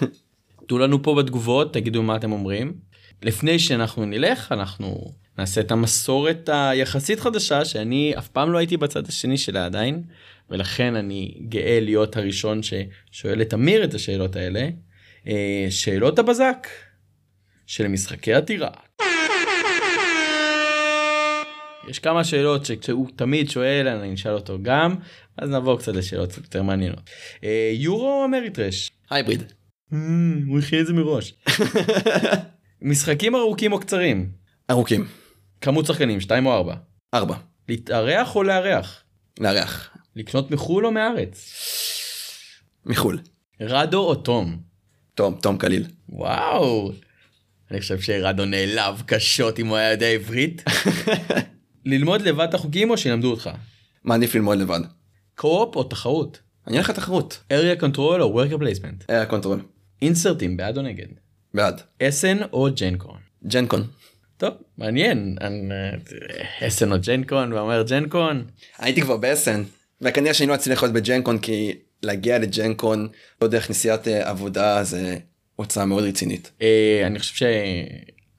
תנו 0.68 0.78
לנו 0.78 1.02
פה 1.02 1.14
בתגובות 1.14 1.74
תגידו 1.74 2.02
מה 2.02 2.16
אתם 2.16 2.32
אומרים. 2.32 2.74
לפני 3.22 3.58
שאנחנו 3.58 4.04
נלך 4.04 4.52
אנחנו 4.52 5.12
נעשה 5.38 5.60
את 5.60 5.70
המסורת 5.70 6.48
היחסית 6.52 7.20
חדשה 7.20 7.64
שאני 7.64 8.14
אף 8.18 8.28
פעם 8.28 8.52
לא 8.52 8.58
הייתי 8.58 8.76
בצד 8.76 9.08
השני 9.08 9.38
שלה 9.38 9.66
עדיין 9.66 10.02
ולכן 10.50 10.94
אני 10.94 11.34
גאה 11.48 11.80
להיות 11.80 12.16
הראשון 12.16 12.60
ששואל 12.62 13.42
את 13.42 13.54
אמיר 13.54 13.84
את 13.84 13.94
השאלות 13.94 14.36
האלה. 14.36 14.68
אה, 15.26 15.66
שאלות 15.70 16.18
הבזק 16.18 16.66
של 17.66 17.88
משחקי 17.88 18.34
עתירה. 18.34 18.70
יש 21.90 21.98
כמה 21.98 22.24
שאלות 22.24 22.66
שהוא 22.82 23.08
תמיד 23.16 23.50
שואל 23.50 23.88
אני 23.88 24.14
אשאל 24.14 24.32
אותו 24.32 24.58
גם 24.62 24.94
אז 25.36 25.50
נעבור 25.50 25.78
קצת 25.78 25.92
לשאלות 25.94 26.32
קצת 26.32 26.42
יותר 26.44 26.62
מעניינות. 26.62 27.10
אה, 27.44 27.70
יורו 27.74 28.24
אמריטרש. 28.24 28.90
הייבריד. 29.10 29.52
אה, 29.92 29.98
הוא 30.46 30.58
הכין 30.58 30.80
את 30.80 30.86
זה 30.86 30.92
מראש. 30.92 31.34
משחקים 32.82 33.36
ארוכים 33.36 33.72
או 33.72 33.80
קצרים? 33.80 34.30
ארוכים. 34.70 35.06
כמות 35.60 35.86
שחקנים 35.86 36.20
2 36.20 36.46
או 36.46 36.52
4? 36.52 36.74
4. 37.14 37.36
להתארח 37.68 38.36
או 38.36 38.42
לארח? 38.42 39.02
לארח. 39.40 39.96
לקנות 40.16 40.50
מחול 40.50 40.86
או 40.86 40.90
מארץ? 40.90 41.52
מחול. 42.86 43.18
רדו 43.60 43.98
או 43.98 44.14
תום? 44.14 44.58
תום, 45.14 45.34
תום 45.42 45.58
קליל. 45.58 45.86
וואו. 46.08 46.92
אני 47.70 47.80
חושב 47.80 48.00
שרדו 48.00 48.44
נעלב 48.44 49.02
קשות 49.06 49.58
אם 49.58 49.66
הוא 49.66 49.76
היה 49.76 49.90
יודע 49.90 50.06
עברית. 50.06 50.62
ללמוד 51.84 52.22
לבד 52.22 52.46
את 52.48 52.54
החוקים 52.54 52.90
או 52.90 52.98
שילמדו 52.98 53.30
אותך? 53.30 53.50
מעדיף 54.04 54.34
ללמוד 54.34 54.58
לבד. 54.58 54.80
קו-אופ 55.34 55.76
או 55.76 55.84
תחרות? 55.84 56.40
אני 56.66 56.76
הולך 56.76 56.90
לתחרות. 56.90 57.42
area 57.52 57.82
control 57.82 58.20
או 58.20 58.42
worker 58.42 58.56
placement? 58.56 59.10
area 59.10 59.32
control. 59.32 59.58
אינסרטים 60.02 60.56
בעד 60.56 60.76
או 60.78 60.82
נגד? 60.82 61.06
בעד. 61.54 61.80
אסן 62.02 62.38
או 62.52 62.68
ג'נקון? 62.80 63.18
ג'נקון. 63.46 63.86
טוב 64.36 64.54
מעניין 64.78 65.36
אסן 66.60 66.92
או 66.92 66.96
ג'נקון 67.00 67.52
ואומר 67.52 67.82
ג'נקון. 67.82 68.44
הייתי 68.78 69.00
כבר 69.00 69.16
באסן 69.16 69.62
וכנראה 70.00 70.34
שאני 70.34 70.48
לא 70.48 70.54
אצליח 70.54 70.82
להיות 70.82 70.94
בג'נקון 70.94 71.38
כי 71.38 71.72
להגיע 72.02 72.38
לג'נקון 72.38 73.08
לא 73.42 73.48
דרך 73.48 73.70
נסיעת 73.70 74.08
אה, 74.08 74.28
עבודה 74.30 74.84
זה 74.84 75.16
הוצאה 75.56 75.84
מאוד 75.84 76.04
רצינית. 76.04 76.50
אה, 76.62 77.02
אני 77.06 77.18
חושב 77.18 77.34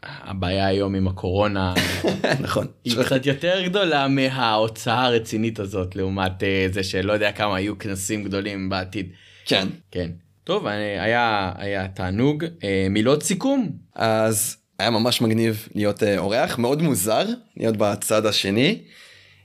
הבעיה 0.03 0.67
היום 0.67 0.95
עם 0.95 1.07
הקורונה 1.07 1.73
נכון 2.45 2.67
היא 2.83 2.95
קצת 3.05 3.25
יותר 3.25 3.61
גדולה 3.65 4.07
מההוצאה 4.07 5.05
הרצינית 5.05 5.59
הזאת 5.59 5.95
לעומת 5.95 6.43
אה, 6.43 6.67
זה 6.71 6.83
שלא 6.83 7.13
יודע 7.13 7.31
כמה 7.31 7.55
היו 7.55 7.79
כנסים 7.79 8.23
גדולים 8.23 8.69
בעתיד. 8.69 9.09
כן 9.45 9.67
כן. 9.91 10.11
טוב 10.43 10.67
היה 10.67 11.51
היה 11.57 11.87
תענוג 11.87 12.45
אה, 12.63 12.87
מילות 12.89 13.23
סיכום 13.23 13.71
אז 13.95 14.57
היה 14.79 14.89
ממש 14.89 15.21
מגניב 15.21 15.67
להיות 15.75 16.03
אה, 16.03 16.17
אורח 16.17 16.57
מאוד 16.57 16.81
מוזר 16.81 17.25
להיות 17.57 17.77
בצד 17.77 18.25
השני. 18.25 18.81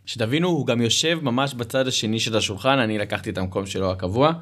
שתבינו 0.07 0.49
הוא 0.49 0.67
גם 0.67 0.81
יושב 0.81 1.19
ממש 1.23 1.55
בצד 1.55 1.87
השני 1.87 2.21
של 2.21 2.37
השולחן 2.37 2.79
אני 2.79 2.99
לקחתי 2.99 3.31
את 3.31 3.39
המקום 3.39 3.67
שלו 3.67 3.91
הקבוע. 3.91 4.33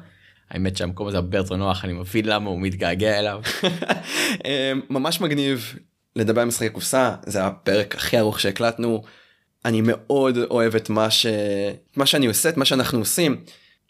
האמת 0.51 0.77
שהמקום 0.77 1.07
הזה 1.07 1.17
הרבה 1.17 1.37
יותר 1.37 1.55
נוח, 1.55 1.85
אני 1.85 1.93
מבין 1.93 2.25
למה 2.25 2.49
הוא 2.49 2.61
מתגעגע 2.61 3.19
אליו. 3.19 3.41
ממש 4.89 5.21
מגניב 5.21 5.75
לדבר 6.15 6.41
על 6.41 6.47
משחקי 6.47 6.69
קופסה, 6.69 7.15
זה 7.25 7.45
הפרק 7.45 7.95
הכי 7.95 8.19
ארוך 8.19 8.39
שהקלטנו. 8.39 9.03
אני 9.65 9.81
מאוד 9.83 10.37
אוהב 10.37 10.75
את 10.75 10.89
מה, 10.89 11.11
ש... 11.11 11.25
מה 11.95 12.05
שאני 12.05 12.25
עושה, 12.25 12.49
את 12.49 12.57
מה 12.57 12.65
שאנחנו 12.65 12.99
עושים. 12.99 13.43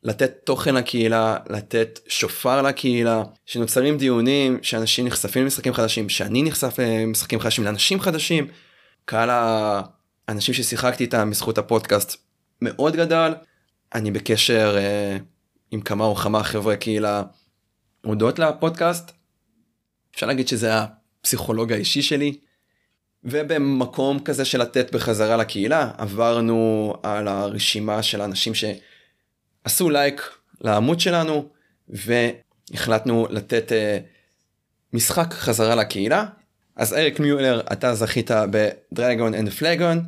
לתת 0.03 0.31
תוכן 0.43 0.75
לקהילה, 0.75 1.37
לתת 1.49 1.99
שופר 2.07 2.61
לקהילה, 2.61 3.23
שנוצרים 3.45 3.97
דיונים, 3.97 4.59
שאנשים 4.61 5.07
נחשפים 5.07 5.43
למשחקים 5.43 5.73
חדשים, 5.73 6.09
שאני 6.09 6.43
נחשף 6.43 6.79
למשחקים 6.79 7.39
חדשים, 7.39 7.63
לאנשים 7.63 7.99
חדשים. 7.99 8.47
קהל 9.05 9.29
האנשים 10.27 10.53
ששיחקתי 10.53 11.03
איתם 11.03 11.29
בזכות 11.29 11.57
הפודקאסט 11.57 12.15
מאוד 12.61 12.95
גדל. 12.95 13.33
אני 13.95 14.11
בקשר 14.11 14.75
אה, 14.77 15.17
עם 15.71 15.81
כמה 15.81 16.05
או 16.05 16.15
כמה 16.15 16.43
חברי 16.43 16.77
קהילה 16.77 17.23
הודות 18.05 18.39
לפודקאסט. 18.39 19.11
אפשר 20.15 20.27
להגיד 20.27 20.47
שזה 20.47 20.71
הפסיכולוג 21.25 21.73
האישי 21.73 22.01
שלי. 22.01 22.37
ובמקום 23.23 24.19
כזה 24.19 24.45
של 24.45 24.61
לתת 24.61 24.93
בחזרה 24.95 25.37
לקהילה 25.37 25.91
עברנו 25.97 26.93
על 27.03 27.27
הרשימה 27.27 28.03
של 28.03 28.21
האנשים 28.21 28.53
שעשו 28.55 29.89
לייק 29.89 30.29
לעמוד 30.61 30.99
שלנו 30.99 31.49
והחלטנו 31.89 33.27
לתת 33.29 33.71
uh, 33.71 34.05
משחק 34.93 35.33
חזרה 35.33 35.75
לקהילה. 35.75 36.25
אז 36.75 36.93
אריק 36.93 37.19
מיולר 37.19 37.61
אתה 37.71 37.95
זכית 37.95 38.31
ב 38.51 39.33
Dragon & 39.33 39.49
Flagon, 39.49 40.01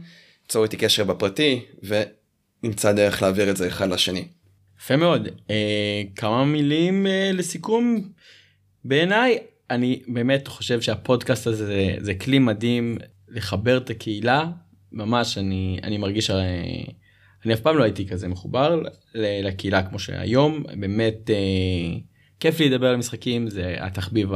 צור 0.48 0.64
איתי 0.64 0.77
קשר 0.77 1.03
בפרטי 1.03 1.65
ונמצא 1.84 2.91
דרך 2.91 3.22
להעביר 3.22 3.49
את 3.49 3.57
זה 3.57 3.68
אחד 3.68 3.89
לשני. 3.89 4.27
יפה 4.81 4.95
מאוד. 4.95 5.27
אה, 5.49 6.02
כמה 6.15 6.45
מילים 6.45 7.07
אה, 7.07 7.31
לסיכום. 7.34 8.02
בעיניי 8.85 9.39
אני 9.69 10.02
באמת 10.07 10.48
חושב 10.48 10.81
שהפודקאסט 10.81 11.48
הזה 11.48 11.65
זה, 11.65 11.95
זה 11.99 12.14
כלי 12.14 12.39
מדהים 12.39 12.98
לחבר 13.27 13.77
את 13.77 13.89
הקהילה. 13.89 14.45
ממש 14.91 15.38
אני 15.38 15.80
אני 15.84 15.98
מרגיש 15.98 16.30
אני 17.45 17.53
אף 17.53 17.60
פעם 17.60 17.77
לא 17.77 17.84
הייתי 17.84 18.07
כזה 18.07 18.27
מחובר 18.27 18.81
לקהילה 19.15 19.84
כמו 19.84 19.99
שהיום 19.99 20.64
באמת 20.80 21.30
אה, 21.30 21.99
כיף 22.39 22.60
לי 22.60 22.69
לדבר 22.69 22.88
על 22.88 22.95
משחקים 22.95 23.49
זה 23.49 23.76
התחביב 23.80 24.30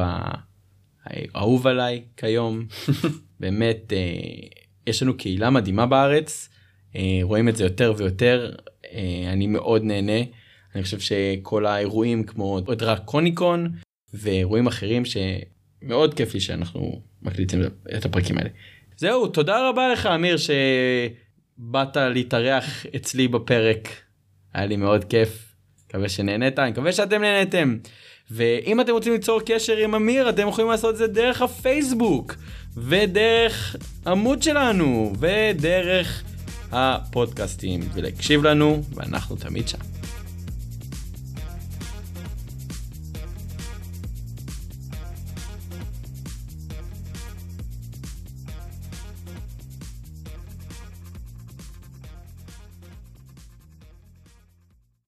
האהוב 1.05 1.67
עליי 1.67 2.03
כיום 2.17 2.65
באמת 3.39 3.93
אה, 3.93 4.47
יש 4.87 5.03
לנו 5.03 5.17
קהילה 5.17 5.49
מדהימה 5.49 5.85
בארץ 5.85 6.49
אה, 6.95 7.19
רואים 7.23 7.49
את 7.49 7.55
זה 7.55 7.63
יותר 7.63 7.93
ויותר 7.97 8.55
אה, 8.93 9.29
אני 9.33 9.47
מאוד 9.47 9.83
נהנה. 9.83 10.21
אני 10.75 10.83
חושב 10.83 10.99
שכל 10.99 11.65
האירועים 11.65 12.23
כמו 12.23 12.59
דרקוניקון 12.59 13.71
ואירועים 14.13 14.67
אחרים 14.67 15.03
שמאוד 15.05 16.13
כיף 16.13 16.33
לי 16.33 16.39
שאנחנו 16.39 17.01
מקליטים 17.21 17.61
את 17.97 18.05
הפרקים 18.05 18.38
האלה. 18.38 18.49
זהו 18.97 19.27
תודה 19.27 19.69
רבה 19.69 19.89
לך 19.89 20.05
אמיר 20.05 20.38
שבאת 20.38 21.97
להתארח 21.97 22.85
אצלי 22.95 23.27
בפרק 23.27 23.89
היה 24.53 24.65
לי 24.65 24.75
מאוד 24.75 25.03
כיף. 25.03 25.51
מקווה 25.88 26.09
שנהנית 26.09 26.59
אני 26.59 26.71
מקווה 26.71 26.91
שאתם 26.91 27.21
נהנתם 27.21 27.77
ואם 28.31 28.81
אתם 28.81 28.91
רוצים 28.91 29.13
ליצור 29.13 29.41
קשר 29.45 29.77
עם 29.77 29.95
אמיר 29.95 30.29
אתם 30.29 30.47
יכולים 30.47 30.69
לעשות 30.69 30.93
את 30.93 30.97
זה 30.97 31.07
דרך 31.07 31.41
הפייסבוק 31.41 32.35
ודרך 32.77 33.75
עמוד 34.07 34.43
שלנו 34.43 35.13
ודרך 35.19 36.23
הפודקאסטים 36.71 37.81
ולהקשיב 37.93 38.43
לנו 38.43 38.83
ואנחנו 38.95 39.35
תמיד 39.35 39.67
שם. 39.67 39.90